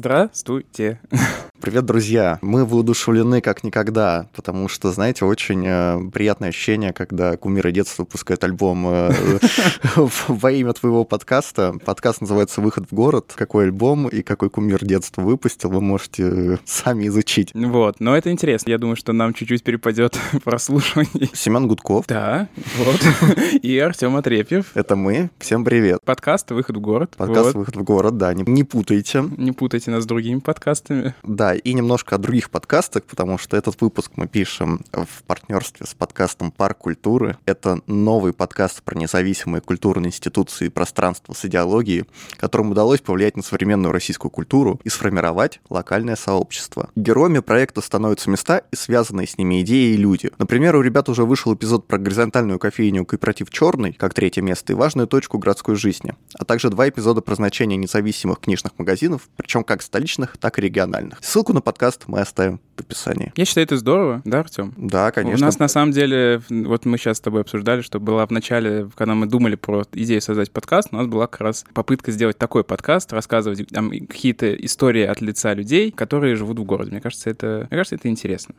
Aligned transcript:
Здравствуйте. 0.00 0.98
Привет, 1.60 1.84
друзья! 1.84 2.38
Мы 2.40 2.64
воодушевлены 2.64 3.42
как 3.42 3.64
никогда, 3.64 4.28
потому 4.34 4.66
что, 4.66 4.92
знаете, 4.92 5.26
очень 5.26 5.62
э, 5.66 6.10
приятное 6.10 6.48
ощущение, 6.48 6.94
когда 6.94 7.36
кумиры 7.36 7.70
детства 7.70 8.04
выпускают 8.04 8.42
альбом 8.44 8.86
э, 8.88 9.38
во 10.28 10.50
имя 10.50 10.72
твоего 10.72 11.04
подкаста. 11.04 11.74
Подкаст 11.84 12.22
называется 12.22 12.62
«Выход 12.62 12.86
в 12.90 12.94
город». 12.94 13.34
Какой 13.36 13.64
альбом 13.64 14.08
и 14.08 14.22
какой 14.22 14.48
кумир 14.48 14.82
детства 14.82 15.20
выпустил, 15.20 15.68
вы 15.68 15.82
можете 15.82 16.22
э, 16.22 16.56
сами 16.64 17.08
изучить. 17.08 17.50
Вот, 17.52 18.00
но 18.00 18.16
это 18.16 18.30
интересно. 18.30 18.70
Я 18.70 18.78
думаю, 18.78 18.96
что 18.96 19.12
нам 19.12 19.34
чуть-чуть 19.34 19.62
перепадет 19.62 20.18
прослушивание. 20.44 21.28
Семен 21.34 21.68
Гудков. 21.68 22.06
Да, 22.06 22.48
вот. 22.78 23.00
И 23.62 23.78
Артем 23.78 24.16
Отрепьев. 24.16 24.70
Это 24.74 24.96
мы. 24.96 25.28
Всем 25.38 25.66
привет. 25.66 26.00
Подкаст 26.06 26.50
«Выход 26.52 26.78
в 26.78 26.80
город». 26.80 27.12
Подкаст 27.18 27.54
«Выход 27.54 27.76
в 27.76 27.82
город», 27.82 28.16
да. 28.16 28.32
Не, 28.32 28.44
не 28.44 28.64
путайте. 28.64 29.24
Не 29.36 29.52
путайте 29.52 29.90
нас 29.90 30.04
с 30.04 30.06
другими 30.06 30.38
подкастами. 30.38 31.14
Да, 31.22 31.49
и 31.54 31.72
немножко 31.72 32.16
о 32.16 32.18
других 32.18 32.50
подкастах, 32.50 33.04
потому 33.04 33.38
что 33.38 33.56
этот 33.56 33.80
выпуск 33.80 34.12
мы 34.16 34.28
пишем 34.28 34.84
в 34.92 35.22
партнерстве 35.24 35.86
с 35.86 35.94
подкастом 35.94 36.50
«Парк 36.50 36.78
культуры». 36.78 37.36
Это 37.46 37.80
новый 37.86 38.32
подкаст 38.32 38.82
про 38.82 38.98
независимые 38.98 39.60
культурные 39.60 40.08
институции 40.08 40.66
и 40.66 40.70
пространство 40.70 41.32
с 41.32 41.44
идеологией, 41.44 42.04
которым 42.36 42.70
удалось 42.70 43.00
повлиять 43.00 43.36
на 43.36 43.42
современную 43.42 43.92
российскую 43.92 44.30
культуру 44.30 44.80
и 44.84 44.88
сформировать 44.88 45.60
локальное 45.68 46.16
сообщество. 46.16 46.90
Героями 46.96 47.40
проекта 47.40 47.80
становятся 47.80 48.30
места 48.30 48.62
и 48.70 48.76
связанные 48.76 49.26
с 49.26 49.38
ними 49.38 49.62
идеи 49.62 49.94
и 49.94 49.96
люди. 49.96 50.30
Например, 50.38 50.76
у 50.76 50.82
ребят 50.82 51.08
уже 51.08 51.24
вышел 51.24 51.54
эпизод 51.54 51.86
про 51.86 51.98
горизонтальную 51.98 52.58
кофейню 52.58 53.04
«Кооператив 53.04 53.50
Черный» 53.50 53.92
как 53.92 54.14
третье 54.14 54.42
место 54.42 54.72
и 54.72 54.76
важную 54.76 55.06
точку 55.06 55.38
городской 55.38 55.76
жизни, 55.76 56.14
а 56.34 56.44
также 56.44 56.70
два 56.70 56.88
эпизода 56.88 57.20
про 57.20 57.34
значение 57.34 57.76
независимых 57.76 58.40
книжных 58.40 58.78
магазинов, 58.78 59.28
причем 59.36 59.64
как 59.64 59.82
столичных, 59.82 60.36
так 60.38 60.58
и 60.58 60.62
региональных. 60.62 61.18
Ссылку 61.40 61.54
на 61.54 61.62
подкаст 61.62 62.02
мы 62.06 62.20
оставим 62.20 62.60
в 62.76 62.80
описании. 62.80 63.32
Я 63.34 63.46
считаю, 63.46 63.64
это 63.64 63.78
здорово, 63.78 64.20
да, 64.26 64.40
Артем? 64.40 64.74
Да, 64.76 65.10
конечно. 65.10 65.42
У 65.42 65.46
нас 65.46 65.58
на 65.58 65.68
самом 65.68 65.90
деле, 65.90 66.42
вот 66.50 66.84
мы 66.84 66.98
сейчас 66.98 67.16
с 67.16 67.20
тобой 67.22 67.40
обсуждали, 67.40 67.80
что 67.80 67.98
была 67.98 68.26
в 68.26 68.30
начале, 68.30 68.90
когда 68.94 69.14
мы 69.14 69.24
думали 69.24 69.54
про 69.54 69.84
идею 69.94 70.20
создать 70.20 70.50
подкаст, 70.50 70.90
у 70.92 70.96
нас 70.96 71.06
была 71.06 71.26
как 71.28 71.40
раз 71.40 71.64
попытка 71.72 72.12
сделать 72.12 72.36
такой 72.36 72.62
подкаст, 72.62 73.14
рассказывать 73.14 73.66
там 73.68 73.88
какие-то 73.88 74.54
истории 74.54 75.04
от 75.04 75.22
лица 75.22 75.54
людей, 75.54 75.90
которые 75.90 76.36
живут 76.36 76.58
в 76.58 76.64
городе. 76.64 76.90
Мне 76.90 77.00
кажется, 77.00 77.30
это, 77.30 77.66
мне 77.70 77.78
кажется, 77.78 77.94
это 77.94 78.08
интересно. 78.08 78.54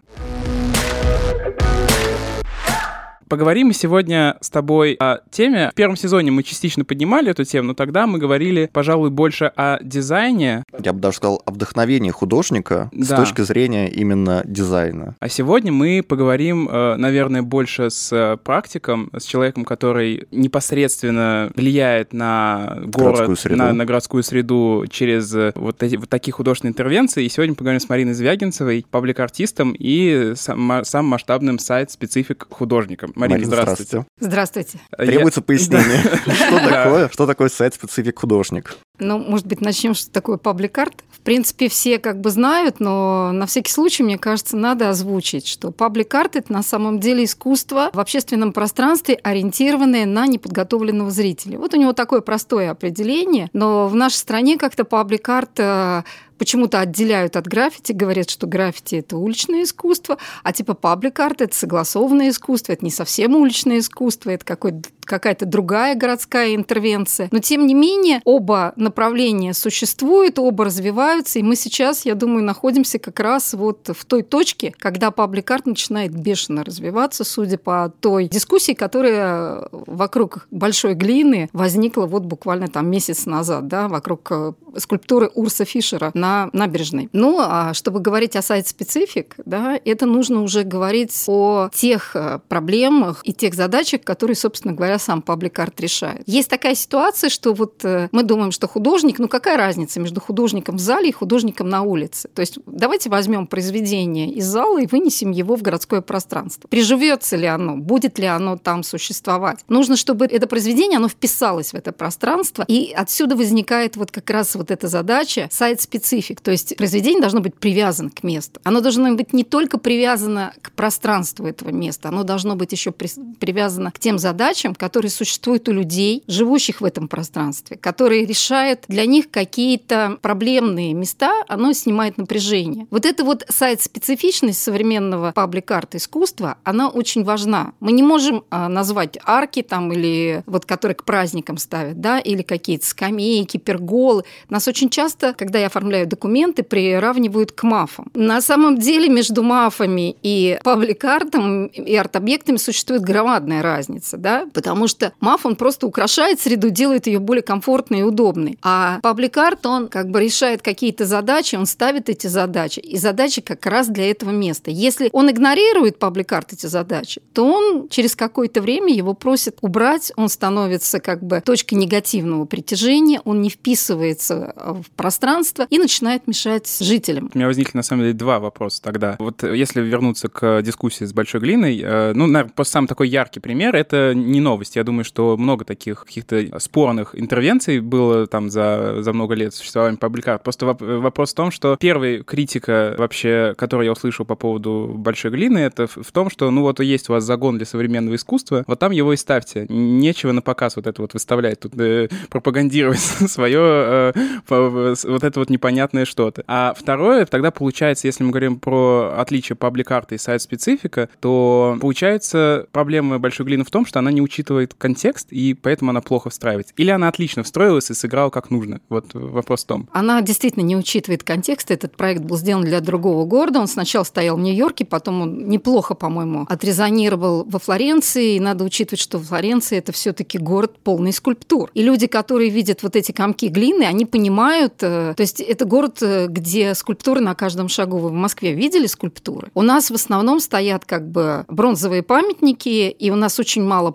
Поговорим 3.31 3.67
мы 3.67 3.73
сегодня 3.73 4.35
с 4.41 4.49
тобой 4.49 4.97
о 4.99 5.19
теме. 5.31 5.69
В 5.71 5.73
первом 5.73 5.95
сезоне 5.95 6.31
мы 6.31 6.43
частично 6.43 6.83
поднимали 6.83 7.31
эту 7.31 7.45
тему, 7.45 7.69
но 7.69 7.73
тогда 7.73 8.05
мы 8.05 8.19
говорили, 8.19 8.69
пожалуй, 8.73 9.09
больше 9.09 9.45
о 9.55 9.79
дизайне. 9.81 10.65
Я 10.77 10.91
бы 10.91 10.99
даже 10.99 11.15
сказал 11.15 11.41
о 11.45 11.51
вдохновении 11.51 12.09
художника 12.11 12.89
да. 12.91 13.05
с 13.05 13.07
точки 13.17 13.39
зрения 13.39 13.87
именно 13.89 14.41
дизайна. 14.43 15.15
А 15.21 15.29
сегодня 15.29 15.71
мы 15.71 16.03
поговорим, 16.05 16.67
э, 16.69 16.97
наверное, 16.97 17.41
больше 17.41 17.89
с 17.89 18.37
практиком, 18.43 19.09
с 19.17 19.23
человеком, 19.23 19.63
который 19.63 20.27
непосредственно 20.31 21.53
влияет 21.55 22.11
на 22.11 22.79
город, 22.83 23.29
на, 23.45 23.71
на 23.71 23.85
городскую 23.85 24.23
среду 24.23 24.83
через 24.89 25.33
э, 25.33 25.53
вот, 25.55 25.81
эти, 25.83 25.95
вот 25.95 26.09
такие 26.09 26.33
художественные 26.33 26.71
интервенции. 26.71 27.23
И 27.23 27.29
сегодня 27.29 27.55
поговорим 27.55 27.79
с 27.79 27.87
Мариной 27.87 28.13
Звягинцевой, 28.13 28.85
паблик-артистом 28.91 29.73
и 29.79 30.33
сам, 30.35 30.83
самым 30.83 31.11
масштабным 31.11 31.59
сайт-специфик 31.59 32.47
художником. 32.49 33.13
Марина, 33.21 33.37
Марина 33.37 33.55
здравствуйте. 33.55 34.05
Здравствуйте. 34.19 34.79
Требуется 34.97 35.41
пояснение. 35.43 36.01
Что 36.01 36.69
такое? 36.69 37.09
Что 37.09 37.27
такое 37.27 37.49
сайт-специфик 37.49 38.19
художник? 38.19 38.77
Ну, 38.99 39.17
может 39.17 39.47
быть, 39.47 39.61
начнем, 39.61 39.93
что 39.93 40.11
такое 40.11 40.37
паблик-арт. 40.37 41.03
В 41.11 41.21
принципе, 41.21 41.69
все 41.69 41.99
как 41.99 42.19
бы 42.19 42.31
знают, 42.31 42.79
но 42.79 43.31
на 43.31 43.45
всякий 43.45 43.71
случай, 43.71 44.03
мне 44.03 44.17
кажется, 44.17 44.57
надо 44.57 44.89
озвучить, 44.89 45.47
что 45.47 45.71
паблик-арт– 45.71 46.35
это 46.37 46.51
на 46.51 46.63
самом 46.63 46.99
деле 46.99 47.25
искусство 47.25 47.89
в 47.93 47.99
общественном 47.99 48.53
пространстве, 48.53 49.19
ориентированное 49.21 50.05
на 50.05 50.25
неподготовленного 50.27 51.11
зрителя. 51.11 51.57
Вот 51.59 51.73
у 51.73 51.77
него 51.77 51.93
такое 51.93 52.21
простое 52.21 52.71
определение, 52.71 53.49
но 53.53 53.87
в 53.87 53.95
нашей 53.95 54.15
стране 54.15 54.57
как-то 54.57 54.83
паблик-арт 54.83 55.59
э, 55.59 56.03
почему-то 56.41 56.79
отделяют 56.79 57.37
от 57.37 57.45
граффити, 57.45 57.91
говорят, 57.91 58.27
что 58.27 58.47
граффити 58.47 58.95
это 58.95 59.15
уличное 59.15 59.61
искусство, 59.61 60.17
а 60.41 60.51
типа 60.51 60.73
паблик-арт 60.73 61.41
это 61.41 61.55
согласованное 61.55 62.29
искусство, 62.29 62.73
это 62.73 62.83
не 62.83 62.89
совсем 62.89 63.35
уличное 63.35 63.77
искусство, 63.77 64.31
это 64.31 64.43
какой-то 64.43 64.89
какая-то 65.11 65.45
другая 65.45 65.95
городская 65.95 66.55
интервенция. 66.55 67.27
Но 67.31 67.39
тем 67.39 67.67
не 67.67 67.73
менее 67.73 68.21
оба 68.23 68.71
направления 68.77 69.53
существуют, 69.53 70.39
оба 70.39 70.65
развиваются, 70.65 71.37
и 71.37 71.43
мы 71.43 71.57
сейчас, 71.57 72.05
я 72.05 72.15
думаю, 72.15 72.45
находимся 72.45 72.97
как 72.97 73.19
раз 73.19 73.53
вот 73.53 73.89
в 73.89 74.05
той 74.05 74.23
точке, 74.23 74.73
когда 74.77 75.11
паблик-арт 75.11 75.65
начинает 75.65 76.13
бешено 76.15 76.63
развиваться, 76.63 77.25
судя 77.25 77.57
по 77.57 77.91
той 77.99 78.29
дискуссии, 78.29 78.71
которая 78.71 79.67
вокруг 79.71 80.47
большой 80.49 80.93
глины 80.93 81.49
возникла 81.51 82.05
вот 82.05 82.23
буквально 82.23 82.69
там 82.69 82.89
месяц 82.89 83.25
назад, 83.25 83.67
да, 83.67 83.89
вокруг 83.89 84.31
э, 84.31 84.53
скульптуры 84.77 85.29
Урса 85.35 85.65
Фишера 85.65 86.11
на 86.13 86.49
набережной. 86.53 87.09
Ну, 87.11 87.37
а 87.41 87.73
чтобы 87.73 87.99
говорить 87.99 88.37
о 88.37 88.41
сайт-специфик, 88.41 89.35
да, 89.45 89.77
это 89.83 90.05
нужно 90.05 90.41
уже 90.41 90.63
говорить 90.63 91.11
о 91.27 91.69
тех 91.73 92.15
э, 92.15 92.39
проблемах 92.47 93.21
и 93.25 93.33
тех 93.33 93.53
задачах, 93.55 94.03
которые, 94.03 94.35
собственно 94.35 94.73
говоря, 94.73 95.00
сам 95.01 95.21
паблик-арт 95.21 95.79
решает. 95.81 96.23
Есть 96.25 96.49
такая 96.49 96.75
ситуация, 96.75 97.29
что 97.29 97.53
вот 97.53 97.83
э, 97.83 98.07
мы 98.11 98.23
думаем, 98.23 98.51
что 98.51 98.67
художник, 98.67 99.19
ну 99.19 99.27
какая 99.27 99.57
разница 99.57 99.99
между 99.99 100.21
художником 100.21 100.77
в 100.77 100.79
зале 100.79 101.09
и 101.09 101.11
художником 101.11 101.67
на 101.69 101.81
улице? 101.81 102.29
То 102.33 102.41
есть 102.41 102.59
давайте 102.65 103.09
возьмем 103.09 103.47
произведение 103.47 104.29
из 104.29 104.45
зала 104.45 104.81
и 104.81 104.87
вынесем 104.87 105.31
его 105.31 105.55
в 105.55 105.61
городское 105.61 106.01
пространство. 106.01 106.67
Приживется 106.67 107.35
ли 107.35 107.47
оно? 107.47 107.77
Будет 107.77 108.19
ли 108.19 108.25
оно 108.25 108.57
там 108.57 108.83
существовать? 108.83 109.59
Нужно, 109.67 109.95
чтобы 109.95 110.25
это 110.25 110.47
произведение, 110.47 110.97
оно 110.97 111.09
вписалось 111.09 111.73
в 111.73 111.75
это 111.75 111.91
пространство, 111.91 112.63
и 112.67 112.93
отсюда 112.95 113.35
возникает 113.35 113.97
вот 113.97 114.11
как 114.11 114.29
раз 114.29 114.55
вот 114.55 114.71
эта 114.71 114.87
задача 114.87 115.47
сайт-специфик. 115.51 116.41
То 116.41 116.51
есть 116.51 116.75
произведение 116.77 117.21
должно 117.21 117.41
быть 117.41 117.55
привязано 117.55 118.09
к 118.09 118.23
месту. 118.23 118.59
Оно 118.63 118.81
должно 118.81 119.13
быть 119.15 119.33
не 119.33 119.43
только 119.43 119.77
привязано 119.77 120.53
к 120.61 120.71
пространству 120.71 121.45
этого 121.45 121.69
места, 121.69 122.09
оно 122.09 122.23
должно 122.23 122.55
быть 122.55 122.71
еще 122.71 122.91
привязано 122.91 123.91
к 123.91 123.99
тем 123.99 124.19
задачам, 124.19 124.75
которые 124.81 125.11
существуют 125.11 125.69
у 125.69 125.73
людей, 125.73 126.23
живущих 126.25 126.81
в 126.81 126.85
этом 126.85 127.07
пространстве, 127.07 127.77
которые 127.77 128.25
решают 128.25 128.85
для 128.87 129.05
них 129.05 129.29
какие-то 129.29 130.17
проблемные 130.23 130.95
места, 130.95 131.43
оно 131.47 131.71
снимает 131.73 132.17
напряжение. 132.17 132.87
Вот 132.89 133.05
эта 133.05 133.23
вот 133.23 133.45
сайт-специфичность 133.47 134.59
современного 134.59 135.33
паблик-арт 135.33 135.93
искусства, 135.93 136.57
она 136.63 136.89
очень 136.89 137.23
важна. 137.23 137.73
Мы 137.79 137.91
не 137.91 138.01
можем 138.01 138.43
а, 138.49 138.69
назвать 138.69 139.19
арки 139.23 139.61
там 139.61 139.93
или 139.93 140.41
вот 140.47 140.65
которые 140.65 140.95
к 140.95 141.03
праздникам 141.03 141.57
ставят, 141.57 142.01
да, 142.01 142.17
или 142.17 142.41
какие-то 142.41 142.87
скамейки, 142.87 143.57
перголы. 143.57 144.23
Нас 144.49 144.67
очень 144.67 144.89
часто, 144.89 145.35
когда 145.35 145.59
я 145.59 145.67
оформляю 145.67 146.07
документы, 146.07 146.63
приравнивают 146.63 147.51
к 147.51 147.61
мафам. 147.61 148.09
На 148.15 148.41
самом 148.41 148.79
деле 148.79 149.09
между 149.09 149.43
мафами 149.43 150.15
и 150.23 150.59
паблик-артом 150.63 151.67
и 151.67 151.95
арт-объектами 151.95 152.57
существует 152.57 153.03
громадная 153.03 153.61
разница, 153.61 154.17
да, 154.17 154.47
потому 154.51 154.70
потому 154.71 154.87
что 154.87 155.11
маф, 155.19 155.45
он 155.45 155.57
просто 155.57 155.85
украшает 155.85 156.39
среду, 156.39 156.69
делает 156.69 157.05
ее 157.05 157.19
более 157.19 157.41
комфортной 157.41 157.99
и 157.99 158.03
удобной. 158.03 158.57
А 158.61 159.01
паблик-арт, 159.01 159.65
он 159.65 159.89
как 159.89 160.09
бы 160.09 160.21
решает 160.21 160.61
какие-то 160.61 161.03
задачи, 161.03 161.57
он 161.57 161.65
ставит 161.65 162.07
эти 162.07 162.27
задачи, 162.27 162.79
и 162.79 162.95
задачи 162.95 163.41
как 163.41 163.65
раз 163.65 163.89
для 163.89 164.09
этого 164.09 164.29
места. 164.29 164.71
Если 164.71 165.09
он 165.11 165.29
игнорирует 165.29 165.99
паблик-арт 165.99 166.53
эти 166.53 166.67
задачи, 166.67 167.21
то 167.33 167.45
он 167.45 167.89
через 167.89 168.15
какое-то 168.15 168.61
время 168.61 168.93
его 168.93 169.13
просит 169.13 169.57
убрать, 169.59 170.13
он 170.15 170.29
становится 170.29 171.01
как 171.01 171.21
бы 171.21 171.41
точкой 171.41 171.73
негативного 171.73 172.45
притяжения, 172.45 173.19
он 173.25 173.41
не 173.41 173.49
вписывается 173.49 174.55
в 174.55 174.89
пространство 174.95 175.67
и 175.69 175.79
начинает 175.79 176.27
мешать 176.27 176.77
жителям. 176.79 177.29
У 177.33 177.37
меня 177.37 177.47
возникли, 177.47 177.75
на 177.75 177.83
самом 177.83 178.03
деле, 178.03 178.13
два 178.13 178.39
вопроса 178.39 178.81
тогда. 178.81 179.17
Вот 179.19 179.43
если 179.43 179.81
вернуться 179.81 180.29
к 180.29 180.61
дискуссии 180.61 181.03
с 181.03 181.11
Большой 181.11 181.41
Глиной, 181.41 181.77
э, 181.83 182.13
ну, 182.13 182.25
наверное, 182.25 182.53
просто 182.53 182.71
самый 182.71 182.87
такой 182.87 183.09
яркий 183.09 183.41
пример— 183.41 183.75
это 183.81 184.13
не 184.15 184.39
новость 184.61 184.75
я 184.75 184.83
думаю, 184.83 185.03
что 185.03 185.37
много 185.37 185.65
таких 185.65 186.05
каких-то 186.05 186.59
спорных 186.59 187.19
интервенций 187.19 187.79
было 187.79 188.27
там 188.27 188.49
за, 188.49 189.01
за 189.01 189.11
много 189.11 189.33
лет 189.33 189.55
существования 189.55 189.97
пабликат. 189.97 190.43
Просто 190.43 190.65
вопрос 190.65 191.31
в 191.31 191.35
том, 191.35 191.51
что 191.51 191.77
первая 191.79 192.21
критика 192.21 192.93
вообще, 192.97 193.55
которую 193.57 193.85
я 193.85 193.91
услышал 193.91 194.23
по 194.23 194.35
поводу 194.35 194.93
большой 194.95 195.31
глины, 195.31 195.57
это 195.59 195.87
в 195.87 196.11
том, 196.11 196.29
что 196.29 196.51
ну 196.51 196.61
вот 196.61 196.79
есть 196.79 197.09
у 197.09 197.13
вас 197.13 197.23
загон 197.23 197.57
для 197.57 197.65
современного 197.65 198.15
искусства, 198.15 198.63
вот 198.67 198.79
там 198.79 198.91
его 198.91 199.13
и 199.13 199.17
ставьте. 199.17 199.65
Нечего 199.69 200.31
на 200.31 200.41
показ 200.41 200.75
вот 200.75 200.85
это 200.85 201.01
вот 201.01 201.13
выставлять, 201.13 201.59
тут 201.59 201.73
э, 201.79 202.09
пропагандировать 202.29 202.99
свое 203.27 204.13
э, 204.13 204.13
вот 204.47 205.23
это 205.23 205.39
вот 205.39 205.49
непонятное 205.49 206.05
что-то. 206.05 206.43
А 206.47 206.75
второе, 206.77 207.25
тогда 207.25 207.49
получается, 207.49 208.07
если 208.07 208.23
мы 208.23 208.29
говорим 208.29 208.59
про 208.59 209.15
отличие 209.17 209.55
паблик-арта 209.55 210.15
и 210.15 210.17
сайт-специфика, 210.19 211.09
то 211.19 211.77
получается 211.81 212.67
проблема 212.71 213.17
большой 213.17 213.45
глины 213.45 213.63
в 213.63 213.71
том, 213.71 213.85
что 213.85 213.99
она 213.99 214.11
не 214.11 214.21
учитывает 214.21 214.50
учитывает 214.51 214.73
контекст, 214.73 215.27
и 215.31 215.53
поэтому 215.53 215.91
она 215.91 216.01
плохо 216.01 216.29
встраивается? 216.29 216.73
Или 216.77 216.91
она 216.91 217.07
отлично 217.07 217.43
встроилась 217.43 217.89
и 217.89 217.93
сыграла 217.93 218.29
как 218.29 218.49
нужно? 218.51 218.81
Вот 218.89 219.13
вопрос 219.13 219.63
в 219.63 219.67
том. 219.67 219.89
Она 219.93 220.21
действительно 220.21 220.63
не 220.63 220.75
учитывает 220.75 221.23
контекст. 221.23 221.71
Этот 221.71 221.95
проект 221.95 222.21
был 222.21 222.37
сделан 222.37 222.63
для 222.63 222.81
другого 222.81 223.25
города. 223.25 223.59
Он 223.59 223.67
сначала 223.67 224.03
стоял 224.03 224.37
в 224.37 224.39
Нью-Йорке, 224.39 224.85
потом 224.85 225.21
он 225.21 225.49
неплохо, 225.49 225.93
по-моему, 225.95 226.45
отрезонировал 226.49 227.45
во 227.45 227.59
Флоренции. 227.59 228.35
И 228.35 228.39
надо 228.39 228.63
учитывать, 228.63 228.99
что 228.99 229.19
Флоренция– 229.19 229.79
это 229.79 229.91
все 229.91 230.13
таки 230.13 230.37
город 230.37 230.77
полный 230.83 231.13
скульптур. 231.13 231.69
И 231.73 231.83
люди, 231.83 232.07
которые 232.07 232.49
видят 232.49 232.83
вот 232.83 232.95
эти 232.95 233.11
комки 233.11 233.47
глины, 233.47 233.83
они 233.83 234.05
понимают, 234.05 234.75
э, 234.81 235.13
то 235.15 235.21
есть 235.21 235.39
это 235.39 235.65
город, 235.65 235.99
э, 236.01 236.27
где 236.27 236.75
скульптуры 236.75 237.21
на 237.21 237.35
каждом 237.35 237.69
шагу. 237.69 237.97
Вы 237.97 238.09
в 238.09 238.13
Москве 238.13 238.53
видели 238.53 238.87
скульптуры? 238.87 239.49
У 239.53 239.61
нас 239.61 239.91
в 239.91 239.93
основном 239.93 240.39
стоят 240.39 240.85
как 240.85 241.09
бы 241.09 241.45
бронзовые 241.47 242.03
памятники, 242.03 242.89
и 242.89 243.11
у 243.11 243.15
нас 243.15 243.39
очень 243.39 243.63
мало 243.63 243.91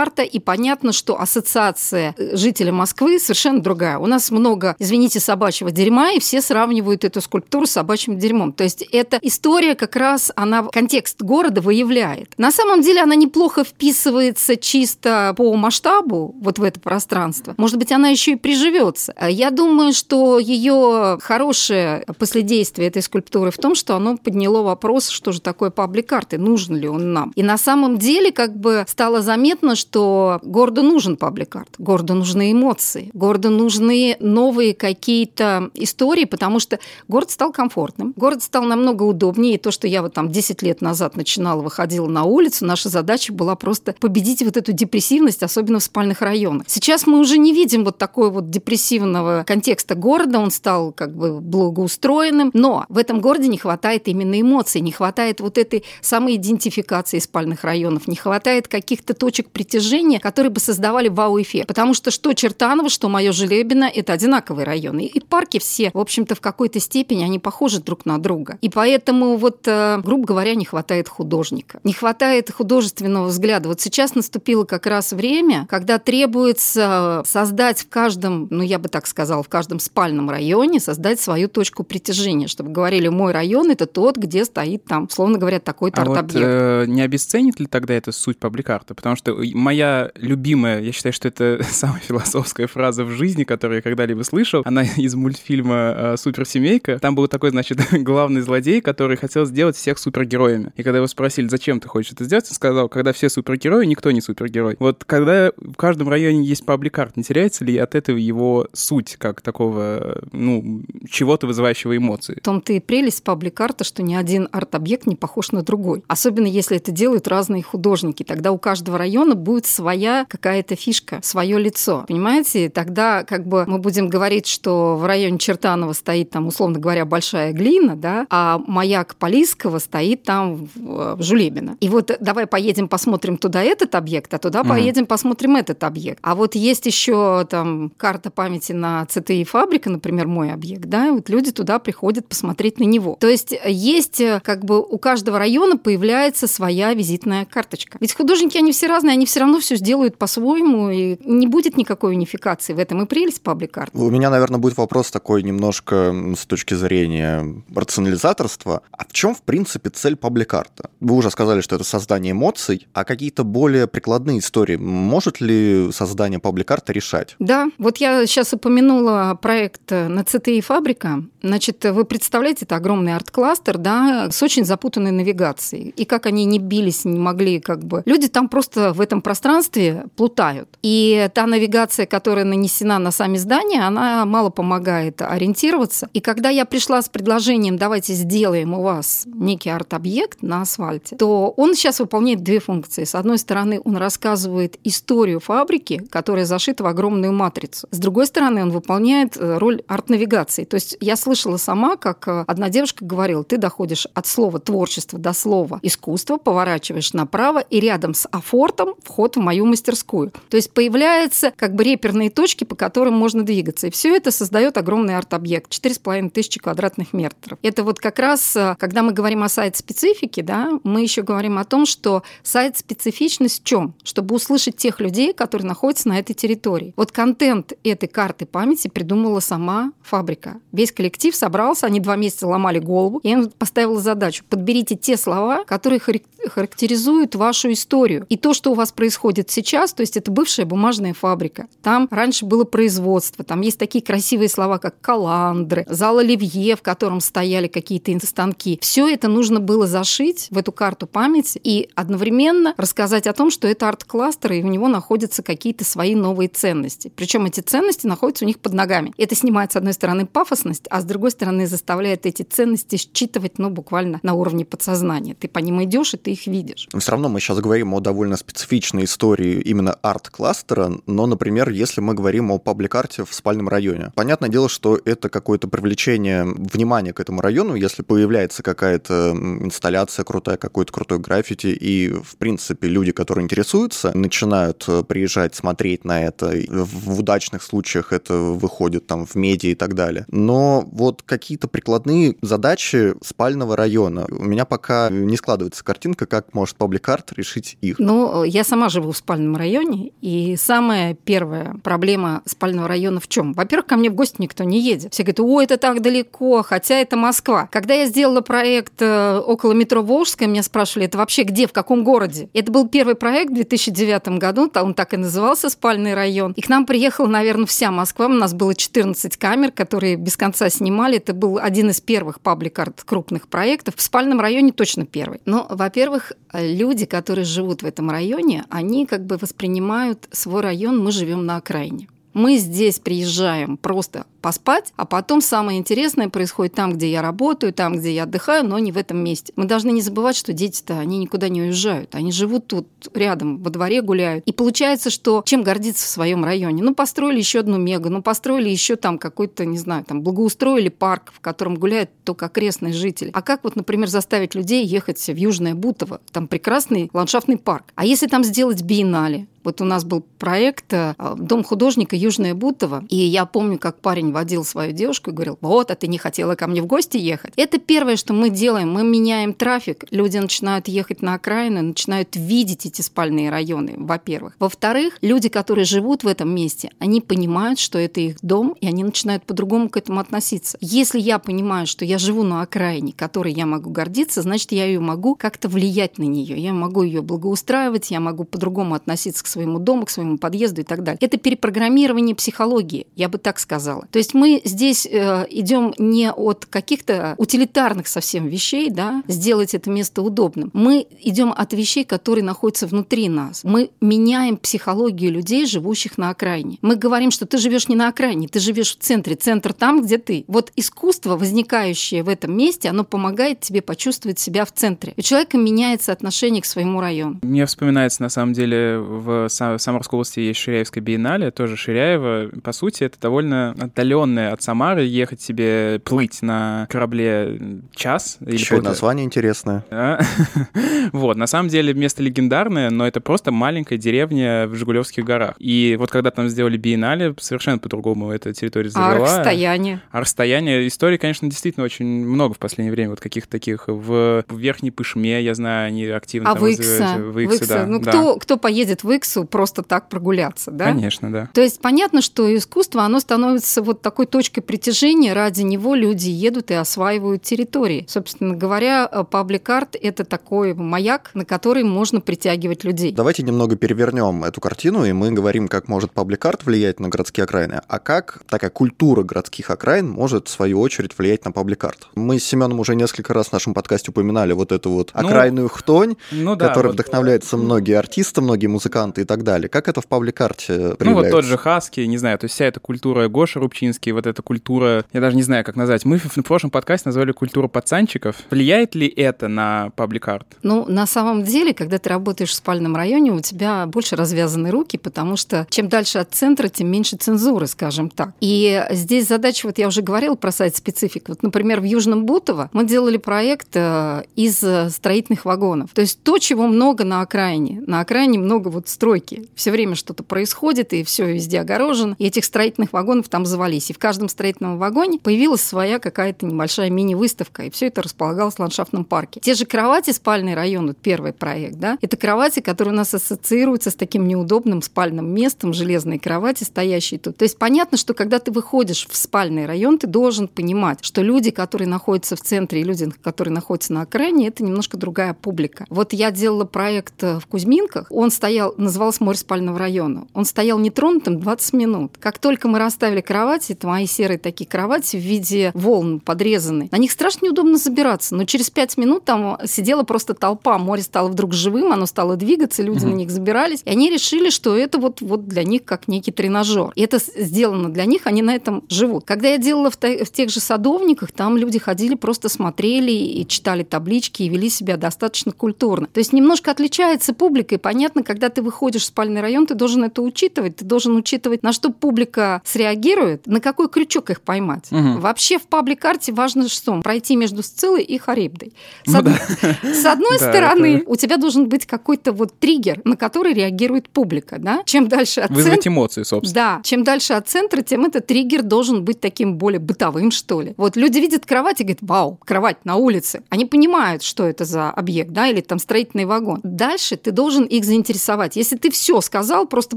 паблик-арта, 0.00 0.22
и 0.22 0.38
понятно, 0.38 0.92
что 0.92 1.20
ассоциация 1.20 2.14
э, 2.16 2.36
жителя 2.36 2.72
Москвы 2.72 3.18
совершенно 3.18 3.60
другая. 3.60 3.98
У 3.98 4.06
нас 4.06 4.30
много, 4.30 4.76
извините, 4.78 5.20
собачьего 5.20 5.70
дерьма, 5.70 6.12
и 6.12 6.20
все 6.20 6.40
сравнивают 6.40 7.04
эту 7.04 7.20
скульптуру 7.20 7.66
с 7.66 7.72
собачьим 7.72 8.18
дерьмом. 8.18 8.52
То 8.52 8.64
есть 8.64 8.82
эта 8.92 9.18
история 9.22 9.74
как 9.74 9.96
раз, 9.96 10.32
она 10.36 10.64
контекст 10.64 11.22
города 11.22 11.60
выявляет. 11.60 12.32
На 12.38 12.50
самом 12.50 12.82
деле 12.82 13.02
она 13.02 13.14
неплохо 13.14 13.64
вписывается 13.64 14.56
чисто 14.56 15.34
по 15.36 15.54
масштабу 15.56 16.34
вот 16.40 16.58
в 16.58 16.62
это 16.62 16.80
пространство. 16.80 17.54
Может 17.56 17.76
быть, 17.78 17.92
она 17.92 18.08
еще 18.08 18.32
и 18.32 18.36
приживется. 18.36 19.14
Я 19.28 19.50
думаю, 19.50 19.92
что 19.92 20.38
ее 20.38 21.18
хорошее 21.20 22.04
последействие 22.18 22.88
этой 22.88 23.02
скульптуры 23.02 23.50
в 23.50 23.58
том, 23.58 23.74
что 23.74 23.96
оно 23.96 24.16
подняло 24.16 24.62
вопрос, 24.62 25.08
что 25.08 25.32
же 25.32 25.40
такое 25.40 25.70
паблик-арт 25.70 26.34
и 26.34 26.36
нужен 26.38 26.76
ли 26.76 26.88
он 26.88 27.12
нам. 27.12 27.32
И 27.36 27.42
на 27.42 27.58
самом 27.58 27.98
деле 27.98 28.32
как 28.32 28.56
бы 28.56 28.84
стало 28.88 29.22
заметно, 29.22 29.76
что 29.76 29.89
городу 29.98 30.82
нужен 30.82 31.16
паблик-арт, 31.16 31.74
городу 31.78 32.14
нужны 32.14 32.52
эмоции, 32.52 33.10
городу 33.14 33.50
нужны 33.50 34.16
новые 34.20 34.74
какие-то 34.74 35.70
истории, 35.74 36.24
потому 36.24 36.60
что 36.60 36.78
город 37.08 37.30
стал 37.30 37.52
комфортным, 37.52 38.12
город 38.16 38.42
стал 38.42 38.64
намного 38.64 39.02
удобнее. 39.02 39.54
И 39.54 39.58
то, 39.58 39.70
что 39.70 39.86
я 39.86 40.02
вот 40.02 40.14
там 40.14 40.30
10 40.30 40.62
лет 40.62 40.80
назад 40.80 41.16
начинала, 41.16 41.62
выходила 41.62 42.06
на 42.06 42.24
улицу, 42.24 42.64
наша 42.64 42.88
задача 42.88 43.32
была 43.32 43.56
просто 43.56 43.94
победить 43.98 44.42
вот 44.42 44.56
эту 44.56 44.72
депрессивность, 44.72 45.42
особенно 45.42 45.78
в 45.78 45.82
спальных 45.82 46.22
районах. 46.22 46.64
Сейчас 46.68 47.06
мы 47.06 47.18
уже 47.18 47.38
не 47.38 47.52
видим 47.52 47.84
вот 47.84 47.98
такой 47.98 48.30
вот 48.30 48.50
депрессивного 48.50 49.44
контекста 49.46 49.94
города, 49.94 50.38
он 50.38 50.50
стал 50.50 50.92
как 50.92 51.14
бы 51.14 51.40
благоустроенным, 51.40 52.50
но 52.54 52.86
в 52.88 52.98
этом 52.98 53.20
городе 53.20 53.48
не 53.48 53.58
хватает 53.58 54.08
именно 54.08 54.40
эмоций, 54.40 54.80
не 54.80 54.92
хватает 54.92 55.40
вот 55.40 55.58
этой 55.58 55.84
самой 56.00 56.36
идентификации 56.36 57.18
спальных 57.18 57.64
районов, 57.64 58.08
не 58.08 58.16
хватает 58.16 58.68
каких-то 58.68 59.14
точек 59.14 59.50
притяжения, 59.50 59.79
которые 60.18 60.50
бы 60.50 60.60
создавали 60.60 61.08
вау-эффект. 61.08 61.66
Потому 61.66 61.94
что 61.94 62.10
что 62.10 62.32
Чертаново, 62.32 62.88
что 62.88 63.08
Мое 63.08 63.32
Желебино– 63.32 63.84
это 63.94 64.12
одинаковые 64.12 64.64
районы. 64.64 65.04
И 65.06 65.20
парки 65.20 65.58
все, 65.58 65.90
в 65.92 65.98
общем-то, 65.98 66.34
в 66.34 66.40
какой-то 66.40 66.80
степени 66.80 67.24
они 67.24 67.38
похожи 67.38 67.80
друг 67.80 68.06
на 68.06 68.18
друга. 68.18 68.58
И 68.60 68.68
поэтому 68.68 69.36
вот, 69.36 69.66
э, 69.66 69.98
грубо 70.02 70.26
говоря, 70.26 70.54
не 70.54 70.64
хватает 70.64 71.08
художника. 71.08 71.80
Не 71.84 71.92
хватает 71.92 72.50
художественного 72.50 73.26
взгляда. 73.26 73.68
Вот 73.68 73.80
сейчас 73.80 74.14
наступило 74.14 74.64
как 74.64 74.86
раз 74.86 75.12
время, 75.12 75.66
когда 75.68 75.98
требуется 75.98 77.22
создать 77.26 77.80
в 77.80 77.88
каждом, 77.88 78.48
ну 78.50 78.62
я 78.62 78.78
бы 78.78 78.88
так 78.88 79.06
сказала, 79.06 79.42
в 79.42 79.48
каждом 79.48 79.80
спальном 79.80 80.30
районе 80.30 80.80
создать 80.80 81.20
свою 81.20 81.48
точку 81.48 81.84
притяжения, 81.84 82.48
чтобы 82.48 82.70
говорили, 82.70 83.08
мой 83.08 83.32
район– 83.32 83.70
это 83.72 83.86
тот, 83.86 84.16
где 84.16 84.44
стоит 84.44 84.84
там, 84.84 85.08
словно 85.08 85.38
говоря, 85.38 85.60
такой-то 85.60 86.02
а 86.02 86.04
арт-объект. 86.04 86.46
Вот, 86.46 86.54
э, 86.54 86.84
не 86.88 87.02
обесценит 87.02 87.60
ли 87.60 87.66
тогда 87.66 87.94
это 87.94 88.12
суть 88.12 88.38
пабликарта? 88.38 88.94
Потому 88.94 89.16
что 89.16 89.42
моя 89.70 90.10
любимая, 90.16 90.80
я 90.80 90.90
считаю, 90.90 91.12
что 91.12 91.28
это 91.28 91.60
самая 91.70 92.00
философская 92.00 92.66
фраза 92.66 93.04
в 93.04 93.10
жизни, 93.10 93.44
которую 93.44 93.76
я 93.76 93.82
когда-либо 93.82 94.24
слышал, 94.24 94.62
она 94.64 94.82
из 94.82 95.14
мультфильма 95.14 95.94
э, 95.96 96.16
«Суперсемейка». 96.16 96.98
Там 96.98 97.14
был 97.14 97.28
такой, 97.28 97.50
значит, 97.50 97.78
главный 97.92 98.40
злодей, 98.40 98.80
который 98.80 99.16
хотел 99.16 99.46
сделать 99.46 99.76
всех 99.76 99.98
супергероями. 99.98 100.72
И 100.76 100.82
когда 100.82 100.98
его 100.98 101.06
спросили, 101.06 101.46
зачем 101.46 101.78
ты 101.78 101.86
хочешь 101.86 102.10
это 102.12 102.24
сделать, 102.24 102.46
он 102.50 102.54
сказал, 102.54 102.88
когда 102.88 103.12
все 103.12 103.28
супергерои, 103.28 103.86
никто 103.86 104.10
не 104.10 104.20
супергерой. 104.20 104.74
Вот 104.80 105.04
когда 105.04 105.52
в 105.56 105.74
каждом 105.74 106.08
районе 106.08 106.44
есть 106.44 106.66
пабликарт, 106.66 107.16
не 107.16 107.22
теряется 107.22 107.64
ли 107.64 107.78
от 107.78 107.94
этого 107.94 108.16
его 108.16 108.66
суть, 108.72 109.16
как 109.18 109.40
такого, 109.40 110.20
ну, 110.32 110.82
чего-то 111.08 111.46
вызывающего 111.46 111.96
эмоции? 111.96 112.38
В 112.40 112.44
том-то 112.44 112.72
и 112.72 112.80
прелесть 112.80 113.22
пабликарта, 113.22 113.84
что 113.84 114.02
ни 114.02 114.16
один 114.16 114.48
арт-объект 114.50 115.06
не 115.06 115.14
похож 115.14 115.52
на 115.52 115.62
другой. 115.62 116.02
Особенно 116.08 116.46
если 116.46 116.76
это 116.76 116.90
делают 116.90 117.28
разные 117.28 117.62
художники. 117.62 118.24
Тогда 118.24 118.50
у 118.50 118.58
каждого 118.58 118.98
района 118.98 119.36
будет 119.36 119.59
своя 119.66 120.26
какая-то 120.28 120.76
фишка, 120.76 121.20
свое 121.22 121.58
лицо. 121.58 122.04
Понимаете? 122.08 122.68
Тогда 122.68 123.24
как 123.24 123.46
бы 123.46 123.64
мы 123.66 123.78
будем 123.78 124.08
говорить, 124.08 124.46
что 124.46 124.96
в 124.96 125.04
районе 125.04 125.38
Чертанова 125.38 125.92
стоит 125.92 126.30
там, 126.30 126.46
условно 126.46 126.78
говоря, 126.78 127.04
большая 127.04 127.52
глина, 127.52 127.96
да, 127.96 128.26
а 128.30 128.58
маяк 128.66 129.16
Полисского 129.16 129.78
стоит 129.78 130.22
там 130.22 130.68
в, 130.74 131.16
в 131.16 131.22
Жулебино. 131.22 131.76
И 131.80 131.88
вот 131.88 132.10
давай 132.20 132.46
поедем 132.46 132.88
посмотрим 132.88 133.36
туда 133.36 133.62
этот 133.62 133.94
объект, 133.94 134.32
а 134.34 134.38
туда 134.38 134.60
mm. 134.60 134.68
поедем 134.68 135.06
посмотрим 135.06 135.56
этот 135.56 135.82
объект. 135.84 136.18
А 136.22 136.34
вот 136.34 136.54
есть 136.54 136.86
еще 136.86 137.46
там 137.48 137.90
карта 137.96 138.30
памяти 138.30 138.72
на 138.72 139.06
ЦТИ 139.06 139.44
фабрика, 139.44 139.90
например, 139.90 140.26
мой 140.26 140.52
объект, 140.52 140.84
да, 140.84 141.08
и 141.08 141.10
вот 141.10 141.28
люди 141.28 141.52
туда 141.52 141.78
приходят 141.78 142.26
посмотреть 142.26 142.78
на 142.78 142.84
него. 142.84 143.16
То 143.20 143.28
есть 143.28 143.54
есть 143.66 144.22
как 144.42 144.64
бы 144.64 144.80
у 144.82 144.98
каждого 144.98 145.38
района 145.38 145.76
появляется 145.76 146.46
своя 146.46 146.94
визитная 146.94 147.44
карточка. 147.44 147.98
Ведь 148.00 148.14
художники, 148.14 148.56
они 148.56 148.72
все 148.72 148.86
разные, 148.86 149.12
они 149.12 149.26
все 149.26 149.39
равно 149.40 149.60
все 149.60 149.76
сделают 149.76 150.18
по-своему, 150.18 150.90
и 150.90 151.18
не 151.24 151.46
будет 151.46 151.76
никакой 151.76 152.12
унификации. 152.12 152.72
В 152.72 152.78
этом 152.78 153.02
и 153.02 153.06
прелесть 153.06 153.42
паблик-арт. 153.42 153.90
У 153.94 154.10
меня, 154.10 154.30
наверное, 154.30 154.58
будет 154.58 154.76
вопрос 154.76 155.10
такой 155.10 155.42
немножко 155.42 156.14
с 156.36 156.46
точки 156.46 156.74
зрения 156.74 157.62
рационализаторства. 157.74 158.82
А 158.92 159.04
в 159.04 159.12
чем, 159.12 159.34
в 159.34 159.42
принципе, 159.42 159.90
цель 159.90 160.16
паблик-арта? 160.16 160.90
Вы 161.00 161.14
уже 161.16 161.30
сказали, 161.30 161.60
что 161.60 161.76
это 161.76 161.84
создание 161.84 162.32
эмоций, 162.32 162.86
а 162.92 163.04
какие-то 163.04 163.44
более 163.44 163.86
прикладные 163.86 164.38
истории 164.38 164.76
может 164.76 165.40
ли 165.40 165.90
создание 165.92 166.38
паблик-арта 166.38 166.92
решать? 166.92 167.36
Да, 167.38 167.68
вот 167.78 167.98
я 167.98 168.26
сейчас 168.26 168.52
упомянула 168.52 169.38
проект 169.40 169.90
на 169.90 170.24
ЦТИ 170.24 170.60
«Фабрика». 170.60 171.24
Значит, 171.42 171.84
вы 171.84 172.04
представляете, 172.04 172.64
это 172.64 172.76
огромный 172.76 173.14
арт-кластер, 173.14 173.78
да, 173.78 174.30
с 174.30 174.42
очень 174.42 174.64
запутанной 174.64 175.10
навигацией. 175.10 175.94
И 175.96 176.04
как 176.04 176.26
они 176.26 176.44
не 176.44 176.58
бились, 176.58 177.04
не 177.04 177.18
могли 177.18 177.60
как 177.60 177.84
бы... 177.84 178.02
Люди 178.04 178.28
там 178.28 178.48
просто 178.48 178.92
в 178.92 179.00
этом 179.00 179.22
пространстве 179.30 180.06
плутают. 180.16 180.68
И 180.82 181.30
та 181.34 181.46
навигация, 181.46 182.04
которая 182.04 182.44
нанесена 182.44 182.98
на 182.98 183.12
сами 183.12 183.36
здания, 183.36 183.86
она 183.86 184.24
мало 184.24 184.50
помогает 184.50 185.22
ориентироваться. 185.22 186.08
И 186.12 186.20
когда 186.20 186.48
я 186.48 186.64
пришла 186.64 187.00
с 187.00 187.08
предложением, 187.08 187.76
давайте 187.76 188.12
сделаем 188.14 188.74
у 188.74 188.82
вас 188.82 189.22
некий 189.26 189.70
арт-объект 189.70 190.42
на 190.42 190.62
асфальте, 190.62 191.14
то 191.14 191.54
он 191.56 191.76
сейчас 191.76 192.00
выполняет 192.00 192.42
две 192.42 192.58
функции. 192.58 193.04
С 193.04 193.14
одной 193.14 193.38
стороны, 193.38 193.80
он 193.84 193.96
рассказывает 193.98 194.80
историю 194.82 195.38
фабрики, 195.38 196.02
которая 196.10 196.44
зашита 196.44 196.82
в 196.82 196.88
огромную 196.88 197.32
матрицу. 197.32 197.86
С 197.92 197.98
другой 197.98 198.26
стороны, 198.26 198.64
он 198.64 198.70
выполняет 198.72 199.36
э, 199.36 199.58
роль 199.58 199.82
арт-навигации. 199.86 200.64
То 200.64 200.74
есть 200.74 200.96
я 201.00 201.14
слышала 201.14 201.56
сама, 201.56 201.96
как 201.96 202.26
э, 202.26 202.44
одна 202.48 202.68
девушка 202.68 203.04
говорила, 203.04 203.44
ты 203.44 203.58
доходишь 203.58 204.08
от 204.12 204.26
слова 204.26 204.58
творчество 204.58 205.20
до 205.20 205.32
слова 205.32 205.78
искусство, 205.82 206.36
поворачиваешь 206.36 207.12
направо, 207.12 207.60
и 207.60 207.78
рядом 207.78 208.14
с 208.14 208.26
афортом 208.32 208.96
вход 209.20 209.36
в 209.36 209.40
мою 209.40 209.66
мастерскую. 209.66 210.32
То 210.48 210.56
есть 210.56 210.72
появляются 210.72 211.52
как 211.54 211.74
бы 211.74 211.84
реперные 211.84 212.30
точки, 212.30 212.64
по 212.64 212.74
которым 212.74 213.12
можно 213.14 213.42
двигаться. 213.42 213.88
И 213.88 213.90
все 213.90 214.16
это 214.16 214.30
создает 214.30 214.78
огромный 214.78 215.14
арт-объект, 215.14 215.70
4,5 215.70 216.30
тысячи 216.30 216.58
квадратных 216.58 217.12
метров. 217.12 217.58
Это 217.60 217.84
вот 217.84 217.98
как 217.98 218.18
раз, 218.18 218.56
э, 218.56 218.76
когда 218.78 219.02
мы 219.02 219.12
говорим 219.12 219.42
о 219.42 219.50
сайт-специфике, 219.50 220.42
да, 220.42 220.70
мы 220.84 221.02
еще 221.02 221.20
говорим 221.20 221.58
о 221.58 221.64
том, 221.64 221.84
что 221.84 222.22
сайт-специфичность 222.42 223.60
в 223.60 223.64
чем? 223.64 223.94
Чтобы 224.04 224.34
услышать 224.34 224.76
тех 224.78 225.00
людей, 225.00 225.34
которые 225.34 225.68
находятся 225.68 226.08
на 226.08 226.18
этой 226.18 226.32
территории. 226.32 226.94
Вот 226.96 227.12
контент 227.12 227.74
этой 227.84 228.08
карты 228.08 228.46
памяти 228.46 228.88
придумала 228.88 229.40
сама 229.40 229.92
фабрика. 230.02 230.60
Весь 230.72 230.92
коллектив 230.92 231.36
собрался, 231.36 231.84
они 231.84 232.00
два 232.00 232.16
месяца 232.16 232.46
ломали 232.46 232.78
голову. 232.78 233.20
Я 233.22 233.32
им 233.32 233.50
поставила 233.50 234.00
задачу. 234.00 234.44
Подберите 234.48 234.96
те 234.96 235.18
слова, 235.18 235.64
которые 235.64 236.00
характеризуют 236.48 237.34
вашу 237.34 237.70
историю. 237.70 238.24
И 238.30 238.38
то, 238.38 238.54
что 238.54 238.70
у 238.70 238.74
вас 238.74 238.92
происходит 238.92 239.09
сейчас, 239.10 239.92
то 239.92 240.00
есть 240.00 240.16
это 240.16 240.30
бывшая 240.30 240.64
бумажная 240.64 241.14
фабрика. 241.14 241.66
Там 241.82 242.08
раньше 242.10 242.44
было 242.44 242.64
производство, 242.64 243.44
там 243.44 243.60
есть 243.60 243.78
такие 243.78 244.04
красивые 244.04 244.48
слова, 244.48 244.78
как 244.78 245.00
каландры, 245.00 245.86
зал 245.88 246.18
оливье, 246.18 246.76
в 246.76 246.82
котором 246.82 247.20
стояли 247.20 247.68
какие-то 247.68 248.10
станки. 248.26 248.78
Все 248.82 249.08
это 249.08 249.28
нужно 249.28 249.60
было 249.60 249.86
зашить 249.86 250.48
в 250.50 250.58
эту 250.58 250.72
карту 250.72 251.06
памяти 251.06 251.60
и 251.62 251.88
одновременно 251.94 252.74
рассказать 252.76 253.26
о 253.26 253.32
том, 253.32 253.50
что 253.50 253.68
это 253.68 253.88
арт-кластер, 253.88 254.52
и 254.52 254.62
у 254.62 254.68
него 254.68 254.88
находятся 254.88 255.42
какие-то 255.42 255.84
свои 255.84 256.14
новые 256.14 256.48
ценности. 256.48 257.12
Причем 257.14 257.46
эти 257.46 257.60
ценности 257.60 258.06
находятся 258.06 258.44
у 258.44 258.48
них 258.48 258.58
под 258.58 258.72
ногами. 258.72 259.12
Это 259.16 259.34
снимает, 259.34 259.72
с 259.72 259.76
одной 259.76 259.92
стороны, 259.92 260.26
пафосность, 260.26 260.84
а 260.90 261.00
с 261.00 261.04
другой 261.04 261.30
стороны, 261.30 261.66
заставляет 261.66 262.26
эти 262.26 262.42
ценности 262.42 262.96
считывать, 262.96 263.58
ну, 263.58 263.70
буквально 263.70 264.20
на 264.22 264.34
уровне 264.34 264.64
подсознания. 264.64 265.34
Ты 265.34 265.48
по 265.48 265.58
ним 265.58 265.82
идешь, 265.84 266.14
и 266.14 266.16
ты 266.16 266.32
их 266.32 266.46
видишь. 266.46 266.88
Но 266.92 267.00
все 267.00 267.12
равно 267.12 267.28
мы 267.28 267.40
сейчас 267.40 267.58
говорим 267.60 267.94
о 267.94 268.00
довольно 268.00 268.36
специфичной 268.36 268.99
интересную 269.00 269.04
историю 269.04 269.62
именно 269.62 269.92
арт-кластера, 270.02 270.92
но, 271.06 271.26
например, 271.26 271.70
если 271.70 272.00
мы 272.00 272.14
говорим 272.14 272.50
о 272.50 272.58
паблик-арте 272.58 273.24
в 273.24 273.34
спальном 273.34 273.68
районе. 273.68 274.12
Понятное 274.14 274.48
дело, 274.48 274.68
что 274.68 274.98
это 275.04 275.28
какое-то 275.28 275.68
привлечение 275.68 276.44
внимания 276.44 277.12
к 277.12 277.20
этому 277.20 277.40
району, 277.40 277.74
если 277.74 278.02
появляется 278.02 278.62
какая-то 278.62 279.32
инсталляция 279.32 280.24
крутая, 280.24 280.56
какой-то 280.56 280.92
крутой 280.92 281.18
граффити, 281.18 281.68
и, 281.68 282.10
в 282.10 282.36
принципе, 282.36 282.88
люди, 282.88 283.12
которые 283.12 283.44
интересуются, 283.44 284.16
начинают 284.16 284.84
э, 284.88 285.02
приезжать, 285.02 285.54
смотреть 285.54 286.04
на 286.04 286.22
это. 286.22 286.52
В 286.68 287.20
удачных 287.20 287.62
случаях 287.62 288.12
это 288.12 288.34
выходит 288.34 289.06
там 289.06 289.26
в 289.26 289.34
медиа 289.34 289.70
и 289.70 289.74
так 289.74 289.94
далее. 289.94 290.24
Но 290.28 290.84
вот 290.92 291.22
какие-то 291.22 291.68
прикладные 291.68 292.36
задачи 292.42 293.14
спального 293.22 293.76
района. 293.76 294.26
У 294.30 294.44
меня 294.44 294.64
пока 294.64 295.08
не 295.10 295.36
складывается 295.36 295.84
картинка, 295.84 296.26
как 296.26 296.54
может 296.54 296.76
паблик-арт 296.76 297.32
решить 297.32 297.76
их. 297.80 297.98
Ну, 297.98 298.44
я 298.44 298.64
сама 298.64 298.89
живу 298.90 299.12
в 299.12 299.16
спальном 299.16 299.56
районе, 299.56 300.12
и 300.20 300.56
самая 300.56 301.14
первая 301.14 301.76
проблема 301.82 302.42
спального 302.44 302.88
района 302.88 303.20
в 303.20 303.28
чем? 303.28 303.52
Во-первых, 303.54 303.86
ко 303.86 303.96
мне 303.96 304.10
в 304.10 304.14
гости 304.14 304.36
никто 304.38 304.64
не 304.64 304.80
едет. 304.80 305.12
Все 305.12 305.22
говорят, 305.22 305.40
о, 305.40 305.62
это 305.62 305.76
так 305.78 306.02
далеко, 306.02 306.62
хотя 306.62 306.96
это 306.96 307.16
Москва. 307.16 307.68
Когда 307.72 307.94
я 307.94 308.06
сделала 308.06 308.40
проект 308.40 309.00
э, 309.00 309.38
около 309.38 309.72
метро 309.72 310.02
Волжская, 310.02 310.48
меня 310.48 310.62
спрашивали, 310.62 311.06
это 311.06 311.18
вообще 311.18 311.44
где, 311.44 311.66
в 311.66 311.72
каком 311.72 312.04
городе? 312.04 312.50
Это 312.52 312.70
был 312.70 312.88
первый 312.88 313.14
проект 313.14 313.52
в 313.52 313.54
2009 313.54 314.38
году, 314.38 314.70
он 314.74 314.94
так 314.94 315.14
и 315.14 315.16
назывался 315.16 315.70
«Спальный 315.70 316.14
район». 316.14 316.52
И 316.56 316.60
к 316.60 316.68
нам 316.68 316.86
приехала, 316.86 317.26
наверное, 317.26 317.66
вся 317.66 317.90
Москва. 317.90 318.26
У 318.26 318.30
нас 318.30 318.52
было 318.52 318.74
14 318.74 319.36
камер, 319.36 319.72
которые 319.72 320.16
без 320.16 320.36
конца 320.36 320.68
снимали. 320.68 321.18
Это 321.18 321.32
был 321.32 321.58
один 321.58 321.90
из 321.90 322.00
первых 322.00 322.40
паблик-арт 322.40 323.04
крупных 323.04 323.48
проектов. 323.48 323.94
В 323.96 324.02
спальном 324.02 324.40
районе 324.40 324.72
точно 324.72 325.06
первый. 325.06 325.40
Но, 325.44 325.66
во-первых, 325.70 326.32
люди, 326.52 327.06
которые 327.06 327.44
живут 327.44 327.82
в 327.82 327.86
этом 327.86 328.10
районе, 328.10 328.64
они 328.80 329.06
как 329.06 329.26
бы 329.26 329.36
воспринимают 329.36 330.28
свой 330.32 330.62
район, 330.62 330.98
мы 330.98 331.12
живем 331.12 331.46
на 331.46 331.56
окраине. 331.56 332.08
Мы 332.32 332.56
здесь 332.56 332.98
приезжаем 332.98 333.76
просто 333.76 334.26
поспать, 334.40 334.92
а 334.96 335.04
потом 335.04 335.40
самое 335.40 335.78
интересное 335.78 336.28
происходит 336.28 336.74
там, 336.74 336.92
где 336.92 337.10
я 337.10 337.22
работаю, 337.22 337.72
там, 337.72 337.98
где 337.98 338.12
я 338.12 338.24
отдыхаю, 338.24 338.66
но 338.66 338.78
не 338.78 338.92
в 338.92 338.96
этом 338.96 339.18
месте. 339.22 339.52
Мы 339.56 339.64
должны 339.64 339.90
не 339.90 340.02
забывать, 340.02 340.36
что 340.36 340.52
дети-то, 340.52 340.98
они 340.98 341.18
никуда 341.18 341.48
не 341.48 341.62
уезжают. 341.62 342.14
Они 342.14 342.32
живут 342.32 342.66
тут 342.66 342.88
рядом, 343.14 343.62
во 343.62 343.70
дворе 343.70 344.02
гуляют. 344.02 344.44
И 344.46 344.52
получается, 344.52 345.10
что 345.10 345.42
чем 345.44 345.62
гордиться 345.62 346.06
в 346.06 346.10
своем 346.10 346.44
районе? 346.44 346.82
Ну, 346.82 346.94
построили 346.94 347.38
еще 347.38 347.60
одну 347.60 347.78
мега, 347.78 348.10
ну, 348.10 348.22
построили 348.22 348.68
еще 348.68 348.96
там 348.96 349.18
какой-то, 349.18 349.64
не 349.64 349.78
знаю, 349.78 350.04
там, 350.04 350.22
благоустроили 350.22 350.88
парк, 350.88 351.32
в 351.34 351.40
котором 351.40 351.76
гуляют 351.76 352.10
только 352.24 352.46
окрестные 352.46 352.92
жители. 352.92 353.30
А 353.34 353.42
как 353.42 353.64
вот, 353.64 353.76
например, 353.76 354.08
заставить 354.08 354.54
людей 354.54 354.84
ехать 354.84 355.18
в 355.18 355.36
Южное 355.36 355.74
Бутово? 355.74 356.20
Там 356.32 356.48
прекрасный 356.48 357.10
ландшафтный 357.12 357.58
парк. 357.58 357.84
А 357.94 358.04
если 358.04 358.26
там 358.26 358.44
сделать 358.44 358.82
биеннале? 358.82 359.46
Вот 359.62 359.80
у 359.80 359.84
нас 359.84 360.04
был 360.04 360.24
проект 360.38 360.92
э, 360.92 361.14
«Дом 361.36 361.64
художника 361.64 362.16
Южное 362.16 362.54
Бутово», 362.54 363.04
и 363.08 363.16
я 363.16 363.44
помню, 363.44 363.78
как 363.78 364.00
парень 364.00 364.29
водил 364.32 364.64
свою 364.64 364.92
девушку 364.92 365.30
и 365.30 365.32
говорил, 365.32 365.58
вот, 365.60 365.90
а 365.90 365.94
ты 365.94 366.06
не 366.06 366.18
хотела 366.18 366.54
ко 366.54 366.66
мне 366.66 366.82
в 366.82 366.86
гости 366.86 367.16
ехать. 367.16 367.52
Это 367.56 367.78
первое, 367.78 368.16
что 368.16 368.32
мы 368.32 368.50
делаем. 368.50 368.92
Мы 368.92 369.04
меняем 369.04 369.54
трафик. 369.54 370.04
Люди 370.10 370.38
начинают 370.38 370.88
ехать 370.88 371.22
на 371.22 371.34
окраины, 371.34 371.82
начинают 371.82 372.36
видеть 372.36 372.86
эти 372.86 373.02
спальные 373.02 373.50
районы, 373.50 373.94
во-первых. 373.96 374.56
Во-вторых, 374.58 375.18
люди, 375.20 375.48
которые 375.48 375.84
живут 375.84 376.24
в 376.24 376.28
этом 376.28 376.54
месте, 376.54 376.90
они 376.98 377.20
понимают, 377.20 377.78
что 377.78 377.98
это 377.98 378.20
их 378.20 378.36
дом, 378.42 378.76
и 378.80 378.86
они 378.86 379.04
начинают 379.04 379.44
по-другому 379.44 379.88
к 379.88 379.96
этому 379.96 380.20
относиться. 380.20 380.78
Если 380.80 381.20
я 381.20 381.38
понимаю, 381.38 381.86
что 381.86 382.04
я 382.04 382.18
живу 382.18 382.42
на 382.42 382.62
окраине, 382.62 383.12
которой 383.12 383.52
я 383.52 383.66
могу 383.66 383.90
гордиться, 383.90 384.42
значит, 384.42 384.72
я 384.72 384.84
ее 384.84 385.00
могу 385.00 385.34
как-то 385.34 385.68
влиять 385.68 386.18
на 386.18 386.24
нее. 386.24 386.56
Я 386.58 386.72
могу 386.72 387.02
ее 387.02 387.22
благоустраивать, 387.22 388.10
я 388.10 388.20
могу 388.20 388.44
по-другому 388.44 388.94
относиться 388.94 389.44
к 389.44 389.46
своему 389.46 389.78
дому, 389.78 390.06
к 390.06 390.10
своему 390.10 390.38
подъезду 390.38 390.82
и 390.82 390.84
так 390.84 391.02
далее. 391.02 391.18
Это 391.20 391.36
перепрограммирование 391.36 392.34
психологии, 392.34 393.06
я 393.16 393.28
бы 393.28 393.38
так 393.38 393.58
сказала. 393.58 394.06
То 394.10 394.18
есть 394.20 394.34
мы 394.34 394.60
здесь 394.64 395.06
э, 395.06 395.46
идем 395.50 395.94
не 395.98 396.30
от 396.30 396.66
каких-то 396.66 397.34
утилитарных 397.38 398.06
совсем 398.06 398.46
вещей, 398.46 398.90
да, 398.90 399.22
сделать 399.26 399.74
это 399.74 399.90
место 399.90 400.22
удобным. 400.22 400.70
Мы 400.72 401.06
идем 401.20 401.52
от 401.56 401.72
вещей, 401.72 402.04
которые 402.04 402.44
находятся 402.44 402.86
внутри 402.86 403.28
нас. 403.28 403.64
Мы 403.64 403.90
меняем 404.00 404.56
психологию 404.56 405.32
людей, 405.32 405.66
живущих 405.66 406.18
на 406.18 406.30
окраине. 406.30 406.78
Мы 406.82 406.96
говорим, 406.96 407.30
что 407.30 407.46
ты 407.46 407.58
живешь 407.58 407.88
не 407.88 407.96
на 407.96 408.08
окраине, 408.08 408.46
ты 408.46 408.60
живешь 408.60 408.96
в 408.96 408.98
центре, 408.98 409.36
центр 409.36 409.72
там, 409.72 410.02
где 410.02 410.18
ты. 410.18 410.44
Вот 410.48 410.70
искусство, 410.76 411.36
возникающее 411.36 412.22
в 412.22 412.28
этом 412.28 412.56
месте, 412.56 412.90
оно 412.90 413.04
помогает 413.04 413.60
тебе 413.60 413.80
почувствовать 413.80 414.38
себя 414.38 414.64
в 414.64 414.72
центре. 414.72 415.14
У 415.16 415.22
человека 415.22 415.56
меняется 415.56 416.12
отношение 416.12 416.62
к 416.62 416.66
своему 416.66 417.00
району. 417.00 417.38
Мне 417.42 417.64
вспоминается, 417.66 418.22
на 418.22 418.28
самом 418.28 418.52
деле, 418.52 418.98
в 418.98 419.48
Самарской 419.48 420.16
области 420.16 420.40
есть 420.40 420.60
Ширяевская 420.60 421.02
биеннале, 421.02 421.50
тоже 421.50 421.76
Ширяева. 421.76 422.50
По 422.62 422.72
сути, 422.72 423.04
это 423.04 423.18
довольно 423.18 423.70
отдаленная 423.78 424.09
от 424.14 424.62
Самары, 424.62 425.04
ехать 425.04 425.40
себе, 425.40 426.00
плыть 426.04 426.42
на 426.42 426.86
корабле 426.90 427.80
час. 427.94 428.38
Еще 428.40 428.78
и 428.78 428.80
название 428.80 429.24
интересное. 429.24 429.84
А? 429.90 430.20
вот, 431.12 431.36
на 431.36 431.46
самом 431.46 431.68
деле 431.68 431.94
место 431.94 432.22
легендарное, 432.22 432.90
но 432.90 433.06
это 433.06 433.20
просто 433.20 433.50
маленькая 433.50 433.96
деревня 433.96 434.66
в 434.66 434.74
Жигулевских 434.74 435.24
горах. 435.24 435.54
И 435.58 435.96
вот 435.98 436.10
когда 436.10 436.30
там 436.30 436.48
сделали 436.48 436.76
биеннале, 436.76 437.34
совершенно 437.38 437.78
по-другому 437.78 438.30
эта 438.30 438.52
территория 438.52 438.90
зажила. 438.90 439.26
А 439.26 439.38
расстояние? 439.38 440.02
А 440.10 440.20
расстояние? 440.20 440.86
Истории, 440.86 441.16
конечно, 441.16 441.48
действительно 441.48 441.84
очень 441.84 442.06
много 442.06 442.54
в 442.54 442.58
последнее 442.58 442.92
время, 442.92 443.10
вот 443.10 443.20
каких-то 443.20 443.50
таких. 443.50 443.84
В, 443.86 444.44
в 444.46 444.58
Верхней 444.58 444.90
Пышме, 444.90 445.42
я 445.42 445.54
знаю, 445.54 445.88
они 445.88 446.06
активно 446.06 446.50
а 446.50 446.54
там 446.54 446.66
Икса? 446.66 447.16
В 447.18 447.38
Иксе, 447.38 447.66
да. 447.66 447.86
Ну, 447.86 448.00
да. 448.00 448.10
Кто, 448.10 448.36
кто 448.36 448.56
поедет 448.56 449.04
в 449.04 449.10
Иксу 449.10 449.44
просто 449.44 449.82
так 449.82 450.08
прогуляться, 450.08 450.70
да? 450.70 450.86
Конечно, 450.86 451.30
да. 451.30 451.48
То 451.52 451.60
есть 451.60 451.80
понятно, 451.80 452.22
что 452.22 452.54
искусство, 452.54 453.02
оно 453.02 453.20
становится 453.20 453.82
вот 453.82 453.99
такой 454.00 454.26
точкой 454.26 454.60
притяжения, 454.60 455.32
ради 455.32 455.62
него 455.62 455.94
люди 455.94 456.28
едут 456.28 456.70
и 456.70 456.74
осваивают 456.74 457.42
территории. 457.42 458.04
Собственно 458.08 458.54
говоря, 458.54 459.06
паблик-арт– 459.08 459.96
это 460.02 460.24
такой 460.24 460.74
маяк, 460.74 461.30
на 461.34 461.44
который 461.44 461.84
можно 461.84 462.20
притягивать 462.20 462.84
людей. 462.84 463.12
Давайте 463.12 463.42
немного 463.42 463.76
перевернем 463.76 464.44
эту 464.44 464.60
картину, 464.60 465.04
и 465.04 465.12
мы 465.12 465.30
говорим, 465.32 465.68
как 465.68 465.88
может 465.88 466.12
паблик-арт 466.12 466.64
влиять 466.64 467.00
на 467.00 467.08
городские 467.08 467.44
окраины, 467.44 467.80
а 467.86 467.98
как 467.98 468.42
такая 468.48 468.70
культура 468.70 469.22
городских 469.22 469.70
окраин 469.70 470.08
может, 470.08 470.48
в 470.48 470.50
свою 470.50 470.80
очередь, 470.80 471.16
влиять 471.18 471.44
на 471.44 471.52
паблик-арт. 471.52 472.08
Мы 472.14 472.38
с 472.38 472.44
Семеном 472.44 472.80
уже 472.80 472.94
несколько 472.94 473.34
раз 473.34 473.48
в 473.48 473.52
нашем 473.52 473.74
подкасте 473.74 474.10
упоминали 474.10 474.52
вот 474.52 474.72
эту 474.72 474.90
вот 474.90 475.12
ну, 475.14 475.20
окраинную 475.20 475.68
хтонь, 475.68 476.16
ну, 476.30 476.56
да, 476.56 476.68
которой 476.68 476.88
вот, 476.88 476.94
вдохновляются 476.94 477.56
многие 477.56 477.96
артисты, 477.96 478.40
многие 478.40 478.66
музыканты 478.66 479.22
и 479.22 479.24
так 479.24 479.42
далее. 479.42 479.68
Как 479.68 479.88
это 479.88 480.00
в 480.00 480.06
паблик-арте 480.06 480.96
проявляется? 480.96 481.04
Ну 481.04 481.14
вот 481.14 481.30
тот 481.30 481.44
же 481.44 481.56
Хаски, 481.58 482.00
не 482.00 482.18
знаю, 482.18 482.38
то 482.38 482.44
есть 482.44 482.54
вся 482.54 482.66
эта 482.66 482.80
культура 482.80 483.28
Гоша 483.28 483.60
Рубчинский, 483.90 484.12
вот 484.12 484.26
эта 484.26 484.42
культура, 484.42 485.04
я 485.12 485.20
даже 485.20 485.36
не 485.36 485.42
знаю, 485.42 485.64
как 485.64 485.76
назвать. 485.76 486.04
Мы 486.04 486.18
в 486.18 486.42
прошлом 486.42 486.70
подкасте 486.70 487.08
назвали 487.08 487.32
культуру 487.32 487.68
пацанчиков. 487.68 488.36
Влияет 488.50 488.94
ли 488.94 489.08
это 489.08 489.48
на 489.48 489.90
паблик-арт? 489.96 490.46
Ну, 490.62 490.84
на 490.88 491.06
самом 491.06 491.42
деле, 491.42 491.74
когда 491.74 491.98
ты 491.98 492.08
работаешь 492.08 492.50
в 492.50 492.54
спальном 492.54 492.94
районе, 492.94 493.32
у 493.32 493.40
тебя 493.40 493.86
больше 493.86 494.16
развязаны 494.16 494.70
руки, 494.70 494.96
потому 494.96 495.36
что 495.36 495.66
чем 495.70 495.88
дальше 495.88 496.18
от 496.18 496.32
центра, 496.32 496.68
тем 496.68 496.88
меньше 496.88 497.16
цензуры, 497.16 497.66
скажем 497.66 498.10
так. 498.10 498.32
И 498.40 498.84
здесь 498.90 499.26
задача, 499.26 499.66
вот 499.66 499.78
я 499.78 499.88
уже 499.88 500.02
говорила 500.02 500.36
про 500.36 500.52
сайт 500.52 500.76
специфик. 500.76 501.28
Вот, 501.28 501.42
например, 501.42 501.80
в 501.80 501.84
Южном 501.84 502.26
Бутово 502.26 502.70
мы 502.72 502.84
делали 502.84 503.16
проект 503.16 503.70
э, 503.74 504.24
из 504.36 504.64
строительных 504.94 505.44
вагонов. 505.44 505.90
То 505.92 506.00
есть 506.00 506.22
то, 506.22 506.38
чего 506.38 506.68
много 506.68 507.04
на 507.04 507.22
окраине. 507.22 507.82
На 507.86 508.00
окраине 508.00 508.38
много 508.38 508.68
вот 508.68 508.88
стройки. 508.88 509.48
Все 509.54 509.70
время 509.70 509.94
что-то 509.94 510.22
происходит, 510.22 510.92
и 510.92 511.02
все 511.02 511.26
везде 511.32 511.60
огорожено. 511.60 512.14
И 512.18 512.26
этих 512.26 512.44
строительных 512.44 512.92
вагонов 512.92 513.28
там 513.28 513.46
завались. 513.46 513.79
И 513.88 513.92
в 513.92 513.98
каждом 513.98 514.28
строительном 514.28 514.78
вагоне 514.78 515.18
появилась 515.18 515.62
своя 515.62 515.98
какая-то 515.98 516.44
небольшая 516.44 516.90
мини-выставка, 516.90 517.62
и 517.62 517.70
все 517.70 517.86
это 517.86 518.02
располагалось 518.02 518.56
в 518.56 518.58
ландшафтном 518.58 519.04
парке. 519.04 519.40
Те 519.40 519.54
же 519.54 519.64
кровати 519.64 520.10
спальный 520.10 520.54
район, 520.54 520.88
вот 520.88 520.98
первый 520.98 521.32
проект, 521.32 521.76
да, 521.76 521.96
это 522.00 522.16
кровати, 522.16 522.60
которые 522.60 522.92
у 522.92 522.96
нас 522.96 523.14
ассоциируются 523.14 523.90
с 523.90 523.94
таким 523.94 524.26
неудобным 524.26 524.82
спальным 524.82 525.32
местом, 525.32 525.72
железные 525.72 526.18
кровати, 526.18 526.64
стоящие 526.64 527.20
тут. 527.20 527.36
То 527.36 527.44
есть 527.44 527.58
понятно, 527.58 527.96
что 527.96 528.12
когда 528.14 528.38
ты 528.38 528.50
выходишь 528.50 529.06
в 529.08 529.16
спальный 529.16 529.66
район, 529.66 529.98
ты 529.98 530.06
должен 530.06 530.48
понимать, 530.48 530.98
что 531.02 531.22
люди, 531.22 531.50
которые 531.50 531.88
находятся 531.88 532.36
в 532.36 532.40
центре, 532.40 532.80
и 532.80 532.84
люди, 532.84 533.10
которые 533.22 533.54
находятся 533.54 533.92
на 533.92 534.02
окраине, 534.02 534.48
это 534.48 534.64
немножко 534.64 534.96
другая 534.96 535.34
публика. 535.34 535.86
Вот 535.88 536.12
я 536.12 536.30
делала 536.30 536.64
проект 536.64 537.22
в 537.22 537.42
Кузьминках, 537.48 538.06
он 538.10 538.30
стоял, 538.30 538.74
назывался 538.76 539.22
«Море 539.22 539.38
спального 539.38 539.78
района». 539.78 540.26
Он 540.34 540.44
стоял 540.44 540.78
нетронутым 540.78 541.40
20 541.40 541.72
минут. 541.74 542.16
Как 542.18 542.38
только 542.38 542.68
мы 542.68 542.78
расставили 542.78 543.20
кровати, 543.60 543.72
это 543.72 543.86
мои 543.86 544.06
серые 544.06 544.38
такие 544.38 544.66
кровати 544.68 545.16
в 545.16 545.20
виде 545.20 545.70
волн 545.74 546.20
подрезаны. 546.20 546.88
На 546.90 546.96
них 546.96 547.12
страшно 547.12 547.46
неудобно 547.46 547.76
забираться, 547.76 548.34
но 548.34 548.44
через 548.44 548.70
пять 548.70 548.96
минут 548.96 549.24
там 549.24 549.58
сидела 549.66 550.02
просто 550.02 550.34
толпа, 550.34 550.78
море 550.78 551.02
стало 551.02 551.28
вдруг 551.28 551.52
живым, 551.52 551.92
оно 551.92 552.06
стало 552.06 552.36
двигаться, 552.36 552.82
люди 552.82 553.04
угу. 553.04 553.08
на 553.08 553.14
них 553.14 553.30
забирались, 553.30 553.82
и 553.84 553.90
они 553.90 554.10
решили, 554.10 554.50
что 554.50 554.76
это 554.76 554.98
вот, 554.98 555.20
вот 555.20 555.46
для 555.46 555.64
них 555.64 555.84
как 555.84 556.08
некий 556.08 556.32
тренажер. 556.32 556.92
И 556.94 557.02
это 557.02 557.18
сделано 557.18 557.90
для 557.90 558.04
них, 558.04 558.26
они 558.26 558.42
на 558.42 558.54
этом 558.54 558.82
живут. 558.88 559.24
Когда 559.24 559.48
я 559.48 559.58
делала 559.58 559.90
в, 559.90 559.96
в 559.96 560.30
тех 560.30 560.50
же 560.50 560.60
садовниках, 560.60 561.32
там 561.32 561.56
люди 561.56 561.78
ходили, 561.78 562.14
просто 562.14 562.48
смотрели 562.48 563.12
и 563.12 563.46
читали 563.46 563.82
таблички 563.82 564.42
и 564.42 564.48
вели 564.48 564.70
себя 564.70 564.96
достаточно 564.96 565.52
культурно. 565.52 566.06
То 566.06 566.18
есть 566.18 566.32
немножко 566.32 566.70
отличается 566.70 567.34
публика, 567.34 567.74
и 567.74 567.78
понятно, 567.78 568.22
когда 568.22 568.48
ты 568.48 568.62
выходишь 568.62 569.02
в 569.02 569.06
спальный 569.06 569.40
район, 569.40 569.66
ты 569.66 569.74
должен 569.74 570.04
это 570.04 570.22
учитывать. 570.22 570.76
Ты 570.76 570.84
должен 570.84 571.16
учитывать, 571.16 571.62
на 571.62 571.72
что 571.72 571.90
публика 571.90 572.62
среагирует, 572.64 573.46
на 573.50 573.60
какой 573.60 573.88
крючок 573.88 574.30
их 574.30 574.40
поймать. 574.40 574.86
Угу. 574.90 575.20
Вообще 575.20 575.58
в 575.58 575.66
паблик-карте 575.66 576.32
важно 576.32 576.68
что? 576.68 577.00
Пройти 577.00 577.36
между 577.36 577.62
Сциллой 577.62 578.02
и 578.02 578.18
Харибдой. 578.18 578.72
С, 579.04 579.12
ну, 579.12 579.18
од... 579.18 579.24
да. 579.24 579.38
С 579.82 580.04
одной 580.04 580.36
стороны, 580.38 580.96
это... 580.98 581.10
у 581.10 581.16
тебя 581.16 581.36
должен 581.36 581.68
быть 581.68 581.86
какой-то 581.86 582.32
вот 582.32 582.58
триггер, 582.58 583.00
на 583.04 583.16
который 583.16 583.52
реагирует 583.52 584.08
публика. 584.08 584.56
Да? 584.58 584.82
Чем 584.84 585.08
дальше 585.08 585.40
от 585.42 585.50
Вызвать 585.50 585.74
центра... 585.74 585.90
эмоции, 585.90 586.22
собственно. 586.22 586.54
Да. 586.54 586.80
Чем 586.82 587.04
дальше 587.04 587.34
от 587.34 587.48
центра, 587.48 587.82
тем 587.82 588.04
этот 588.04 588.26
триггер 588.26 588.62
должен 588.62 589.04
быть 589.04 589.20
таким 589.20 589.56
более 589.56 589.80
бытовым, 589.80 590.30
что 590.30 590.60
ли. 590.60 590.74
Вот 590.76 590.96
люди 590.96 591.18
видят 591.18 591.46
кровать 591.46 591.80
и 591.80 591.84
говорят, 591.84 592.02
вау, 592.02 592.38
кровать 592.44 592.84
на 592.84 592.96
улице. 592.96 593.42
Они 593.48 593.64
понимают, 593.64 594.22
что 594.22 594.44
это 594.44 594.64
за 594.64 594.90
объект, 594.90 595.30
да, 595.30 595.48
или 595.48 595.60
там 595.60 595.78
строительный 595.78 596.24
вагон. 596.24 596.60
Дальше 596.62 597.16
ты 597.16 597.30
должен 597.30 597.64
их 597.64 597.84
заинтересовать. 597.84 598.56
Если 598.56 598.76
ты 598.76 598.90
все 598.90 599.20
сказал, 599.20 599.66
просто 599.66 599.96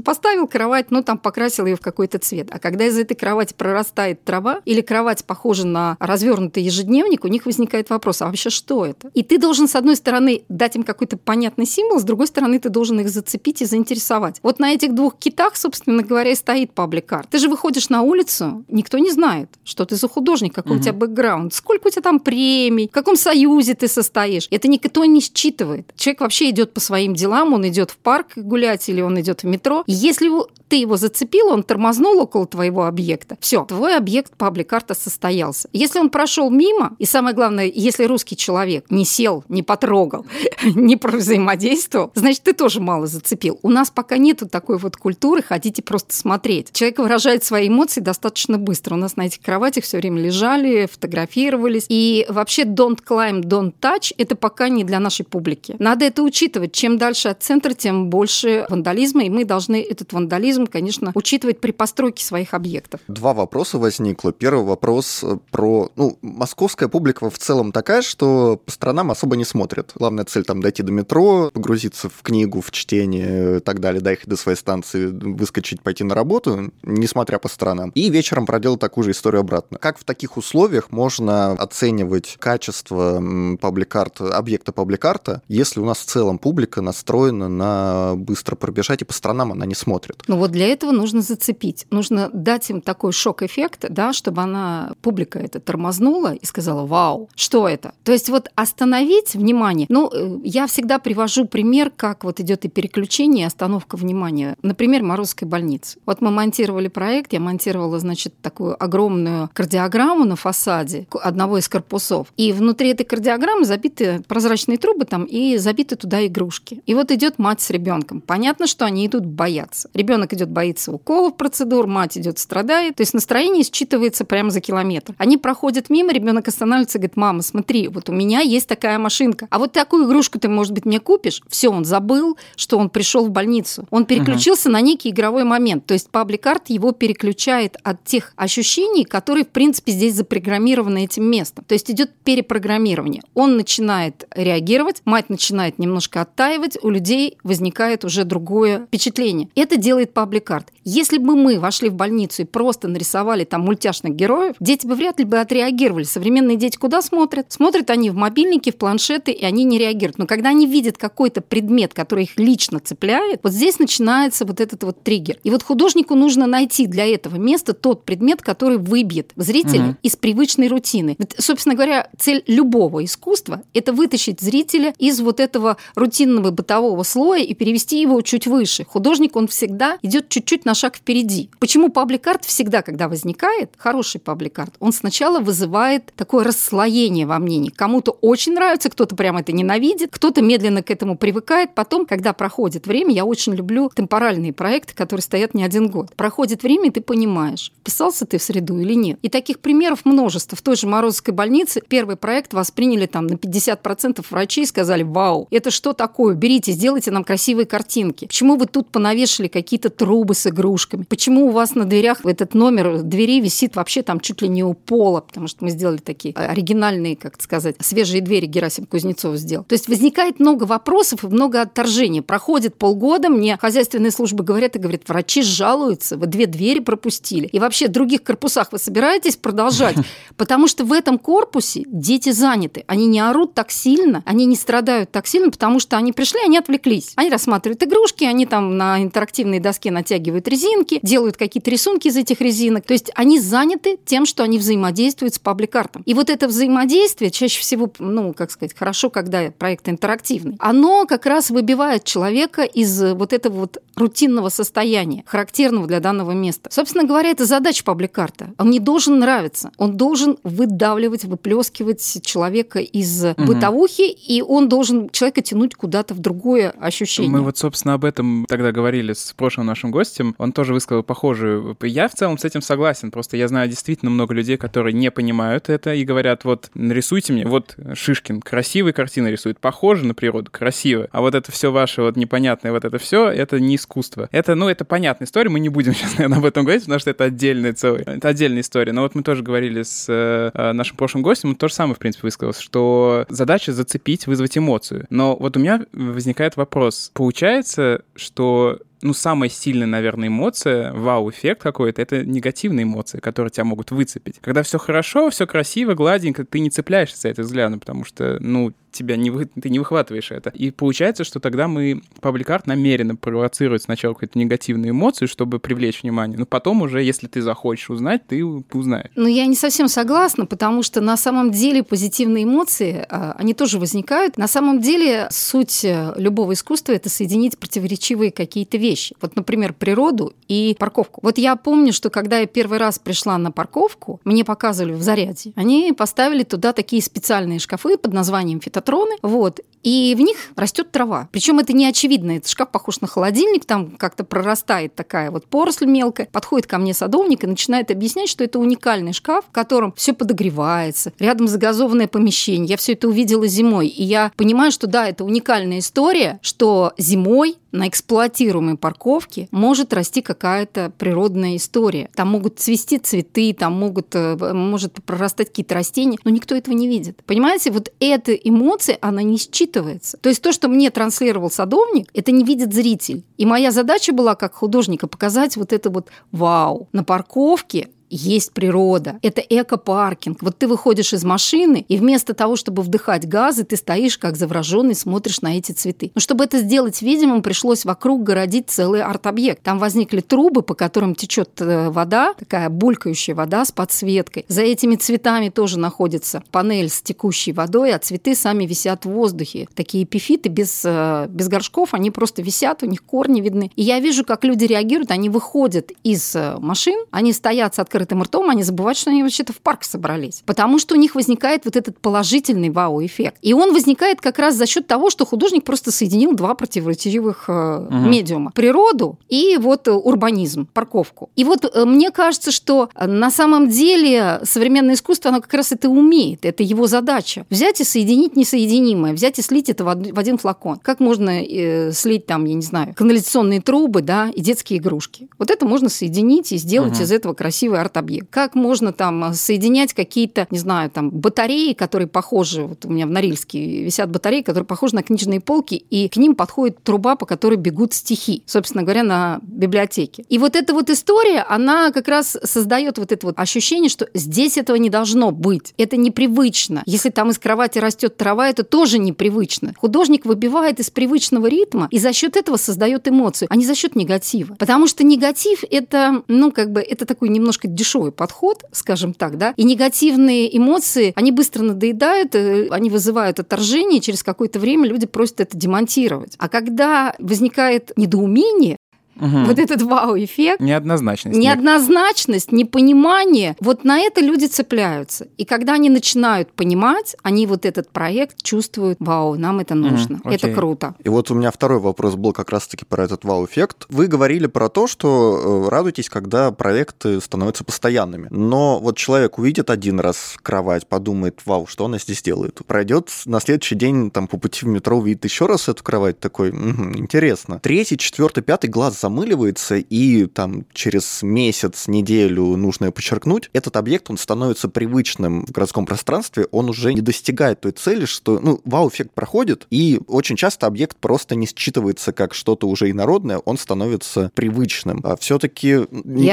поставил 0.00 0.46
кровать, 0.46 0.90
ну 0.90 1.02
там 1.02 1.18
покрасил 1.18 1.66
ее 1.66 1.76
в 1.76 1.80
какой-то 1.80 2.18
цвет. 2.18 2.48
А 2.50 2.58
когда 2.58 2.86
из 2.86 2.98
этой 2.98 3.14
кровати 3.14 3.43
прорастает 3.52 4.24
трава 4.24 4.60
или 4.64 4.80
кровать 4.80 5.24
похожа 5.24 5.66
на 5.66 5.96
развернутый 6.00 6.62
ежедневник, 6.62 7.24
у 7.24 7.28
них 7.28 7.44
возникает 7.44 7.90
вопрос, 7.90 8.22
а 8.22 8.26
вообще 8.26 8.48
что 8.48 8.86
это? 8.86 9.10
И 9.12 9.22
ты 9.22 9.38
должен, 9.38 9.68
с 9.68 9.74
одной 9.74 9.96
стороны, 9.96 10.44
дать 10.48 10.76
им 10.76 10.84
какой-то 10.84 11.16
понятный 11.16 11.66
символ, 11.66 12.00
с 12.00 12.04
другой 12.04 12.28
стороны, 12.28 12.58
ты 12.58 12.68
должен 12.68 13.00
их 13.00 13.08
зацепить 13.08 13.60
и 13.60 13.64
заинтересовать. 13.66 14.38
Вот 14.42 14.58
на 14.58 14.72
этих 14.72 14.94
двух 14.94 15.18
китах, 15.18 15.56
собственно 15.56 16.02
говоря, 16.02 16.30
и 16.30 16.34
стоит 16.34 16.72
паблик-арт. 16.72 17.28
Ты 17.28 17.38
же 17.38 17.48
выходишь 17.48 17.88
на 17.88 18.02
улицу, 18.02 18.64
никто 18.68 18.98
не 18.98 19.10
знает, 19.10 19.50
что 19.64 19.84
ты 19.84 19.96
за 19.96 20.08
художник, 20.08 20.54
какой 20.54 20.72
угу. 20.72 20.80
у 20.80 20.82
тебя 20.82 20.92
бэкграунд, 20.92 21.52
сколько 21.52 21.88
у 21.88 21.90
тебя 21.90 22.02
там 22.02 22.20
премий, 22.20 22.88
в 22.88 22.92
каком 22.92 23.16
союзе 23.16 23.74
ты 23.74 23.88
состоишь. 23.88 24.46
Это 24.50 24.68
никто 24.68 25.04
не 25.04 25.20
считывает. 25.20 25.92
Человек 25.96 26.20
вообще 26.20 26.50
идет 26.50 26.72
по 26.72 26.80
своим 26.80 27.14
делам, 27.14 27.52
он 27.52 27.66
идет 27.68 27.90
в 27.90 27.96
парк 27.96 28.32
гулять 28.36 28.88
или 28.88 29.00
он 29.00 29.20
идет 29.20 29.42
в 29.42 29.46
метро. 29.46 29.82
Если 29.86 30.30
ты 30.68 30.76
его 30.76 30.96
зацепил, 30.96 31.48
он 31.48 31.62
тормознул 31.62 32.20
около 32.20 32.46
твоего 32.46 32.86
объекта. 32.86 33.33
Все, 33.40 33.64
твой 33.64 33.96
объект 33.96 34.36
паблик-арта 34.36 34.94
состоялся. 34.94 35.68
Если 35.72 35.98
он 35.98 36.10
прошел 36.10 36.50
мимо, 36.50 36.96
и 36.98 37.06
самое 37.06 37.34
главное, 37.34 37.66
если 37.66 38.04
русский 38.04 38.36
человек 38.36 38.86
не 38.90 39.04
сел, 39.04 39.44
не 39.48 39.62
потрогал, 39.62 40.26
не 40.62 40.96
взаимодействовал, 40.96 42.12
значит, 42.14 42.42
ты 42.42 42.52
тоже 42.52 42.80
мало 42.80 43.06
зацепил. 43.06 43.58
У 43.62 43.68
нас 43.68 43.90
пока 43.90 44.16
нету 44.16 44.48
такой 44.48 44.78
вот 44.78 44.96
культуры, 44.96 45.42
хотите 45.42 45.82
просто 45.82 46.14
смотреть. 46.14 46.72
Человек 46.72 46.98
выражает 46.98 47.44
свои 47.44 47.68
эмоции 47.68 48.00
достаточно 48.00 48.58
быстро. 48.58 48.94
У 48.94 48.98
нас 48.98 49.16
на 49.16 49.26
этих 49.26 49.40
кроватях 49.40 49.84
все 49.84 49.98
время 49.98 50.20
лежали, 50.20 50.86
фотографировались. 50.86 51.86
И 51.88 52.26
вообще 52.28 52.62
don't 52.62 52.98
climb, 53.06 53.42
don't 53.42 53.72
touch– 53.80 54.12
это 54.18 54.36
пока 54.36 54.68
не 54.68 54.84
для 54.84 55.00
нашей 55.00 55.24
публики. 55.24 55.76
Надо 55.78 56.04
это 56.04 56.22
учитывать. 56.22 56.72
Чем 56.72 56.98
дальше 56.98 57.28
от 57.28 57.42
центра, 57.42 57.72
тем 57.72 58.10
больше 58.10 58.66
вандализма, 58.68 59.24
и 59.24 59.30
мы 59.30 59.44
должны 59.44 59.80
этот 59.82 60.12
вандализм, 60.12 60.66
конечно, 60.66 61.12
учитывать 61.14 61.60
при 61.60 61.72
постройке 61.72 62.24
своих 62.24 62.54
объектов. 62.54 63.00
Два 63.24 63.32
вопроса 63.32 63.78
возникло. 63.78 64.32
Первый 64.32 64.66
вопрос 64.66 65.20
э, 65.24 65.38
про... 65.50 65.90
Ну, 65.96 66.18
московская 66.20 66.88
публика 66.88 67.30
в 67.30 67.38
целом 67.38 67.72
такая, 67.72 68.02
что 68.02 68.60
по 68.62 68.70
сторонам 68.70 69.10
особо 69.10 69.36
не 69.36 69.46
смотрит. 69.46 69.92
Главная 69.94 70.26
цель 70.26 70.44
там 70.44 70.60
дойти 70.60 70.82
до 70.82 70.92
метро, 70.92 71.50
погрузиться 71.50 72.10
в 72.10 72.20
книгу, 72.20 72.60
в 72.60 72.70
чтение 72.70 73.56
и 73.56 73.60
так 73.60 73.80
далее, 73.80 74.02
доехать 74.02 74.28
до 74.28 74.36
своей 74.36 74.58
станции, 74.58 75.06
выскочить, 75.06 75.80
пойти 75.80 76.04
на 76.04 76.14
работу, 76.14 76.70
несмотря 76.82 77.38
по 77.38 77.48
сторонам. 77.48 77.92
И 77.94 78.10
вечером 78.10 78.44
проделать 78.44 78.80
такую 78.80 79.04
же 79.04 79.12
историю 79.12 79.40
обратно. 79.40 79.78
Как 79.78 79.98
в 79.98 80.04
таких 80.04 80.36
условиях 80.36 80.90
можно 80.90 81.52
оценивать 81.52 82.36
качество 82.38 83.22
пабликарт, 83.58 84.20
объекта 84.20 84.72
пабликарта, 84.72 85.40
если 85.48 85.80
у 85.80 85.86
нас 85.86 86.00
в 86.00 86.04
целом 86.04 86.36
публика 86.36 86.82
настроена 86.82 87.48
на 87.48 88.16
быстро 88.16 88.54
пробежать, 88.54 89.00
и 89.00 89.06
по 89.06 89.14
сторонам 89.14 89.52
она 89.52 89.64
не 89.64 89.74
смотрит? 89.74 90.22
Ну 90.26 90.36
вот 90.36 90.50
для 90.50 90.66
этого 90.66 90.90
нужно 90.90 91.22
зацепить. 91.22 91.86
Нужно 91.88 92.28
дать 92.34 92.68
им 92.68 92.82
такой 92.82 93.13
шок-эффект, 93.14 93.86
да, 93.88 94.12
чтобы 94.12 94.42
она, 94.42 94.92
публика 95.02 95.38
это 95.38 95.60
тормознула 95.60 96.34
и 96.34 96.44
сказала, 96.44 96.86
вау, 96.86 97.28
что 97.34 97.68
это? 97.68 97.94
То 98.04 98.12
есть 98.12 98.28
вот 98.28 98.50
остановить 98.54 99.34
внимание. 99.34 99.86
Ну, 99.88 100.10
э, 100.12 100.38
я 100.44 100.66
всегда 100.66 100.98
привожу 100.98 101.46
пример, 101.46 101.90
как 101.90 102.24
вот 102.24 102.40
идет 102.40 102.64
и 102.64 102.68
переключение, 102.68 103.44
и 103.44 103.46
остановка 103.46 103.96
внимания. 103.96 104.56
Например, 104.62 105.02
Морозской 105.02 105.48
больницы. 105.48 105.98
Вот 106.06 106.20
мы 106.20 106.30
монтировали 106.30 106.88
проект, 106.88 107.32
я 107.32 107.40
монтировала, 107.40 107.98
значит, 107.98 108.34
такую 108.40 108.82
огромную 108.82 109.50
кардиограмму 109.52 110.24
на 110.24 110.36
фасаде 110.36 111.06
одного 111.22 111.58
из 111.58 111.68
корпусов. 111.68 112.28
И 112.36 112.52
внутри 112.52 112.90
этой 112.90 113.04
кардиограммы 113.04 113.64
забиты 113.64 114.22
прозрачные 114.26 114.78
трубы 114.78 115.04
там 115.04 115.24
и 115.24 115.56
забиты 115.56 115.96
туда 115.96 116.26
игрушки. 116.26 116.82
И 116.86 116.94
вот 116.94 117.10
идет 117.10 117.38
мать 117.38 117.60
с 117.60 117.70
ребенком. 117.70 118.20
Понятно, 118.20 118.66
что 118.66 118.84
они 118.84 119.06
идут 119.06 119.24
бояться. 119.24 119.88
Ребенок 119.94 120.32
идет 120.32 120.50
боится 120.50 120.92
уколов 120.92 121.36
процедур, 121.36 121.86
мать 121.86 122.18
идет 122.18 122.38
страдает. 122.38 122.96
То 122.96 123.02
есть 123.04 123.14
настроение 123.14 123.62
считывается 123.62 124.24
прямо 124.24 124.50
за 124.50 124.60
километр. 124.60 125.14
Они 125.18 125.36
проходят 125.36 125.90
мимо, 125.90 126.12
ребенок 126.12 126.48
останавливается 126.48 126.98
и 126.98 127.00
говорит, 127.00 127.16
мама, 127.16 127.42
смотри, 127.42 127.88
вот 127.88 128.08
у 128.08 128.12
меня 128.12 128.40
есть 128.40 128.66
такая 128.66 128.98
машинка. 128.98 129.46
А 129.50 129.58
вот 129.58 129.72
такую 129.72 130.06
игрушку 130.06 130.38
ты, 130.38 130.48
может 130.48 130.72
быть, 130.72 130.84
мне 130.84 131.00
купишь? 131.00 131.42
Все, 131.48 131.68
он 131.68 131.84
забыл, 131.84 132.36
что 132.56 132.78
он 132.78 132.90
пришел 132.90 133.26
в 133.26 133.30
больницу. 133.30 133.86
Он 133.90 134.06
переключился 134.06 134.68
uh-huh. 134.68 134.72
на 134.72 134.80
некий 134.80 135.10
игровой 135.10 135.44
момент. 135.44 135.86
То 135.86 135.94
есть 135.94 136.10
паблик-арт 136.10 136.70
его 136.70 136.92
переключает 136.92 137.76
от 137.82 138.04
тех 138.04 138.32
ощущений, 138.36 139.04
которые, 139.04 139.44
в 139.44 139.48
принципе, 139.48 139.92
здесь 139.92 140.14
запрограммированы 140.14 141.04
этим 141.04 141.24
местом. 141.24 141.64
То 141.66 141.74
есть 141.74 141.90
идет 141.90 142.12
перепрограммирование. 142.24 143.22
Он 143.34 143.56
начинает 143.56 144.26
реагировать, 144.34 145.02
мать 145.04 145.28
начинает 145.28 145.78
немножко 145.78 146.22
оттаивать, 146.22 146.78
у 146.82 146.90
людей 146.90 147.38
возникает 147.42 148.04
уже 148.04 148.24
другое 148.24 148.86
впечатление. 148.86 149.48
Это 149.54 149.76
делает 149.76 150.14
паблик-арт. 150.14 150.68
Если 150.84 151.18
бы 151.18 151.36
мы 151.36 151.58
вошли 151.58 151.88
в 151.88 151.94
больницу 151.94 152.42
и 152.42 152.44
просто 152.44 152.88
нарисовали 152.94 153.44
там 153.44 153.62
мультяшных 153.62 154.14
героев, 154.14 154.56
дети 154.60 154.86
бы 154.86 154.94
вряд 154.94 155.18
ли 155.18 155.24
бы 155.24 155.38
отреагировали. 155.38 156.04
Современные 156.04 156.56
дети 156.56 156.76
куда 156.76 157.02
смотрят? 157.02 157.52
Смотрят 157.52 157.90
они 157.90 158.10
в 158.10 158.14
мобильники, 158.14 158.70
в 158.70 158.76
планшеты, 158.76 159.32
и 159.32 159.44
они 159.44 159.64
не 159.64 159.78
реагируют. 159.78 160.18
Но 160.18 160.26
когда 160.26 160.50
они 160.50 160.66
видят 160.66 160.96
какой-то 160.96 161.40
предмет, 161.40 161.92
который 161.92 162.24
их 162.24 162.38
лично 162.38 162.80
цепляет, 162.80 163.40
вот 163.42 163.52
здесь 163.52 163.78
начинается 163.78 164.44
вот 164.44 164.60
этот 164.60 164.82
вот 164.84 165.02
триггер. 165.02 165.38
И 165.44 165.50
вот 165.50 165.62
художнику 165.62 166.14
нужно 166.14 166.46
найти 166.46 166.86
для 166.86 167.06
этого 167.06 167.36
места 167.36 167.74
тот 167.74 168.04
предмет, 168.04 168.40
который 168.42 168.78
выбьет 168.78 169.32
зрителя 169.36 169.88
угу. 169.88 169.96
из 170.02 170.16
привычной 170.16 170.68
рутины. 170.68 171.16
Вот, 171.18 171.34
собственно 171.38 171.74
говоря, 171.74 172.08
цель 172.18 172.42
любого 172.46 173.04
искусства– 173.04 173.62
это 173.74 173.92
вытащить 173.92 174.40
зрителя 174.40 174.94
из 174.98 175.20
вот 175.20 175.40
этого 175.40 175.76
рутинного 175.94 176.50
бытового 176.50 177.02
слоя 177.02 177.42
и 177.42 177.54
перевести 177.54 178.00
его 178.00 178.20
чуть 178.22 178.46
выше. 178.46 178.84
Художник, 178.84 179.36
он 179.36 179.48
всегда 179.48 179.98
идет 180.02 180.28
чуть-чуть 180.28 180.64
на 180.64 180.74
шаг 180.74 180.96
впереди. 180.96 181.50
Почему 181.58 181.88
паблик-арт 181.88 182.44
всегда, 182.44 182.82
когда 182.84 183.08
возникает, 183.08 183.72
хороший 183.76 184.20
паблик-арт, 184.20 184.74
он 184.78 184.92
сначала 184.92 185.40
вызывает 185.40 186.12
такое 186.16 186.44
расслоение 186.44 187.26
во 187.26 187.38
мнении. 187.38 187.70
Кому-то 187.70 188.12
очень 188.20 188.54
нравится, 188.54 188.90
кто-то 188.90 189.16
прямо 189.16 189.40
это 189.40 189.52
ненавидит, 189.52 190.10
кто-то 190.12 190.42
медленно 190.42 190.82
к 190.82 190.90
этому 190.90 191.16
привыкает. 191.16 191.74
Потом, 191.74 192.06
когда 192.06 192.32
проходит 192.32 192.86
время, 192.86 193.12
я 193.12 193.24
очень 193.24 193.54
люблю 193.54 193.90
темпоральные 193.94 194.52
проекты, 194.52 194.94
которые 194.94 195.22
стоят 195.22 195.54
не 195.54 195.64
один 195.64 195.88
год. 195.88 196.14
Проходит 196.14 196.62
время, 196.62 196.88
и 196.88 196.90
ты 196.90 197.00
понимаешь, 197.00 197.72
вписался 197.80 198.26
ты 198.26 198.38
в 198.38 198.42
среду 198.42 198.78
или 198.78 198.94
нет. 198.94 199.18
И 199.22 199.28
таких 199.28 199.60
примеров 199.60 200.04
множество. 200.04 200.56
В 200.56 200.62
той 200.62 200.76
же 200.76 200.86
Морозовской 200.86 201.34
больнице 201.34 201.80
первый 201.86 202.16
проект 202.16 202.54
восприняли 202.54 203.06
там 203.06 203.26
на 203.26 203.34
50% 203.34 204.24
врачей 204.30 204.64
и 204.64 204.66
сказали, 204.66 205.02
вау, 205.02 205.48
это 205.50 205.70
что 205.70 205.92
такое? 205.92 206.34
Берите, 206.34 206.72
сделайте 206.72 207.10
нам 207.10 207.24
красивые 207.24 207.66
картинки. 207.66 208.26
Почему 208.26 208.56
вы 208.56 208.66
тут 208.66 208.90
понавешали 208.90 209.48
какие-то 209.48 209.90
трубы 209.90 210.34
с 210.34 210.46
игрушками? 210.46 211.04
Почему 211.04 211.46
у 211.46 211.50
вас 211.50 211.74
на 211.74 211.84
дверях 211.84 212.24
этот 212.24 212.54
номер 212.64 213.02
двери 213.02 213.40
висит 213.40 213.76
вообще 213.76 214.02
там 214.02 214.20
чуть 214.20 214.40
ли 214.40 214.48
не 214.48 214.64
у 214.64 214.72
пола? 214.72 215.20
Потому 215.20 215.48
что 215.48 215.64
мы 215.64 215.70
сделали 215.70 215.98
такие 215.98 216.34
оригинальные, 216.34 217.16
как 217.16 217.40
сказать, 217.42 217.76
свежие 217.80 218.22
двери 218.22 218.46
Герасим 218.46 218.86
Кузнецов 218.86 219.36
сделал. 219.36 219.64
То 219.64 219.74
есть 219.74 219.88
возникает 219.88 220.40
много 220.40 220.64
вопросов 220.64 221.24
и 221.24 221.26
много 221.26 221.60
отторжений. 221.60 222.22
Проходит 222.22 222.76
полгода, 222.76 223.28
мне 223.28 223.58
хозяйственные 223.60 224.10
службы 224.10 224.44
говорят 224.44 224.76
и 224.76 224.78
говорят, 224.78 225.02
врачи 225.08 225.42
жалуются, 225.42 226.16
вы 226.16 226.26
две 226.26 226.46
двери 226.46 226.80
пропустили. 226.80 227.46
И 227.46 227.58
вообще 227.58 227.88
в 227.88 227.92
других 227.92 228.22
корпусах 228.22 228.72
вы 228.72 228.78
собираетесь 228.78 229.36
продолжать? 229.36 229.96
Потому 230.36 230.66
что 230.66 230.84
в 230.84 230.92
этом 230.92 231.18
корпусе 231.18 231.84
дети 231.86 232.30
заняты. 232.30 232.84
Они 232.86 233.06
не 233.06 233.20
орут 233.20 233.54
так 233.54 233.70
сильно, 233.70 234.22
они 234.24 234.46
не 234.46 234.56
страдают 234.56 235.10
так 235.10 235.26
сильно, 235.26 235.50
потому 235.50 235.80
что 235.80 235.96
они 235.96 236.12
пришли, 236.12 236.40
они 236.44 236.58
отвлеклись. 236.58 237.12
Они 237.16 237.28
рассматривают 237.30 237.82
игрушки, 237.82 238.24
они 238.24 238.46
там 238.46 238.76
на 238.76 239.02
интерактивной 239.02 239.60
доске 239.60 239.90
натягивают 239.90 240.48
резинки, 240.48 240.98
делают 241.02 241.36
какие-то 241.36 241.70
рисунки 241.70 242.08
из 242.08 242.16
этих 242.16 242.40
резинок. 242.40 242.53
То 242.86 242.92
есть 242.92 243.10
они 243.14 243.38
заняты 243.40 243.98
тем, 244.04 244.26
что 244.26 244.42
они 244.42 244.58
взаимодействуют 244.58 245.34
с 245.34 245.38
паблик-артом. 245.38 246.02
И 246.06 246.14
вот 246.14 246.30
это 246.30 246.48
взаимодействие 246.48 247.30
чаще 247.30 247.60
всего, 247.60 247.92
ну, 247.98 248.32
как 248.32 248.50
сказать, 248.50 248.74
хорошо, 248.76 249.10
когда 249.10 249.50
проект 249.50 249.88
интерактивный, 249.88 250.56
оно 250.58 251.06
как 251.06 251.26
раз 251.26 251.50
выбивает 251.50 252.04
человека 252.04 252.62
из 252.62 253.00
вот 253.14 253.32
этого 253.32 253.60
вот 253.60 253.82
рутинного 253.96 254.48
состояния, 254.48 255.22
характерного 255.26 255.86
для 255.86 256.00
данного 256.00 256.32
места. 256.32 256.70
Собственно 256.72 257.04
говоря, 257.04 257.30
это 257.30 257.44
задача 257.44 257.84
паблик-арта. 257.84 258.54
Он 258.58 258.70
не 258.70 258.80
должен 258.80 259.18
нравиться, 259.18 259.70
он 259.76 259.96
должен 259.96 260.38
выдавливать, 260.42 261.24
выплескивать 261.24 262.22
человека 262.22 262.80
из 262.80 263.24
угу. 263.24 263.44
бытовухи, 263.44 264.10
и 264.10 264.42
он 264.42 264.68
должен 264.68 265.10
человека 265.10 265.42
тянуть 265.42 265.74
куда-то 265.74 266.14
в 266.14 266.18
другое 266.18 266.70
ощущение. 266.70 267.30
Мы 267.30 267.42
вот, 267.42 267.58
собственно, 267.58 267.74
собственно, 267.74 267.94
об 267.94 268.04
этом 268.04 268.46
тогда 268.46 268.72
говорили 268.72 269.12
с 269.12 269.32
прошлым 269.32 269.66
нашим 269.66 269.90
гостем. 269.90 270.34
Он 270.38 270.52
тоже 270.52 270.72
высказал 270.72 271.02
похожую. 271.02 271.76
Я 271.82 272.08
в 272.08 272.14
целом 272.14 272.38
с 272.44 272.46
этим 272.46 272.60
согласен. 272.60 273.10
Просто 273.10 273.36
я 273.36 273.48
знаю 273.48 273.68
действительно 273.68 274.10
много 274.10 274.34
людей, 274.34 274.56
которые 274.58 274.92
не 274.92 275.10
понимают 275.10 275.70
это 275.70 275.94
и 275.94 276.04
говорят, 276.04 276.44
вот, 276.44 276.70
нарисуйте 276.74 277.32
мне, 277.32 277.46
вот 277.46 277.76
Шишкин 277.94 278.42
красивые 278.42 278.92
картины 278.92 279.28
рисует, 279.28 279.58
похоже 279.58 280.04
на 280.04 280.14
природу, 280.14 280.50
красиво. 280.50 281.08
А 281.10 281.20
вот 281.22 281.34
это 281.34 281.50
все 281.50 281.72
ваше 281.72 282.02
вот 282.02 282.16
непонятное, 282.16 282.72
вот 282.72 282.84
это 282.84 282.98
все, 282.98 283.28
это 283.30 283.58
не 283.60 283.76
искусство. 283.76 284.28
Это, 284.30 284.54
ну, 284.54 284.68
это 284.68 284.84
понятная 284.84 285.26
история, 285.26 285.48
мы 285.48 285.60
не 285.60 285.70
будем 285.70 285.94
сейчас, 285.94 286.18
наверное, 286.18 286.38
об 286.38 286.44
этом 286.44 286.64
говорить, 286.64 286.82
потому 286.82 287.00
что 287.00 287.10
это 287.10 287.24
отдельная 287.24 287.72
целая, 287.72 288.02
это 288.04 288.28
отдельная 288.28 288.60
история. 288.60 288.92
Но 288.92 289.02
вот 289.02 289.14
мы 289.14 289.22
тоже 289.22 289.42
говорили 289.42 289.82
с 289.82 290.06
э, 290.08 290.72
нашим 290.72 290.96
прошлым 290.96 291.22
гостем, 291.22 291.50
он 291.50 291.56
тоже 291.56 291.74
самое, 291.74 291.94
в 291.94 291.98
принципе, 291.98 292.26
высказался, 292.26 292.62
что 292.62 293.24
задача 293.30 293.72
зацепить, 293.72 294.26
вызвать 294.26 294.58
эмоцию. 294.58 295.06
Но 295.08 295.36
вот 295.36 295.56
у 295.56 295.60
меня 295.60 295.86
возникает 295.92 296.56
вопрос. 296.56 297.10
Получается, 297.14 298.02
что 298.14 298.80
ну, 299.04 299.12
самая 299.12 299.50
сильная, 299.50 299.86
наверное, 299.86 300.28
эмоция, 300.28 300.90
вау-эффект 300.94 301.62
какой-то, 301.62 302.00
это 302.00 302.24
негативные 302.24 302.84
эмоции, 302.84 303.18
которые 303.18 303.50
тебя 303.50 303.64
могут 303.64 303.90
выцепить. 303.90 304.38
Когда 304.40 304.62
все 304.62 304.78
хорошо, 304.78 305.28
все 305.28 305.46
красиво, 305.46 305.92
гладенько, 305.92 306.46
ты 306.46 306.58
не 306.60 306.70
цепляешься 306.70 307.20
за 307.20 307.28
это 307.28 307.42
взглядом, 307.42 307.80
потому 307.80 308.06
что, 308.06 308.38
ну, 308.40 308.72
тебя 308.94 309.16
не 309.16 309.30
вы, 309.30 309.46
ты 309.46 309.68
не 309.68 309.78
выхватываешь 309.78 310.30
это. 310.30 310.50
И 310.50 310.70
получается, 310.70 311.24
что 311.24 311.40
тогда 311.40 311.68
мы 311.68 312.02
пабликарт 312.20 312.66
намеренно 312.66 313.16
провоцирует 313.16 313.82
сначала 313.82 314.14
какую-то 314.14 314.38
негативную 314.38 314.90
эмоцию, 314.90 315.28
чтобы 315.28 315.58
привлечь 315.58 316.02
внимание, 316.02 316.38
но 316.38 316.46
потом 316.46 316.82
уже, 316.82 317.02
если 317.02 317.26
ты 317.26 317.42
захочешь 317.42 317.90
узнать, 317.90 318.26
ты 318.26 318.44
узнаешь. 318.44 319.10
Ну, 319.16 319.26
я 319.26 319.46
не 319.46 319.56
совсем 319.56 319.88
согласна, 319.88 320.46
потому 320.46 320.82
что 320.82 321.00
на 321.00 321.16
самом 321.16 321.50
деле 321.50 321.82
позитивные 321.82 322.44
эмоции, 322.44 323.04
а, 323.08 323.34
они 323.38 323.54
тоже 323.54 323.78
возникают. 323.78 324.36
На 324.36 324.48
самом 324.48 324.80
деле 324.80 325.28
суть 325.30 325.84
э, 325.84 326.14
любого 326.16 326.52
искусства– 326.52 326.92
это 326.94 327.08
соединить 327.08 327.58
противоречивые 327.58 328.30
какие-то 328.30 328.76
вещи. 328.76 329.14
Вот, 329.20 329.36
например, 329.36 329.72
природу 329.72 330.32
и 330.48 330.76
парковку. 330.78 331.20
Вот 331.22 331.38
я 331.38 331.56
помню, 331.56 331.92
что 331.92 332.10
когда 332.10 332.38
я 332.38 332.46
первый 332.46 332.78
раз 332.78 332.98
пришла 332.98 333.38
на 333.38 333.50
парковку, 333.50 334.20
мне 334.24 334.44
показывали 334.44 334.92
в 334.92 335.02
заряде, 335.02 335.52
они 335.56 335.92
поставили 335.92 336.44
туда 336.44 336.72
такие 336.72 337.02
специальные 337.02 337.58
шкафы 337.58 337.96
под 337.96 338.12
названием 338.12 338.60
фито 338.60 338.80
патроны, 338.84 339.16
вот, 339.22 339.60
и 339.82 340.14
в 340.16 340.20
них 340.20 340.36
растет 340.56 340.90
трава. 340.90 341.28
Причем 341.30 341.58
это 341.58 341.72
не 341.72 341.86
очевидно. 341.86 342.32
Этот 342.32 342.48
шкаф 342.48 342.70
похож 342.70 343.00
на 343.00 343.06
холодильник, 343.06 343.66
там 343.66 343.90
как-то 343.90 344.24
прорастает 344.24 344.94
такая 344.94 345.30
вот 345.30 345.46
поросль 345.46 345.86
мелкая. 345.86 346.26
Подходит 346.32 346.66
ко 346.66 346.78
мне 346.78 346.94
садовник 346.94 347.44
и 347.44 347.46
начинает 347.46 347.90
объяснять, 347.90 348.30
что 348.30 348.42
это 348.42 348.58
уникальный 348.58 349.12
шкаф, 349.12 349.44
в 349.46 349.52
котором 349.52 349.92
все 349.92 350.14
подогревается. 350.14 351.12
Рядом 351.18 351.48
загазованное 351.48 352.08
помещение. 352.08 352.66
Я 352.66 352.76
все 352.78 352.94
это 352.94 353.08
увидела 353.08 353.46
зимой. 353.46 353.88
И 353.88 354.02
я 354.02 354.32
понимаю, 354.36 354.72
что 354.72 354.86
да, 354.86 355.06
это 355.06 355.22
уникальная 355.22 355.80
история, 355.80 356.38
что 356.40 356.94
зимой 356.96 357.56
на 357.74 357.88
эксплуатируемой 357.88 358.76
парковке 358.76 359.48
может 359.50 359.92
расти 359.92 360.22
какая-то 360.22 360.92
природная 360.96 361.56
история. 361.56 362.08
Там 362.14 362.28
могут 362.28 362.60
цвести 362.60 362.98
цветы, 362.98 363.52
там 363.52 363.72
могут, 363.72 364.14
э, 364.14 364.36
может 364.54 365.02
прорастать 365.04 365.48
какие-то 365.48 365.74
растения, 365.74 366.18
но 366.24 366.30
никто 366.30 366.54
этого 366.54 366.74
не 366.74 366.86
видит. 366.86 367.22
Понимаете, 367.26 367.72
вот 367.72 367.92
эта 367.98 368.32
эмоция, 368.32 368.96
она 369.00 369.22
не 369.22 369.36
считывается. 369.36 370.16
То 370.18 370.28
есть 370.28 370.40
то, 370.40 370.52
что 370.52 370.68
мне 370.68 370.90
транслировал 370.90 371.50
садовник, 371.50 372.08
это 372.14 372.30
не 372.30 372.44
видит 372.44 372.72
зритель. 372.72 373.24
И 373.38 373.44
моя 373.44 373.72
задача 373.72 374.12
была 374.12 374.36
как 374.36 374.54
художника 374.54 375.08
показать 375.08 375.56
вот 375.56 375.72
это 375.72 375.90
вот 375.90 376.10
вау. 376.30 376.88
На 376.92 377.02
парковке 377.02 377.88
есть 378.14 378.52
природа, 378.52 379.18
это 379.22 379.40
экопаркинг. 379.40 380.42
Вот 380.42 380.56
ты 380.58 380.68
выходишь 380.68 381.12
из 381.12 381.24
машины, 381.24 381.84
и 381.88 381.96
вместо 381.96 382.34
того, 382.34 382.56
чтобы 382.56 382.82
вдыхать 382.82 383.28
газы, 383.28 383.64
ты 383.64 383.76
стоишь 383.76 384.18
как 384.18 384.36
завраженный, 384.36 384.94
смотришь 384.94 385.40
на 385.40 385.58
эти 385.58 385.72
цветы. 385.72 386.12
Но 386.14 386.20
чтобы 386.20 386.44
это 386.44 386.58
сделать 386.58 387.02
видимым, 387.02 387.42
пришлось 387.42 387.84
вокруг 387.84 388.22
городить 388.22 388.70
целый 388.70 389.02
арт-объект. 389.02 389.62
Там 389.62 389.78
возникли 389.78 390.20
трубы, 390.20 390.62
по 390.62 390.74
которым 390.74 391.14
течет 391.14 391.60
э, 391.60 391.90
вода, 391.90 392.34
такая 392.34 392.68
булькающая 392.68 393.34
вода 393.34 393.64
с 393.64 393.72
подсветкой. 393.72 394.44
За 394.48 394.62
этими 394.62 394.96
цветами 394.96 395.48
тоже 395.48 395.78
находится 395.78 396.42
панель 396.50 396.88
с 396.88 397.02
текущей 397.02 397.52
водой, 397.52 397.92
а 397.92 397.98
цветы 397.98 398.34
сами 398.34 398.64
висят 398.64 399.04
в 399.04 399.10
воздухе. 399.10 399.68
Такие 399.74 400.04
эпифиты 400.04 400.48
без, 400.48 400.82
э, 400.84 401.26
без 401.28 401.48
горшков, 401.48 401.94
они 401.94 402.10
просто 402.10 402.42
висят, 402.42 402.82
у 402.82 402.86
них 402.86 403.02
корни 403.02 403.40
видны. 403.40 403.72
И 403.74 403.82
я 403.82 403.98
вижу, 403.98 404.24
как 404.24 404.44
люди 404.44 404.64
реагируют, 404.64 405.10
они 405.10 405.28
выходят 405.28 405.90
из 406.04 406.36
э, 406.36 406.56
машин, 406.60 407.04
они 407.10 407.32
стоят 407.32 407.74
с 407.74 407.78
открытым 407.78 408.03
открытым 408.04 408.22
ртом, 408.22 408.50
они 408.50 408.62
забывают, 408.62 408.98
что 408.98 409.10
они 409.10 409.22
вообще-то 409.22 409.52
в 409.52 409.58
парк 409.58 409.84
собрались. 409.84 410.42
Потому 410.46 410.78
что 410.78 410.94
у 410.94 410.98
них 410.98 411.14
возникает 411.14 411.64
вот 411.64 411.76
этот 411.76 411.98
положительный 411.98 412.70
вау-эффект. 412.70 413.36
И 413.42 413.54
он 413.54 413.72
возникает 413.72 414.20
как 414.20 414.38
раз 414.38 414.54
за 414.54 414.66
счет 414.66 414.86
того, 414.86 415.10
что 415.10 415.24
художник 415.26 415.64
просто 415.64 415.90
соединил 415.90 416.34
два 416.34 416.54
противоречивых 416.54 417.44
э, 417.48 417.86
угу. 417.86 417.94
медиума. 417.94 418.52
Природу 418.52 419.18
и 419.28 419.56
вот 419.58 419.88
э, 419.88 419.92
урбанизм, 419.92 420.66
парковку. 420.72 421.30
И 421.36 421.44
вот 421.44 421.64
э, 421.64 421.84
мне 421.84 422.10
кажется, 422.10 422.50
что 422.50 422.88
на 422.96 423.30
самом 423.30 423.68
деле 423.68 424.40
современное 424.44 424.94
искусство, 424.94 425.30
оно 425.30 425.40
как 425.40 425.54
раз 425.54 425.72
это 425.72 425.88
умеет. 425.88 426.44
Это 426.44 426.62
его 426.62 426.86
задача. 426.86 427.46
Взять 427.50 427.80
и 427.80 427.84
соединить 427.84 428.36
несоединимое, 428.36 429.12
взять 429.12 429.38
и 429.38 429.42
слить 429.42 429.68
это 429.68 429.84
в 429.84 430.18
один 430.18 430.38
флакон. 430.38 430.78
Как 430.82 431.00
можно 431.00 431.42
э, 431.42 431.92
слить 431.92 432.26
там, 432.26 432.44
я 432.44 432.54
не 432.54 432.62
знаю, 432.62 432.94
канализационные 432.94 433.60
трубы, 433.60 434.02
да, 434.02 434.30
и 434.34 434.40
детские 434.40 434.78
игрушки. 434.78 435.28
Вот 435.38 435.50
это 435.50 435.66
можно 435.66 435.88
соединить 435.88 436.52
и 436.52 436.56
сделать 436.56 436.94
угу. 436.94 437.02
из 437.02 437.12
этого 437.12 437.34
красивый 437.34 437.80
арт-объект. 437.94 438.28
Как 438.30 438.54
можно 438.54 438.92
там 438.92 439.24
э, 439.24 439.34
соединять 439.34 439.94
какие-то, 439.94 440.46
не 440.50 440.58
знаю, 440.58 440.90
там 440.90 441.10
батареи, 441.10 441.72
которые 441.72 442.08
похожи, 442.08 442.64
вот 442.64 442.84
у 442.84 442.90
меня 442.90 443.06
в 443.06 443.10
Норильске 443.10 443.84
висят 443.84 444.10
батареи, 444.10 444.42
которые 444.42 444.66
похожи 444.66 444.94
на 444.94 445.02
книжные 445.02 445.40
полки, 445.40 445.74
и 445.74 446.08
к 446.08 446.16
ним 446.16 446.34
подходит 446.34 446.82
труба, 446.82 447.16
по 447.16 447.26
которой 447.26 447.56
бегут 447.56 447.94
стихи, 447.94 448.42
собственно 448.46 448.82
говоря, 448.82 449.02
на 449.02 449.40
библиотеке. 449.42 450.24
И 450.28 450.38
вот 450.38 450.56
эта 450.56 450.74
вот 450.74 450.90
история, 450.90 451.44
она 451.48 451.90
как 451.92 452.08
раз 452.08 452.36
создает 452.42 452.98
вот 452.98 453.12
это 453.12 453.26
вот 453.26 453.38
ощущение, 453.38 453.88
что 453.88 454.08
здесь 454.14 454.58
этого 454.58 454.76
не 454.76 454.90
должно 454.90 455.30
быть. 455.30 455.74
Это 455.78 455.96
непривычно. 455.96 456.82
Если 456.86 457.10
там 457.10 457.30
из 457.30 457.38
кровати 457.38 457.78
растет 457.78 458.16
трава, 458.16 458.48
это 458.48 458.64
тоже 458.64 458.98
непривычно. 458.98 459.72
Художник 459.76 460.24
выбивает 460.24 460.80
из 460.80 460.90
привычного 460.90 461.46
ритма 461.46 461.88
и 461.90 461.98
за 461.98 462.12
счет 462.12 462.36
этого 462.36 462.56
создает 462.56 463.08
эмоцию, 463.08 463.48
а 463.50 463.56
не 463.56 463.64
за 463.64 463.74
счет 463.74 463.96
негатива. 463.96 464.54
Потому 464.54 464.86
что 464.86 465.04
негатив 465.04 465.64
это, 465.70 466.22
ну, 466.28 466.52
как 466.52 466.72
бы, 466.72 466.80
это 466.80 467.06
такой 467.06 467.28
немножко 467.28 467.68
дешевый 467.74 468.12
подход, 468.12 468.64
скажем 468.72 469.14
так, 469.14 469.38
да, 469.38 469.54
и 469.56 469.64
негативные 469.64 470.56
эмоции, 470.56 471.12
они 471.16 471.32
быстро 471.32 471.62
надоедают, 471.62 472.34
э, 472.34 472.68
они 472.70 472.90
вызывают 472.90 473.40
отторжение, 473.40 473.98
и 473.98 474.02
через 474.02 474.22
какое-то 474.22 474.58
время 474.58 474.88
люди 474.88 475.06
просят 475.06 475.40
это 475.40 475.56
демонтировать. 475.56 476.34
А 476.38 476.48
когда 476.48 477.14
возникает 477.18 477.92
недоумение, 477.96 478.76
Угу. 479.16 479.44
Вот 479.46 479.58
этот 479.58 479.82
вау-эффект. 479.82 480.60
Неоднозначность. 480.60 481.38
Неоднозначность, 481.38 482.52
непонимание. 482.52 483.56
Вот 483.60 483.84
на 483.84 483.98
это 483.98 484.20
люди 484.20 484.46
цепляются. 484.46 485.28
И 485.36 485.44
когда 485.44 485.74
они 485.74 485.90
начинают 485.90 486.52
понимать, 486.52 487.16
они 487.22 487.46
вот 487.46 487.64
этот 487.64 487.90
проект 487.90 488.42
чувствуют, 488.42 488.98
вау, 489.00 489.36
нам 489.36 489.60
это 489.60 489.74
нужно, 489.74 490.20
угу, 490.24 490.30
это 490.30 490.52
круто. 490.52 490.94
И 491.04 491.08
вот 491.08 491.30
у 491.30 491.34
меня 491.34 491.50
второй 491.50 491.78
вопрос 491.78 492.14
был 492.16 492.32
как 492.32 492.50
раз-таки 492.50 492.84
про 492.84 493.04
этот 493.04 493.24
вау-эффект. 493.24 493.86
Вы 493.88 494.06
говорили 494.06 494.46
про 494.46 494.68
то, 494.68 494.86
что 494.86 495.64
э, 495.66 495.70
радуетесь, 495.70 496.08
когда 496.08 496.50
проекты 496.50 497.20
становятся 497.20 497.64
постоянными. 497.64 498.28
Но 498.30 498.78
вот 498.80 498.96
человек 498.96 499.38
увидит 499.38 499.70
один 499.70 500.00
раз 500.00 500.36
кровать, 500.42 500.86
подумает, 500.86 501.40
вау, 501.44 501.66
что 501.66 501.84
она 501.84 501.98
здесь 501.98 502.22
делает. 502.22 502.60
Пройдет 502.66 503.10
на 503.26 503.40
следующий 503.40 503.74
день 503.74 504.10
там 504.10 504.26
по 504.26 504.38
пути 504.38 504.64
в 504.64 504.68
метро, 504.68 504.96
увидит 504.98 505.24
еще 505.24 505.46
раз 505.46 505.68
эту 505.68 505.82
кровать, 505.82 506.18
такой, 506.18 506.50
угу, 506.50 506.96
интересно. 506.96 507.60
Третий, 507.60 507.98
четвертый, 507.98 508.42
пятый 508.42 508.68
глаз 508.68 508.94
замыливается, 509.04 509.76
и 509.76 510.24
там 510.24 510.64
через 510.72 511.22
месяц, 511.22 511.88
неделю 511.88 512.56
нужно 512.56 512.90
подчеркнуть, 512.90 513.50
этот 513.52 513.76
объект, 513.76 514.08
он 514.08 514.16
становится 514.16 514.70
привычным 514.70 515.44
в 515.44 515.52
городском 515.52 515.84
пространстве, 515.84 516.46
он 516.52 516.70
уже 516.70 516.94
не 516.94 517.02
достигает 517.02 517.60
той 517.60 517.72
цели, 517.72 518.06
что, 518.06 518.40
ну, 518.40 518.62
вау-эффект 518.64 519.12
проходит, 519.12 519.66
и 519.70 520.00
очень 520.08 520.36
часто 520.36 520.66
объект 520.66 520.96
просто 520.96 521.34
не 521.34 521.44
считывается 521.44 522.12
как 522.12 522.32
что-то 522.32 522.66
уже 522.66 522.90
инородное, 522.90 523.36
он 523.44 523.58
становится 523.58 524.30
привычным. 524.34 525.00
А 525.04 525.16
все-таки... 525.16 525.68
Я, 525.68 525.86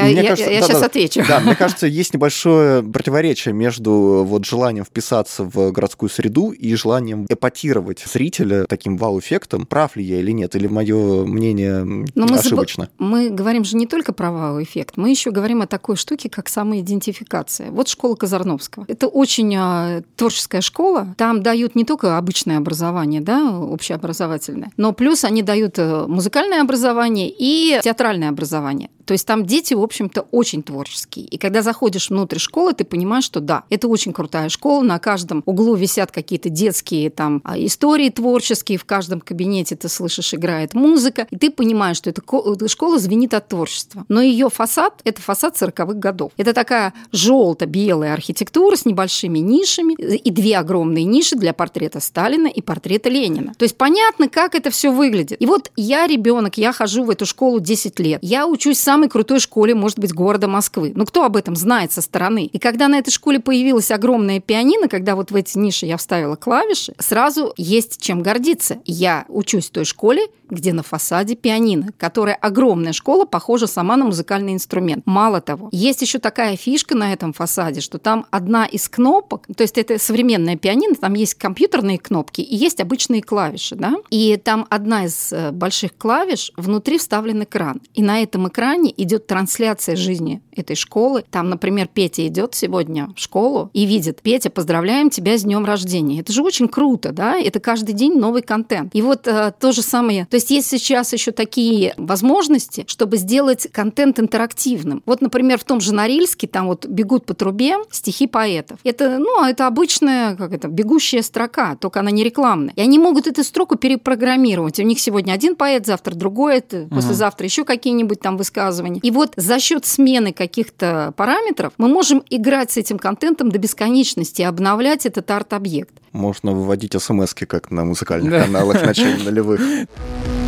мне 0.04 0.14
я, 0.14 0.28
кажется, 0.28 0.50
я, 0.50 0.56
я 0.56 0.60
да, 0.60 0.66
сейчас 0.66 0.80
да, 0.80 0.86
отвечу. 0.86 1.24
Да, 1.28 1.40
мне 1.40 1.54
кажется, 1.54 1.86
есть 1.86 2.14
небольшое 2.14 2.82
противоречие 2.82 3.52
между 3.52 4.24
вот 4.26 4.46
желанием 4.46 4.86
вписаться 4.86 5.44
в 5.44 5.72
городскую 5.72 6.08
среду 6.08 6.52
и 6.52 6.74
желанием 6.74 7.26
эпатировать 7.28 8.02
зрителя 8.10 8.64
таким 8.66 8.96
вау-эффектом. 8.96 9.66
Прав 9.66 9.94
ли 9.96 10.04
я 10.04 10.20
или 10.20 10.30
нет? 10.30 10.56
Или 10.56 10.68
мое 10.68 11.26
мнение 11.26 11.84
Но 11.84 12.26
мы 12.26 12.38
ошибочно? 12.38 12.61
Точно. 12.64 12.88
Мы 12.98 13.30
говорим 13.30 13.64
же 13.64 13.76
не 13.76 13.86
только 13.86 14.12
про 14.12 14.30
вау-эффект, 14.30 14.96
мы 14.96 15.10
еще 15.10 15.30
говорим 15.30 15.62
о 15.62 15.66
такой 15.66 15.96
штуке, 15.96 16.28
как 16.28 16.48
самоидентификация. 16.48 17.70
Вот 17.70 17.88
школа 17.88 18.14
Казарновского. 18.14 18.84
Это 18.88 19.08
очень 19.08 19.54
а, 19.56 20.02
творческая 20.16 20.60
школа. 20.60 21.14
Там 21.16 21.42
дают 21.42 21.74
не 21.74 21.84
только 21.84 22.18
обычное 22.18 22.58
образование, 22.58 23.20
да, 23.20 23.50
общеобразовательное, 23.50 24.72
но 24.76 24.92
плюс 24.92 25.24
они 25.24 25.42
дают 25.42 25.78
э, 25.78 26.06
музыкальное 26.06 26.60
образование 26.60 27.32
и 27.36 27.80
театральное 27.82 28.28
образование. 28.28 28.90
То 29.04 29.12
есть 29.12 29.26
там 29.26 29.46
дети, 29.46 29.74
в 29.74 29.82
общем-то, 29.82 30.22
очень 30.30 30.62
творческие. 30.62 31.26
И 31.26 31.38
когда 31.38 31.62
заходишь 31.62 32.10
внутрь 32.10 32.38
школы, 32.38 32.72
ты 32.72 32.84
понимаешь, 32.84 33.24
что 33.24 33.40
да, 33.40 33.64
это 33.70 33.88
очень 33.88 34.12
крутая 34.12 34.48
школа, 34.48 34.82
на 34.82 34.98
каждом 34.98 35.42
углу 35.46 35.74
висят 35.74 36.10
какие-то 36.12 36.48
детские 36.48 37.10
там 37.10 37.40
а, 37.44 37.58
истории 37.58 38.08
творческие, 38.10 38.78
в 38.78 38.84
каждом 38.84 39.20
кабинете 39.20 39.76
ты 39.76 39.88
слышишь, 39.88 40.34
играет 40.34 40.74
музыка, 40.74 41.26
и 41.30 41.36
ты 41.36 41.50
понимаешь, 41.50 41.96
что 41.96 42.10
эта 42.10 42.22
школа 42.68 42.98
звенит 42.98 43.34
от 43.34 43.48
творчества. 43.48 44.04
Но 44.08 44.20
ее 44.20 44.50
фасад– 44.50 45.00
это 45.04 45.20
фасад 45.20 45.60
40-х 45.60 45.94
годов. 45.94 46.32
Это 46.36 46.52
такая 46.52 46.92
желто-белая 47.12 48.12
архитектура 48.12 48.76
с 48.76 48.84
небольшими 48.84 49.38
нишами 49.38 49.94
и 49.94 50.30
две 50.30 50.58
огромные 50.58 51.04
ниши 51.04 51.36
для 51.36 51.52
портрета 51.52 52.00
Сталина 52.00 52.46
и 52.46 52.60
портрета 52.60 53.08
Ленина. 53.08 53.54
То 53.56 53.64
есть 53.64 53.76
понятно, 53.76 54.28
как 54.28 54.54
это 54.54 54.70
все 54.70 54.90
выглядит. 54.90 55.40
И 55.40 55.46
вот 55.46 55.70
я 55.76 56.06
ребенок, 56.06 56.58
я 56.58 56.72
хожу 56.72 57.04
в 57.04 57.10
эту 57.10 57.26
школу 57.26 57.60
10 57.60 57.98
лет. 58.00 58.18
Я 58.22 58.46
учусь 58.46 58.78
самой 58.92 59.08
крутой 59.08 59.40
школе, 59.40 59.74
может 59.74 59.98
быть, 59.98 60.12
города 60.12 60.48
Москвы. 60.48 60.92
Ну, 60.94 61.06
кто 61.06 61.24
об 61.24 61.36
этом 61.36 61.56
знает 61.56 61.92
со 61.92 62.02
стороны? 62.02 62.44
И 62.44 62.58
когда 62.58 62.88
на 62.88 62.98
этой 62.98 63.10
школе 63.10 63.40
появилась 63.40 63.90
огромная 63.90 64.38
пианино, 64.38 64.86
когда 64.86 65.16
вот 65.16 65.30
в 65.30 65.34
эти 65.34 65.56
ниши 65.56 65.86
я 65.86 65.96
вставила 65.96 66.36
клавиши, 66.36 66.92
сразу 66.98 67.54
есть 67.56 68.02
чем 68.02 68.22
гордиться. 68.22 68.80
Я 68.84 69.24
учусь 69.28 69.68
в 69.68 69.70
той 69.70 69.86
школе, 69.86 70.26
где 70.52 70.72
на 70.72 70.82
фасаде 70.82 71.34
пианино, 71.34 71.88
которая 71.96 72.34
огромная 72.34 72.92
школа, 72.92 73.24
похожа 73.24 73.66
сама 73.66 73.96
на 73.96 74.04
музыкальный 74.04 74.52
инструмент. 74.52 75.02
Мало 75.06 75.40
того, 75.40 75.68
есть 75.72 76.02
еще 76.02 76.18
такая 76.18 76.56
фишка 76.56 76.94
на 76.94 77.12
этом 77.12 77.32
фасаде, 77.32 77.80
что 77.80 77.98
там 77.98 78.26
одна 78.30 78.66
из 78.66 78.88
кнопок, 78.88 79.46
то 79.56 79.62
есть 79.62 79.78
это 79.78 79.98
современное 79.98 80.56
пианино, 80.56 80.94
там 80.94 81.14
есть 81.14 81.34
компьютерные 81.34 81.98
кнопки 81.98 82.42
и 82.42 82.54
есть 82.54 82.80
обычные 82.80 83.22
клавиши, 83.22 83.76
да, 83.76 83.94
и 84.10 84.36
там 84.36 84.66
одна 84.68 85.06
из 85.06 85.32
э, 85.32 85.50
больших 85.52 85.96
клавиш, 85.96 86.52
внутри 86.56 86.98
вставлен 86.98 87.44
экран, 87.44 87.80
и 87.94 88.02
на 88.02 88.22
этом 88.22 88.48
экране 88.48 88.81
идет 88.90 89.26
трансляция 89.26 89.96
жизни 89.96 90.42
этой 90.54 90.76
школы. 90.76 91.24
Там, 91.30 91.50
например, 91.50 91.88
Петя 91.92 92.26
идет 92.26 92.54
сегодня 92.54 93.08
в 93.16 93.20
школу 93.20 93.70
и 93.72 93.84
видит, 93.84 94.22
Петя, 94.22 94.50
поздравляем 94.50 95.10
тебя 95.10 95.36
с 95.38 95.42
днем 95.42 95.64
рождения. 95.64 96.20
Это 96.20 96.32
же 96.32 96.42
очень 96.42 96.68
круто, 96.68 97.12
да, 97.12 97.38
это 97.38 97.60
каждый 97.60 97.92
день 97.92 98.18
новый 98.18 98.42
контент. 98.42 98.94
И 98.94 99.02
вот 99.02 99.26
э, 99.26 99.52
то 99.58 99.72
же 99.72 99.82
самое, 99.82 100.26
то 100.26 100.36
есть 100.36 100.50
есть 100.50 100.68
сейчас 100.68 101.12
еще 101.12 101.32
такие 101.32 101.94
возможности, 101.96 102.84
чтобы 102.86 103.16
сделать 103.16 103.68
контент 103.72 104.18
интерактивным. 104.18 105.02
Вот, 105.06 105.20
например, 105.20 105.58
в 105.58 105.64
том 105.64 105.80
же 105.80 105.94
Норильске 105.94 106.46
там 106.46 106.66
вот 106.66 106.86
бегут 106.86 107.26
по 107.26 107.34
трубе 107.34 107.76
стихи 107.90 108.26
поэтов. 108.26 108.78
Это, 108.84 109.18
ну, 109.18 109.44
это 109.44 109.66
обычная, 109.66 110.36
как 110.36 110.52
это, 110.52 110.68
бегущая 110.68 111.22
строка, 111.22 111.76
только 111.76 112.00
она 112.00 112.10
не 112.10 112.24
рекламная. 112.24 112.72
И 112.76 112.80
они 112.80 112.98
могут 112.98 113.26
эту 113.26 113.44
строку 113.44 113.76
перепрограммировать. 113.76 114.78
У 114.78 114.82
них 114.82 115.00
сегодня 115.00 115.32
один 115.32 115.56
поэт, 115.56 115.86
завтра 115.86 116.14
другой, 116.14 116.58
это, 116.58 116.82
угу. 116.82 116.96
послезавтра 116.96 117.44
еще 117.46 117.64
какие-нибудь 117.64 118.20
там 118.20 118.36
высказывания. 118.36 118.71
И 119.02 119.10
вот 119.10 119.34
за 119.36 119.58
счет 119.58 119.86
смены 119.86 120.32
каких-то 120.32 121.12
параметров 121.16 121.72
мы 121.78 121.88
можем 121.88 122.22
играть 122.30 122.70
с 122.70 122.76
этим 122.76 122.98
контентом 122.98 123.50
до 123.50 123.58
бесконечности 123.58 124.42
и 124.42 124.44
обновлять 124.44 125.06
этот 125.06 125.30
арт-объект. 125.30 125.94
Можно 126.12 126.52
выводить 126.52 127.00
смс 127.00 127.34
как 127.34 127.70
на 127.70 127.84
музыкальных 127.84 128.44
каналах 128.44 128.84
начала 128.84 129.16
нулевых. 129.24 129.60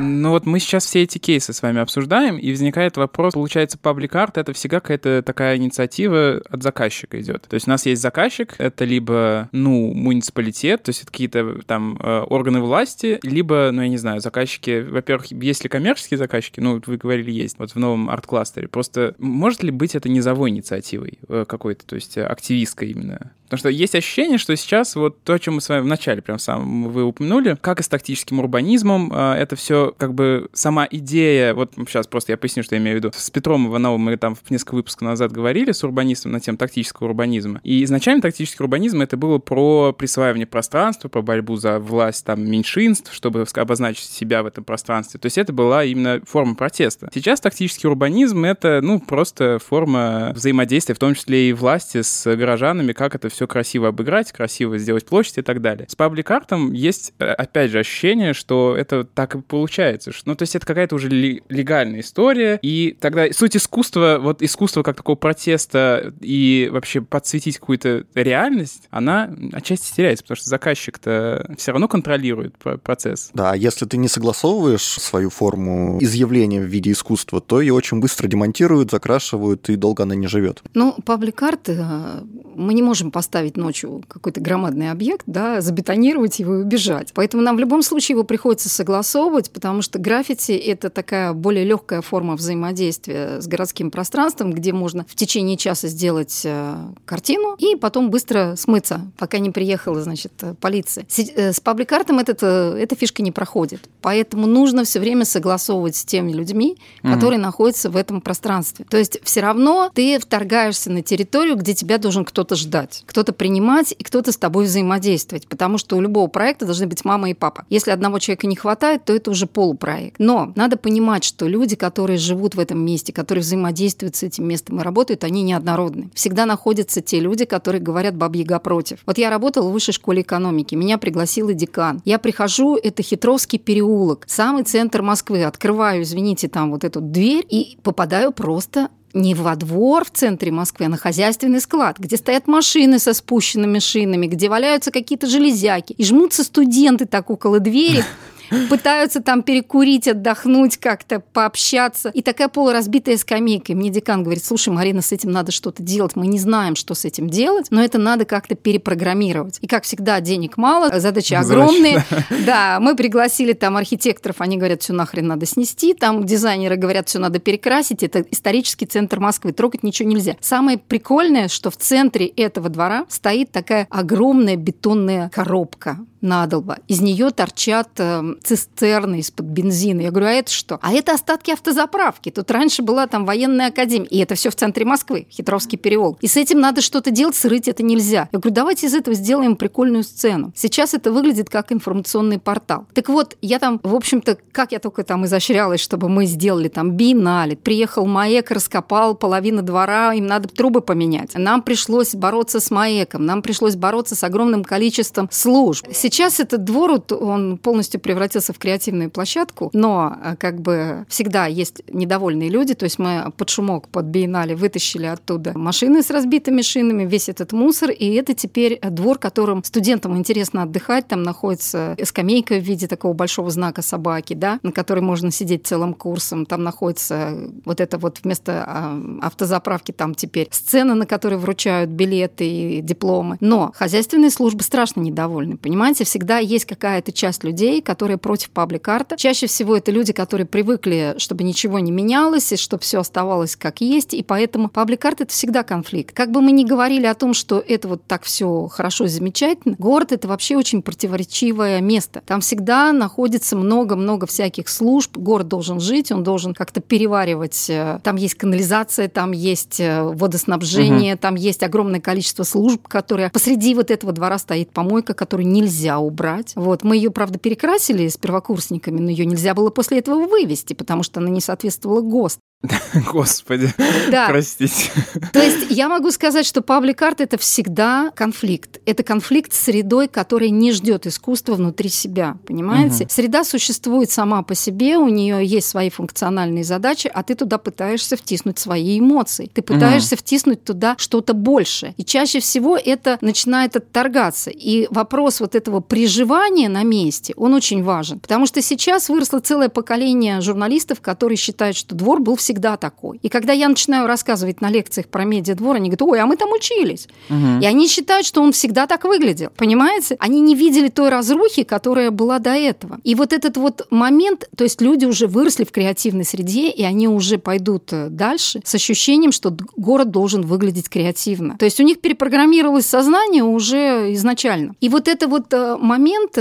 Ну 0.00 0.30
вот 0.30 0.46
мы 0.46 0.60
сейчас 0.60 0.86
все 0.86 1.02
эти 1.02 1.18
кейсы 1.18 1.52
с 1.52 1.60
вами 1.60 1.80
обсуждаем, 1.80 2.38
и 2.38 2.50
возникает 2.50 2.96
вопрос, 2.96 3.34
получается, 3.34 3.76
паблик 3.76 4.14
арт 4.14 4.38
это 4.38 4.52
всегда 4.54 4.80
какая-то 4.80 5.22
такая 5.22 5.56
инициатива 5.56 6.40
от 6.48 6.62
заказчика 6.62 7.20
идет. 7.20 7.42
То 7.42 7.54
есть 7.54 7.66
у 7.66 7.70
нас 7.70 7.84
есть 7.84 8.00
заказчик, 8.00 8.54
это 8.58 8.84
либо, 8.84 9.48
ну, 9.52 9.92
муниципалитет, 9.92 10.82
то 10.84 10.90
есть 10.90 11.02
это 11.02 11.12
какие-то 11.12 11.60
там 11.66 11.98
э, 12.02 12.20
органы 12.20 12.60
власти, 12.60 13.20
либо, 13.22 13.70
ну, 13.72 13.82
я 13.82 13.88
не 13.88 13.98
знаю, 13.98 14.20
заказчики, 14.20 14.80
во-первых, 14.88 15.30
есть 15.32 15.64
ли 15.64 15.68
коммерческие 15.68 16.16
заказчики, 16.16 16.60
ну, 16.60 16.80
вы 16.84 16.96
говорили, 16.96 17.30
есть, 17.30 17.58
вот 17.58 17.72
в 17.72 17.76
новом 17.76 18.08
арт-кластере. 18.08 18.68
Просто 18.68 19.14
может 19.18 19.62
ли 19.62 19.70
быть 19.70 19.94
это 19.94 20.08
низовой 20.08 20.50
инициативой 20.50 21.18
э, 21.28 21.44
какой-то, 21.46 21.84
то 21.86 21.96
есть 21.96 22.16
активистской 22.16 22.90
именно? 22.90 23.32
Потому 23.50 23.58
что 23.58 23.68
есть 23.68 23.96
ощущение, 23.96 24.38
что 24.38 24.54
сейчас 24.54 24.94
вот 24.94 25.24
то, 25.24 25.32
о 25.32 25.38
чем 25.40 25.54
мы 25.54 25.60
с 25.60 25.68
вами 25.68 25.80
в 25.80 25.86
начале 25.86 26.22
прям 26.22 26.38
сам 26.38 26.84
вы 26.84 27.02
упомянули, 27.02 27.58
как 27.60 27.80
и 27.80 27.82
с 27.82 27.88
тактическим 27.88 28.38
урбанизмом, 28.38 29.12
э, 29.12 29.34
это 29.34 29.56
все 29.56 29.89
как 29.96 30.14
бы 30.14 30.48
сама 30.52 30.86
идея, 30.90 31.54
вот 31.54 31.72
сейчас 31.76 32.06
просто 32.06 32.32
я 32.32 32.36
поясню, 32.36 32.62
что 32.62 32.74
я 32.74 32.80
имею 32.80 32.96
в 32.96 32.98
виду. 32.98 33.10
С 33.14 33.30
Петром 33.30 33.68
Ивановым 33.68 34.00
мы 34.02 34.16
там 34.16 34.36
несколько 34.48 34.74
выпусков 34.74 35.02
назад 35.02 35.32
говорили 35.32 35.72
с 35.72 35.84
урбанистом 35.84 36.32
на 36.32 36.40
тему 36.40 36.58
тактического 36.58 37.08
урбанизма. 37.08 37.60
И 37.64 37.84
изначально 37.84 38.22
тактический 38.22 38.62
урбанизм 38.62 39.02
это 39.02 39.16
было 39.16 39.38
про 39.38 39.92
присваивание 39.92 40.46
пространства, 40.46 41.08
про 41.08 41.22
борьбу 41.22 41.56
за 41.56 41.78
власть 41.78 42.24
там 42.24 42.48
меньшинств, 42.48 43.12
чтобы 43.12 43.44
обозначить 43.54 44.10
себя 44.10 44.42
в 44.42 44.46
этом 44.46 44.64
пространстве. 44.64 45.20
То 45.20 45.26
есть 45.26 45.38
это 45.38 45.52
была 45.52 45.84
именно 45.84 46.20
форма 46.26 46.54
протеста. 46.54 47.10
Сейчас 47.12 47.40
тактический 47.40 47.88
урбанизм 47.88 48.44
это, 48.44 48.80
ну, 48.82 49.00
просто 49.00 49.58
форма 49.58 50.32
взаимодействия, 50.34 50.94
в 50.94 50.98
том 50.98 51.14
числе 51.14 51.50
и 51.50 51.52
власти 51.52 52.02
с 52.02 52.36
горожанами, 52.36 52.92
как 52.92 53.14
это 53.14 53.28
все 53.28 53.46
красиво 53.46 53.88
обыграть, 53.88 54.32
красиво 54.32 54.78
сделать 54.78 55.06
площадь 55.06 55.38
и 55.38 55.42
так 55.42 55.60
далее. 55.60 55.86
С 55.88 55.96
паблик-артом 55.96 56.72
есть, 56.72 57.12
э, 57.18 57.26
опять 57.26 57.70
же, 57.70 57.78
ощущение, 57.78 58.34
что 58.34 58.76
это 58.76 59.04
так 59.04 59.34
и 59.34 59.40
получается. 59.70 60.10
Ну, 60.24 60.34
то 60.34 60.42
есть 60.42 60.56
это 60.56 60.66
какая-то 60.66 60.96
уже 60.96 61.08
легальная 61.08 62.00
история, 62.00 62.58
и 62.60 62.96
тогда 62.98 63.32
суть 63.32 63.56
искусства, 63.56 64.18
вот 64.20 64.42
искусство 64.42 64.82
как 64.82 64.96
такого 64.96 65.14
протеста 65.14 66.12
и 66.20 66.68
вообще 66.72 67.00
подсветить 67.00 67.58
какую-то 67.58 68.04
реальность, 68.14 68.88
она 68.90 69.30
отчасти 69.52 69.94
теряется, 69.94 70.24
потому 70.24 70.36
что 70.36 70.48
заказчик-то 70.48 71.54
все 71.56 71.70
равно 71.70 71.86
контролирует 71.86 72.56
процесс. 72.82 73.30
Да, 73.32 73.54
если 73.54 73.86
ты 73.86 73.96
не 73.96 74.08
согласовываешь 74.08 74.82
свою 74.82 75.30
форму 75.30 75.98
изъявления 76.00 76.60
в 76.60 76.64
виде 76.64 76.90
искусства, 76.90 77.40
то 77.40 77.60
ее 77.60 77.72
очень 77.72 78.00
быстро 78.00 78.26
демонтируют, 78.26 78.90
закрашивают, 78.90 79.68
и 79.70 79.76
долго 79.76 80.02
она 80.02 80.16
не 80.16 80.26
живет. 80.26 80.62
Ну, 80.74 80.96
паблик-арт 81.04 81.68
э, 81.68 82.22
мы 82.56 82.74
не 82.74 82.82
можем 82.82 83.12
поставить 83.12 83.56
ночью 83.56 84.02
какой-то 84.08 84.40
громадный 84.40 84.90
объект, 84.90 85.22
да, 85.26 85.60
забетонировать 85.60 86.40
его 86.40 86.56
и 86.56 86.62
убежать. 86.62 87.12
Поэтому 87.14 87.42
нам 87.42 87.56
в 87.56 87.60
любом 87.60 87.82
случае 87.82 88.14
его 88.14 88.24
приходится 88.24 88.68
согласовывать, 88.68 89.50
потому 89.60 89.82
что 89.82 89.98
граффити– 89.98 90.52
это 90.52 90.90
такая 90.90 91.32
более 91.32 91.64
легкая 91.64 92.00
форма 92.00 92.34
взаимодействия 92.34 93.40
с 93.40 93.46
городским 93.46 93.92
пространством, 93.92 94.52
где 94.52 94.72
можно 94.72 95.06
в 95.08 95.14
течение 95.14 95.56
часа 95.56 95.86
сделать 95.86 96.42
э, 96.44 96.76
картину 97.04 97.54
и 97.58 97.76
потом 97.76 98.10
быстро 98.10 98.56
смыться, 98.56 99.12
пока 99.18 99.38
не 99.38 99.50
приехала, 99.50 100.02
значит, 100.02 100.32
полиция. 100.60 101.06
Э, 101.36 101.52
с 101.52 101.60
паблик-артом 101.60 102.18
этот, 102.18 102.38
э, 102.42 102.78
эта 102.80 102.96
фишка 102.96 103.22
не 103.22 103.30
проходит. 103.30 103.88
Поэтому 104.00 104.48
нужно 104.48 104.82
все 104.82 104.98
время 104.98 105.24
согласовывать 105.24 105.94
с 105.94 106.04
теми 106.04 106.32
людьми, 106.32 106.76
которые 107.02 107.38
mm 107.38 107.50
находятся 107.50 107.90
в 107.90 107.96
этом 107.96 108.20
пространстве. 108.20 108.86
То 108.88 108.96
есть 108.96 109.18
все 109.24 109.40
равно 109.40 109.90
ты 109.94 110.18
вторгаешься 110.18 110.90
на 110.90 111.02
территорию, 111.02 111.56
где 111.56 111.74
тебя 111.74 111.98
должен 111.98 112.24
кто-то 112.24 112.54
ждать, 112.54 113.02
кто 113.06 113.20
кто-то 113.20 113.34
принимать 113.34 113.94
и 113.98 114.02
кто-то 114.02 114.32
с 114.32 114.38
тобой 114.38 114.64
взаимодействовать, 114.64 115.46
потому 115.46 115.76
что 115.76 115.96
у 115.96 116.00
любого 116.00 116.26
проекта 116.26 116.64
должны 116.64 116.86
быть 116.86 117.04
мама 117.04 117.28
и 117.28 117.34
папа. 117.34 117.66
Если 117.68 117.90
одного 117.90 118.18
человека 118.18 118.46
не 118.46 118.56
хватает, 118.56 119.04
то 119.04 119.14
это 119.14 119.30
уже 119.30 119.46
полупроект. 119.50 120.16
Но 120.18 120.52
надо 120.56 120.76
понимать, 120.76 121.24
что 121.24 121.46
люди, 121.46 121.76
которые 121.76 122.18
живут 122.18 122.54
в 122.54 122.60
этом 122.60 122.84
месте, 122.84 123.12
которые 123.12 123.42
взаимодействуют 123.42 124.16
с 124.16 124.22
этим 124.22 124.48
местом 124.48 124.80
и 124.80 124.82
работают, 124.82 125.24
они 125.24 125.42
неоднородны. 125.42 126.10
Всегда 126.14 126.46
находятся 126.46 127.00
те 127.00 127.20
люди, 127.20 127.44
которые 127.44 127.82
говорят 127.82 128.16
«бабьяга 128.16 128.58
против». 128.58 128.98
Вот 129.06 129.18
я 129.18 129.30
работала 129.30 129.68
в 129.68 129.72
высшей 129.72 129.94
школе 129.94 130.22
экономики, 130.22 130.74
меня 130.74 130.98
пригласил 130.98 131.48
и 131.48 131.54
декан. 131.54 132.00
Я 132.04 132.18
прихожу, 132.18 132.76
это 132.76 133.02
Хитровский 133.02 133.58
переулок, 133.58 134.24
самый 134.28 134.64
центр 134.64 135.02
Москвы, 135.02 135.44
открываю, 135.44 136.02
извините, 136.02 136.48
там 136.48 136.70
вот 136.70 136.84
эту 136.84 137.00
дверь 137.00 137.46
и 137.48 137.78
попадаю 137.82 138.32
просто 138.32 138.88
не 139.12 139.34
во 139.34 139.56
двор 139.56 140.04
в 140.04 140.10
центре 140.10 140.52
Москвы, 140.52 140.86
а 140.86 140.88
на 140.88 140.96
хозяйственный 140.96 141.60
склад, 141.60 141.98
где 141.98 142.16
стоят 142.16 142.46
машины 142.46 142.98
со 142.98 143.12
спущенными 143.14 143.78
шинами, 143.78 144.26
где 144.26 144.48
валяются 144.48 144.90
какие-то 144.90 145.26
железяки. 145.26 145.92
И 145.92 146.04
жмутся 146.04 146.44
студенты 146.44 147.06
так 147.06 147.30
около 147.30 147.60
двери, 147.60 148.04
пытаются 148.68 149.20
там 149.22 149.42
перекурить, 149.42 150.08
отдохнуть 150.08 150.76
как-то, 150.76 151.20
пообщаться. 151.20 152.10
И 152.10 152.22
такая 152.22 152.48
полуразбитая 152.48 153.16
скамейка. 153.16 153.72
И 153.72 153.74
мне 153.74 153.90
декан 153.90 154.22
говорит, 154.22 154.44
слушай, 154.44 154.70
Марина, 154.70 155.02
с 155.02 155.12
этим 155.12 155.30
надо 155.30 155.52
что-то 155.52 155.82
делать. 155.82 156.16
Мы 156.16 156.26
не 156.26 156.38
знаем, 156.38 156.76
что 156.76 156.94
с 156.94 157.04
этим 157.04 157.28
делать, 157.28 157.66
но 157.70 157.82
это 157.82 157.98
надо 157.98 158.24
как-то 158.24 158.54
перепрограммировать. 158.54 159.58
И, 159.60 159.66
как 159.66 159.84
всегда, 159.84 160.20
денег 160.20 160.56
мало, 160.56 160.98
задачи 161.00 161.34
огромные. 161.34 162.04
Да, 162.46 162.78
мы 162.80 162.96
пригласили 162.96 163.52
там 163.52 163.76
архитекторов, 163.76 164.40
они 164.40 164.56
говорят, 164.56 164.82
все 164.82 164.92
нахрен 164.92 165.26
надо 165.26 165.46
снести. 165.46 165.94
Там 165.94 166.24
дизайнеры 166.24 166.76
говорят, 166.76 167.08
все 167.08 167.18
надо 167.18 167.38
перекрасить. 167.38 168.02
Это 168.02 168.20
исторический 168.30 168.86
центр 168.86 169.20
Москвы, 169.20 169.52
трогать 169.52 169.82
ничего 169.82 170.08
нельзя. 170.08 170.36
Самое 170.40 170.78
прикольное, 170.78 171.48
что 171.48 171.70
в 171.70 171.76
центре 171.76 172.26
этого 172.26 172.68
двора 172.68 173.04
стоит 173.08 173.52
такая 173.52 173.86
огромная 173.90 174.56
бетонная 174.56 175.28
коробка 175.30 175.98
надолба. 176.20 176.78
Из 176.88 177.00
нее 177.00 177.30
торчат 177.30 177.88
э, 177.98 178.34
цистерны 178.42 179.20
из-под 179.20 179.46
бензина. 179.46 180.02
Я 180.02 180.10
говорю, 180.10 180.26
а 180.26 180.32
это 180.32 180.52
что? 180.52 180.78
А 180.82 180.92
это 180.92 181.12
остатки 181.12 181.50
автозаправки. 181.50 182.30
Тут 182.30 182.50
раньше 182.50 182.82
была 182.82 183.06
там 183.06 183.24
военная 183.24 183.68
академия. 183.68 184.08
И 184.08 184.18
это 184.18 184.34
все 184.34 184.50
в 184.50 184.56
центре 184.56 184.84
Москвы, 184.84 185.26
Хитровский 185.30 185.78
переулок. 185.78 186.18
И 186.20 186.26
с 186.26 186.36
этим 186.36 186.60
надо 186.60 186.82
что-то 186.82 187.10
делать, 187.10 187.36
срыть 187.36 187.68
это 187.68 187.82
нельзя. 187.82 188.28
Я 188.32 188.38
говорю, 188.38 188.54
давайте 188.54 188.86
из 188.86 188.94
этого 188.94 189.14
сделаем 189.14 189.56
прикольную 189.56 190.04
сцену. 190.04 190.52
Сейчас 190.54 190.94
это 190.94 191.12
выглядит 191.12 191.48
как 191.48 191.72
информационный 191.72 192.38
портал. 192.38 192.86
Так 192.94 193.08
вот, 193.08 193.36
я 193.40 193.58
там, 193.58 193.80
в 193.82 193.94
общем-то, 193.94 194.38
как 194.52 194.72
я 194.72 194.78
только 194.78 195.04
там 195.04 195.24
изощрялась, 195.24 195.80
чтобы 195.80 196.08
мы 196.08 196.26
сделали 196.26 196.68
там 196.68 196.92
биеннале. 196.92 197.56
Приехал 197.56 198.06
Маэк, 198.06 198.50
раскопал 198.50 199.14
половину 199.14 199.62
двора, 199.62 200.14
им 200.14 200.26
надо 200.26 200.48
трубы 200.48 200.80
поменять. 200.80 201.34
Нам 201.34 201.62
пришлось 201.62 202.14
бороться 202.14 202.60
с 202.60 202.70
Маэком, 202.70 203.24
нам 203.24 203.42
пришлось 203.42 203.76
бороться 203.76 204.14
с 204.14 204.24
огромным 204.24 204.64
количеством 204.64 205.28
служб. 205.30 205.86
Сейчас 205.92 206.09
этот 206.18 206.64
двор, 206.64 207.02
он 207.10 207.58
полностью 207.58 208.00
превратился 208.00 208.52
в 208.52 208.58
креативную 208.58 209.10
площадку, 209.10 209.70
но 209.72 210.16
э, 210.22 210.36
как 210.36 210.60
бы 210.60 211.04
всегда 211.08 211.46
есть 211.46 211.82
недовольные 211.92 212.48
люди, 212.48 212.74
то 212.74 212.84
есть 212.84 212.98
мы 212.98 213.32
под 213.36 213.48
шумок, 213.48 213.88
под 213.88 214.06
биеннале 214.06 214.56
вытащили 214.56 215.06
оттуда 215.06 215.56
машины 215.56 216.02
с 216.02 216.10
разбитыми 216.10 216.62
шинами, 216.62 217.04
весь 217.04 217.28
этот 217.28 217.52
мусор, 217.52 217.90
и 217.90 218.12
это 218.14 218.34
теперь 218.34 218.80
двор, 218.80 219.18
которым 219.18 219.62
студентам 219.64 220.16
интересно 220.16 220.62
отдыхать, 220.62 221.08
там 221.08 221.22
находится 221.22 221.96
скамейка 222.02 222.54
в 222.56 222.62
виде 222.62 222.86
такого 222.86 223.12
большого 223.12 223.50
знака 223.50 223.82
собаки, 223.82 224.34
да, 224.34 224.58
на 224.62 224.72
которой 224.72 225.00
можно 225.00 225.30
сидеть 225.30 225.66
целым 225.66 225.94
курсом, 225.94 226.46
там 226.46 226.62
находится 226.62 227.36
вот 227.64 227.80
это 227.80 227.98
вот 227.98 228.20
вместо 228.22 228.64
а, 228.66 229.00
автозаправки 229.22 229.92
там 229.92 230.14
теперь 230.14 230.48
сцена, 230.50 230.94
на 230.94 231.06
которой 231.06 231.38
вручают 231.38 231.90
билеты 231.90 232.48
и 232.48 232.80
дипломы. 232.80 233.36
Но 233.40 233.72
хозяйственные 233.74 234.30
службы 234.30 234.62
страшно 234.62 235.00
недовольны, 235.00 235.56
понимаете? 235.56 235.99
Всегда 236.04 236.38
есть 236.38 236.64
какая-то 236.64 237.12
часть 237.12 237.44
людей, 237.44 237.82
которые 237.82 238.18
против 238.18 238.50
паблик-арта. 238.50 239.16
Чаще 239.16 239.46
всего 239.46 239.76
это 239.76 239.90
люди, 239.90 240.12
которые 240.12 240.46
привыкли, 240.46 241.14
чтобы 241.18 241.44
ничего 241.44 241.78
не 241.78 241.92
менялось, 241.92 242.52
и 242.52 242.56
чтобы 242.56 242.82
все 242.82 243.00
оставалось 243.00 243.56
как 243.56 243.80
есть, 243.80 244.14
и 244.14 244.22
поэтому 244.22 244.68
паблик-арт— 244.68 245.20
это 245.22 245.32
всегда 245.32 245.62
конфликт. 245.62 246.14
Как 246.14 246.30
бы 246.30 246.40
мы 246.40 246.52
ни 246.52 246.64
говорили 246.64 247.06
о 247.06 247.14
том, 247.14 247.34
что 247.34 247.62
это 247.66 247.88
вот 247.88 248.04
так 248.06 248.22
все 248.22 248.68
хорошо 248.68 249.04
и 249.04 249.08
замечательно, 249.08 249.74
город— 249.78 250.12
это 250.12 250.28
вообще 250.28 250.56
очень 250.56 250.82
противоречивое 250.82 251.80
место. 251.80 252.22
Там 252.26 252.40
всегда 252.40 252.92
находится 252.92 253.56
много-много 253.56 254.26
всяких 254.26 254.68
служб, 254.68 255.16
город 255.16 255.48
должен 255.48 255.80
жить, 255.80 256.12
он 256.12 256.22
должен 256.22 256.54
как-то 256.54 256.80
переваривать. 256.80 257.68
Э, 257.68 257.98
там 258.02 258.16
есть 258.16 258.34
канализация, 258.34 259.08
там 259.08 259.32
есть 259.32 259.80
э, 259.80 260.02
водоснабжение, 260.02 261.14
угу. 261.14 261.20
там 261.20 261.34
есть 261.34 261.62
огромное 261.62 262.00
количество 262.00 262.44
служб, 262.44 262.86
которые 262.86 263.30
посреди 263.30 263.74
вот 263.74 263.90
этого 263.90 264.12
двора 264.12 264.38
стоит 264.38 264.70
помойка, 264.70 265.14
которую 265.14 265.48
нельзя 265.48 265.89
убрать. 265.98 266.52
Вот 266.56 266.84
мы 266.84 266.96
ее, 266.96 267.10
правда, 267.10 267.38
перекрасили 267.38 268.08
с 268.08 268.16
первокурсниками, 268.16 269.00
но 269.00 269.10
ее 269.10 269.26
нельзя 269.26 269.54
было 269.54 269.70
после 269.70 269.98
этого 269.98 270.26
вывести, 270.26 270.74
потому 270.74 271.02
что 271.02 271.20
она 271.20 271.30
не 271.30 271.40
соответствовала 271.40 272.00
ГОСТ. 272.00 272.40
Господи, 273.10 273.72
да. 274.10 274.26
простите. 274.28 274.90
То 275.32 275.42
есть 275.42 275.70
я 275.70 275.88
могу 275.88 276.10
сказать, 276.10 276.44
что 276.44 276.60
паблик-арт– 276.60 277.20
это 277.22 277.38
всегда 277.38 278.12
конфликт. 278.14 278.80
Это 278.84 279.02
конфликт 279.02 279.54
с 279.54 279.60
средой, 279.60 280.08
которая 280.08 280.50
не 280.50 280.72
ждет 280.72 281.06
искусства 281.06 281.54
внутри 281.54 281.88
себя, 281.88 282.36
понимаете? 282.46 283.04
Угу. 283.04 283.10
Среда 283.10 283.44
существует 283.44 284.10
сама 284.10 284.42
по 284.42 284.54
себе, 284.54 284.98
у 284.98 285.08
нее 285.08 285.44
есть 285.44 285.68
свои 285.68 285.88
функциональные 285.88 286.64
задачи, 286.64 287.10
а 287.12 287.22
ты 287.22 287.34
туда 287.34 287.56
пытаешься 287.56 288.18
втиснуть 288.18 288.58
свои 288.58 288.98
эмоции. 288.98 289.50
Ты 289.52 289.62
пытаешься 289.62 290.16
угу. 290.16 290.20
втиснуть 290.20 290.62
туда 290.62 290.96
что-то 290.98 291.32
большее. 291.32 291.94
И 291.96 292.04
чаще 292.04 292.40
всего 292.40 292.76
это 292.76 293.16
начинает 293.22 293.76
отторгаться. 293.76 294.50
И 294.50 294.86
вопрос 294.90 295.40
вот 295.40 295.54
этого 295.54 295.80
приживания 295.80 296.68
на 296.68 296.82
месте, 296.82 297.32
он 297.38 297.54
очень 297.54 297.82
важен. 297.82 298.20
Потому 298.20 298.44
что 298.44 298.60
сейчас 298.60 299.08
выросло 299.08 299.38
целое 299.38 299.70
поколение 299.70 300.42
журналистов, 300.42 301.00
которые 301.00 301.38
считают, 301.38 301.76
что 301.78 301.94
двор 301.94 302.20
был 302.20 302.36
всегда 302.36 302.49
всегда 302.50 302.76
такой. 302.76 303.18
И 303.22 303.28
когда 303.28 303.52
я 303.52 303.68
начинаю 303.68 304.08
рассказывать 304.08 304.60
на 304.60 304.70
лекциях 304.70 305.06
про 305.06 305.24
медиадвор, 305.24 305.76
они 305.76 305.88
говорят, 305.88 306.02
ой, 306.02 306.20
а 306.20 306.26
мы 306.26 306.36
там 306.36 306.50
учились. 306.50 307.06
Угу. 307.28 307.60
И 307.62 307.66
они 307.66 307.86
считают, 307.86 308.26
что 308.26 308.42
он 308.42 308.50
всегда 308.50 308.88
так 308.88 309.04
выглядел. 309.04 309.50
Понимаете? 309.56 310.16
Они 310.18 310.40
не 310.40 310.56
видели 310.56 310.88
той 310.88 311.10
разрухи, 311.10 311.62
которая 311.62 312.10
была 312.10 312.40
до 312.40 312.50
этого. 312.50 312.98
И 313.04 313.14
вот 313.14 313.32
этот 313.32 313.56
вот 313.56 313.86
момент, 313.90 314.48
то 314.56 314.64
есть 314.64 314.80
люди 314.80 315.04
уже 315.04 315.28
выросли 315.28 315.64
в 315.64 315.70
креативной 315.70 316.24
среде, 316.24 316.70
и 316.70 316.82
они 316.82 317.06
уже 317.06 317.38
пойдут 317.38 317.92
э, 317.92 318.08
дальше 318.08 318.60
с 318.64 318.74
ощущением, 318.74 319.30
что 319.30 319.56
город 319.76 320.10
должен 320.10 320.42
выглядеть 320.42 320.88
креативно. 320.88 321.56
То 321.56 321.66
есть 321.66 321.78
у 321.78 321.84
них 321.84 322.00
перепрограммировалось 322.00 322.86
сознание 322.86 323.44
уже 323.44 324.12
изначально. 324.14 324.74
И 324.80 324.88
вот 324.88 325.06
это 325.06 325.28
вот 325.28 325.52
э, 325.54 325.76
момент, 325.76 326.36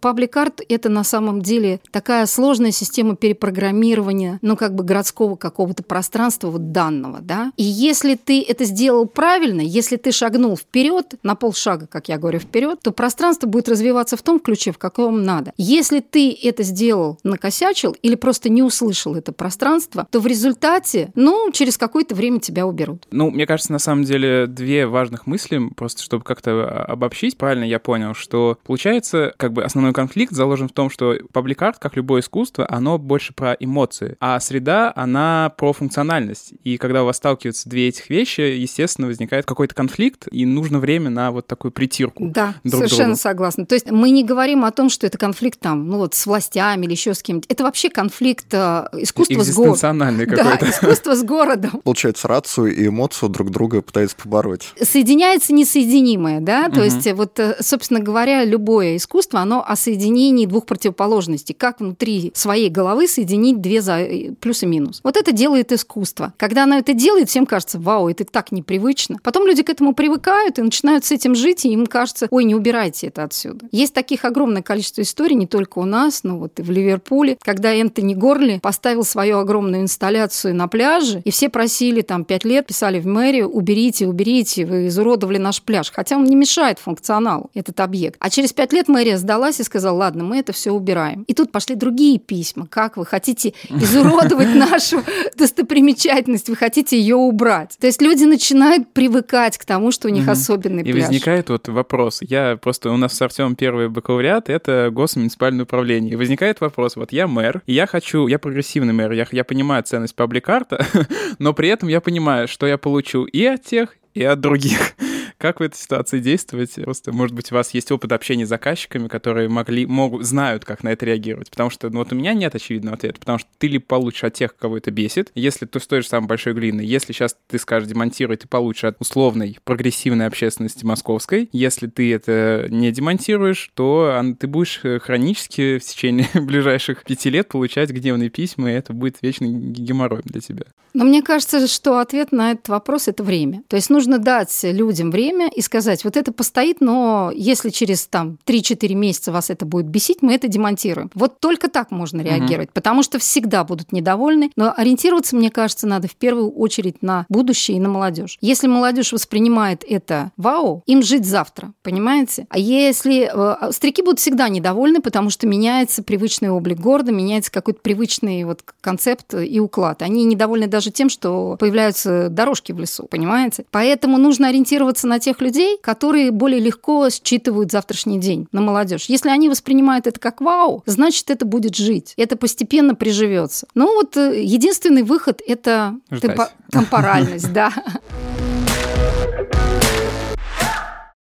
паблик-арт, 0.00 0.60
это 0.68 0.88
на 0.88 1.02
самом 1.02 1.42
деле 1.42 1.80
такая 1.90 2.26
сложная 2.26 2.70
система 2.70 3.16
перепрограммирования, 3.16 4.38
ну, 4.42 4.56
как 4.56 4.76
бы 4.76 4.84
городского 4.84 5.34
какого-то 5.48 5.82
пространства 5.82 6.50
вот 6.50 6.72
данного, 6.72 7.20
да. 7.20 7.52
И 7.56 7.64
если 7.64 8.14
ты 8.16 8.42
это 8.42 8.64
сделал 8.64 9.06
правильно, 9.06 9.62
если 9.62 9.96
ты 9.96 10.12
шагнул 10.12 10.56
вперед 10.56 11.14
на 11.22 11.34
полшага, 11.34 11.86
как 11.86 12.08
я 12.08 12.18
говорю, 12.18 12.38
вперед, 12.38 12.80
то 12.82 12.92
пространство 12.92 13.46
будет 13.46 13.68
развиваться 13.68 14.16
в 14.16 14.22
том 14.22 14.40
ключе, 14.40 14.72
в 14.72 14.78
каком 14.78 15.22
надо. 15.22 15.52
Если 15.56 16.00
ты 16.00 16.36
это 16.42 16.62
сделал, 16.62 17.18
накосячил 17.24 17.96
или 18.02 18.14
просто 18.14 18.50
не 18.50 18.62
услышал 18.62 19.14
это 19.14 19.32
пространство, 19.32 20.06
то 20.10 20.20
в 20.20 20.26
результате, 20.26 21.10
ну, 21.14 21.50
через 21.52 21.78
какое-то 21.78 22.14
время 22.14 22.40
тебя 22.40 22.66
уберут. 22.66 23.06
Ну, 23.10 23.30
мне 23.30 23.46
кажется, 23.46 23.72
на 23.72 23.78
самом 23.78 24.04
деле 24.04 24.46
две 24.46 24.86
важных 24.86 25.26
мысли, 25.26 25.60
просто 25.74 26.02
чтобы 26.02 26.24
как-то 26.24 26.68
обобщить, 26.84 27.38
правильно 27.38 27.64
я 27.64 27.78
понял, 27.78 28.14
что 28.14 28.58
получается, 28.66 29.32
как 29.36 29.52
бы 29.52 29.64
основной 29.64 29.92
конфликт 29.92 30.32
заложен 30.32 30.68
в 30.68 30.72
том, 30.72 30.90
что 30.90 31.14
пабликарт, 31.32 31.78
как 31.78 31.96
любое 31.96 32.20
искусство, 32.20 32.66
оно 32.68 32.98
больше 32.98 33.32
про 33.32 33.52
эмоции, 33.52 34.16
а 34.20 34.38
среда, 34.40 34.92
она 34.94 35.37
про 35.56 35.72
функциональность. 35.72 36.52
И 36.64 36.76
когда 36.76 37.02
у 37.02 37.06
вас 37.06 37.16
сталкиваются 37.16 37.68
две 37.68 37.88
этих 37.88 38.10
вещи, 38.10 38.40
естественно, 38.40 39.06
возникает 39.06 39.46
какой-то 39.46 39.74
конфликт, 39.74 40.28
и 40.30 40.44
нужно 40.44 40.78
время 40.78 41.10
на 41.10 41.30
вот 41.30 41.46
такую 41.46 41.72
притирку. 41.72 42.26
Да, 42.26 42.54
друг 42.64 42.84
совершенно 42.84 43.10
другу. 43.10 43.20
согласна. 43.20 43.66
То 43.66 43.74
есть 43.74 43.90
мы 43.90 44.10
не 44.10 44.24
говорим 44.24 44.64
о 44.64 44.70
том, 44.70 44.90
что 44.90 45.06
это 45.06 45.18
конфликт 45.18 45.60
там, 45.60 45.88
ну 45.88 45.98
вот 45.98 46.14
с 46.14 46.26
властями 46.26 46.86
или 46.86 46.92
еще 46.92 47.14
с 47.14 47.22
кем-то. 47.22 47.46
Это 47.48 47.64
вообще 47.64 47.88
конфликт 47.88 48.46
э, 48.52 48.86
искусства 48.92 49.42
с 49.42 49.54
городом. 49.54 49.98
какой-то. 49.98 50.58
Да, 50.60 50.70
искусство 50.70 51.14
с 51.14 51.22
городом. 51.22 51.80
Получается, 51.84 52.28
рацию 52.28 52.74
и 52.74 52.86
эмоцию 52.88 53.28
друг 53.28 53.50
друга 53.50 53.82
пытаются 53.82 54.16
побороть. 54.16 54.72
Соединяется 54.80 55.52
несоединимое, 55.52 56.40
да? 56.40 56.68
То 56.68 56.80
угу. 56.80 56.84
есть 56.84 57.12
вот, 57.12 57.38
э, 57.38 57.56
собственно 57.60 58.00
говоря, 58.00 58.44
любое 58.44 58.96
искусство, 58.96 59.40
оно 59.40 59.64
о 59.66 59.76
соединении 59.76 60.46
двух 60.46 60.66
противоположностей. 60.66 61.54
Как 61.54 61.80
внутри 61.80 62.32
своей 62.34 62.68
головы 62.68 63.08
соединить 63.08 63.60
две 63.60 63.82
за 63.82 64.00
э, 64.00 64.32
плюс 64.40 64.62
и 64.62 64.66
минус. 64.66 65.00
Вот 65.02 65.16
это 65.16 65.27
делает 65.32 65.72
искусство. 65.72 66.32
Когда 66.36 66.64
оно 66.64 66.78
это 66.78 66.94
делает, 66.94 67.28
всем 67.28 67.46
кажется, 67.46 67.78
вау, 67.78 68.08
это 68.08 68.24
так 68.24 68.52
непривычно. 68.52 69.18
Потом 69.22 69.46
люди 69.46 69.62
к 69.62 69.70
этому 69.70 69.94
привыкают 69.94 70.58
и 70.58 70.62
начинают 70.62 71.04
с 71.04 71.12
этим 71.12 71.34
жить, 71.34 71.64
и 71.64 71.72
им 71.72 71.86
кажется, 71.86 72.28
ой, 72.30 72.44
не 72.44 72.54
убирайте 72.54 73.08
это 73.08 73.24
отсюда. 73.24 73.66
Есть 73.72 73.94
таких 73.94 74.24
огромное 74.24 74.62
количество 74.62 75.02
историй, 75.02 75.36
не 75.36 75.46
только 75.46 75.78
у 75.78 75.84
нас, 75.84 76.24
но 76.24 76.38
вот 76.38 76.58
и 76.58 76.62
в 76.62 76.70
Ливерпуле, 76.70 77.38
когда 77.42 77.72
Энтони 77.72 78.14
Горли 78.14 78.58
поставил 78.62 79.04
свою 79.04 79.38
огромную 79.38 79.82
инсталляцию 79.82 80.54
на 80.54 80.68
пляже, 80.68 81.22
и 81.24 81.30
все 81.30 81.48
просили 81.48 82.02
там 82.02 82.24
пять 82.24 82.44
лет, 82.44 82.66
писали 82.66 83.00
в 83.00 83.06
мэрию, 83.06 83.48
уберите, 83.48 84.06
уберите, 84.06 84.66
вы 84.66 84.88
изуродовали 84.88 85.38
наш 85.38 85.62
пляж. 85.62 85.90
Хотя 85.92 86.16
он 86.16 86.24
не 86.24 86.36
мешает 86.36 86.78
функционалу, 86.78 87.50
этот 87.54 87.80
объект. 87.80 88.16
А 88.20 88.30
через 88.30 88.52
пять 88.52 88.72
лет 88.72 88.88
мэрия 88.88 89.18
сдалась 89.18 89.60
и 89.60 89.62
сказала, 89.62 89.96
ладно, 89.96 90.24
мы 90.24 90.38
это 90.38 90.52
все 90.52 90.70
убираем. 90.72 91.24
И 91.24 91.34
тут 91.34 91.52
пошли 91.52 91.74
другие 91.74 92.18
письма. 92.18 92.66
Как 92.66 92.96
вы 92.96 93.06
хотите 93.06 93.54
изуродовать 93.68 94.48
нашу 94.54 95.02
достопримечательность, 95.36 96.48
вы 96.48 96.56
хотите 96.56 96.98
ее 96.98 97.16
убрать. 97.16 97.76
То 97.80 97.86
есть 97.86 98.02
люди 98.02 98.24
начинают 98.24 98.92
привыкать 98.92 99.58
к 99.58 99.64
тому, 99.64 99.90
что 99.90 100.08
у 100.08 100.10
них 100.10 100.26
mm-hmm. 100.26 100.30
особенный 100.30 100.82
И 100.82 100.92
пляж. 100.92 101.04
возникает 101.04 101.50
вот 101.50 101.68
вопрос. 101.68 102.20
Я 102.22 102.56
просто, 102.56 102.90
у 102.90 102.96
нас 102.96 103.14
с 103.14 103.22
Артемом 103.22 103.56
первый 103.56 103.88
бакалавриат— 103.88 104.48
это 104.50 104.90
госмуниципальное 104.92 105.64
управление. 105.64 106.12
И 106.12 106.16
возникает 106.16 106.60
вопрос, 106.60 106.96
вот 106.96 107.12
я 107.12 107.26
мэр, 107.26 107.62
и 107.66 107.72
я 107.72 107.86
хочу, 107.86 108.26
я 108.26 108.38
прогрессивный 108.38 108.92
мэр, 108.92 109.12
я, 109.12 109.26
я 109.30 109.44
понимаю 109.44 109.82
ценность 109.82 110.14
паблик-арта, 110.14 110.86
но 111.38 111.52
при 111.52 111.68
этом 111.68 111.88
я 111.88 112.00
понимаю, 112.00 112.48
что 112.48 112.66
я 112.66 112.78
получу 112.78 113.24
и 113.24 113.44
от 113.44 113.64
тех, 113.64 113.96
и 114.14 114.22
от 114.22 114.40
других. 114.40 114.94
Как 115.38 115.60
в 115.60 115.62
этой 115.62 115.76
ситуации 115.76 116.18
действовать? 116.18 116.74
Просто, 116.74 117.12
может 117.12 117.34
быть, 117.34 117.52
у 117.52 117.54
вас 117.54 117.72
есть 117.72 117.92
опыт 117.92 118.12
общения 118.12 118.44
с 118.44 118.48
заказчиками, 118.48 119.06
которые 119.06 119.48
могли, 119.48 119.86
могут, 119.86 120.24
знают, 120.24 120.64
как 120.64 120.82
на 120.82 120.88
это 120.88 121.06
реагировать. 121.06 121.50
Потому 121.50 121.70
что, 121.70 121.88
ну, 121.90 122.00
вот 122.00 122.12
у 122.12 122.16
меня 122.16 122.34
нет 122.34 122.54
очевидного 122.56 122.96
ответа, 122.96 123.20
потому 123.20 123.38
что 123.38 123.48
ты 123.58 123.68
либо 123.68 123.84
получишь 123.84 124.24
от 124.24 124.34
тех, 124.34 124.56
кого 124.56 124.78
это 124.78 124.90
бесит, 124.90 125.30
если 125.36 125.64
ты 125.66 125.78
стоишь 125.78 126.08
самой 126.08 126.26
большой 126.26 126.54
глины, 126.54 126.80
если 126.80 127.12
сейчас 127.12 127.36
ты 127.46 127.58
скажешь 127.58 127.88
демонтируй, 127.88 128.36
ты 128.36 128.48
получишь 128.48 128.84
от 128.84 129.00
условной 129.00 129.58
прогрессивной 129.62 130.26
общественности 130.26 130.84
московской. 130.84 131.48
Если 131.52 131.86
ты 131.86 132.12
это 132.12 132.66
не 132.68 132.90
демонтируешь, 132.90 133.70
то 133.74 134.20
ты 134.40 134.46
будешь 134.48 134.80
э, 134.82 134.98
хронически 134.98 135.78
в 135.78 135.84
течение 135.84 136.28
ближайших 136.34 137.04
пяти 137.04 137.30
лет 137.30 137.48
получать 137.48 137.90
гневные 137.90 138.28
письма, 138.28 138.72
и 138.72 138.74
это 138.74 138.92
будет 138.92 139.18
вечный 139.22 139.52
геморрой 139.52 140.22
для 140.24 140.40
тебя. 140.40 140.64
Но 140.94 141.04
мне 141.04 141.22
кажется, 141.22 141.66
что 141.66 141.98
ответ 141.98 142.32
на 142.32 142.52
этот 142.52 142.68
вопрос— 142.68 143.06
это 143.08 143.22
время. 143.22 143.62
То 143.68 143.76
есть 143.76 143.90
нужно 143.90 144.18
дать 144.18 144.58
людям 144.62 145.10
время, 145.10 145.27
время 145.28 145.50
и 145.54 145.60
сказать, 145.60 146.04
вот 146.04 146.16
это 146.16 146.32
постоит, 146.32 146.80
но 146.80 147.30
если 147.34 147.70
через 147.70 148.06
там 148.06 148.38
3-4 148.46 148.94
месяца 148.94 149.32
вас 149.32 149.50
это 149.50 149.66
будет 149.66 149.86
бесить, 149.86 150.22
мы 150.22 150.34
это 150.34 150.48
демонтируем. 150.48 151.10
Вот 151.14 151.40
только 151.40 151.68
так 151.68 151.90
можно 151.90 152.20
реагировать, 152.20 152.68
угу. 152.68 152.74
потому 152.74 153.02
что 153.02 153.18
всегда 153.18 153.64
будут 153.64 153.92
недовольны, 153.92 154.50
но 154.56 154.72
ориентироваться, 154.76 155.36
мне 155.36 155.50
кажется, 155.50 155.86
надо 155.86 156.08
в 156.08 156.16
первую 156.16 156.50
очередь 156.50 157.02
на 157.02 157.26
будущее 157.28 157.76
и 157.76 157.80
на 157.80 157.88
молодежь. 157.88 158.38
Если 158.40 158.66
молодежь 158.66 159.12
воспринимает 159.12 159.84
это 159.86 160.32
вау, 160.36 160.82
им 160.86 161.02
жить 161.02 161.26
завтра, 161.26 161.72
понимаете? 161.82 162.46
А 162.48 162.58
если 162.58 163.30
э, 163.32 163.72
старики 163.72 164.02
будут 164.02 164.20
всегда 164.20 164.48
недовольны, 164.48 165.00
потому 165.00 165.30
что 165.30 165.46
меняется 165.46 166.02
привычный 166.02 166.50
облик 166.50 166.78
города, 166.78 167.12
меняется 167.12 167.52
какой-то 167.52 167.80
привычный 167.80 168.44
вот 168.44 168.62
концепт 168.80 169.34
и 169.34 169.60
уклад. 169.60 170.02
Они 170.02 170.24
недовольны 170.24 170.66
даже 170.66 170.90
тем, 170.90 171.08
что 171.08 171.56
появляются 171.58 172.28
дорожки 172.28 172.72
в 172.72 172.78
лесу, 172.78 173.06
понимаете? 173.10 173.64
Поэтому 173.70 174.18
нужно 174.18 174.48
ориентироваться 174.48 175.06
на 175.06 175.17
тех 175.18 175.40
людей, 175.40 175.78
которые 175.80 176.30
более 176.30 176.60
легко 176.60 177.08
считывают 177.10 177.70
завтрашний 177.70 178.18
день, 178.18 178.48
на 178.52 178.60
молодежь. 178.60 179.06
Если 179.08 179.30
они 179.30 179.48
воспринимают 179.48 180.06
это 180.06 180.18
как 180.18 180.40
вау, 180.40 180.82
значит, 180.86 181.30
это 181.30 181.44
будет 181.44 181.74
жить. 181.76 182.14
Это 182.16 182.36
постепенно 182.36 182.94
приживется. 182.94 183.66
Ну 183.74 183.94
вот 183.94 184.16
э, 184.16 184.42
единственный 184.42 185.02
выход– 185.02 185.40
это 185.46 185.96
темпоральность, 186.70 187.52
да. 187.52 187.72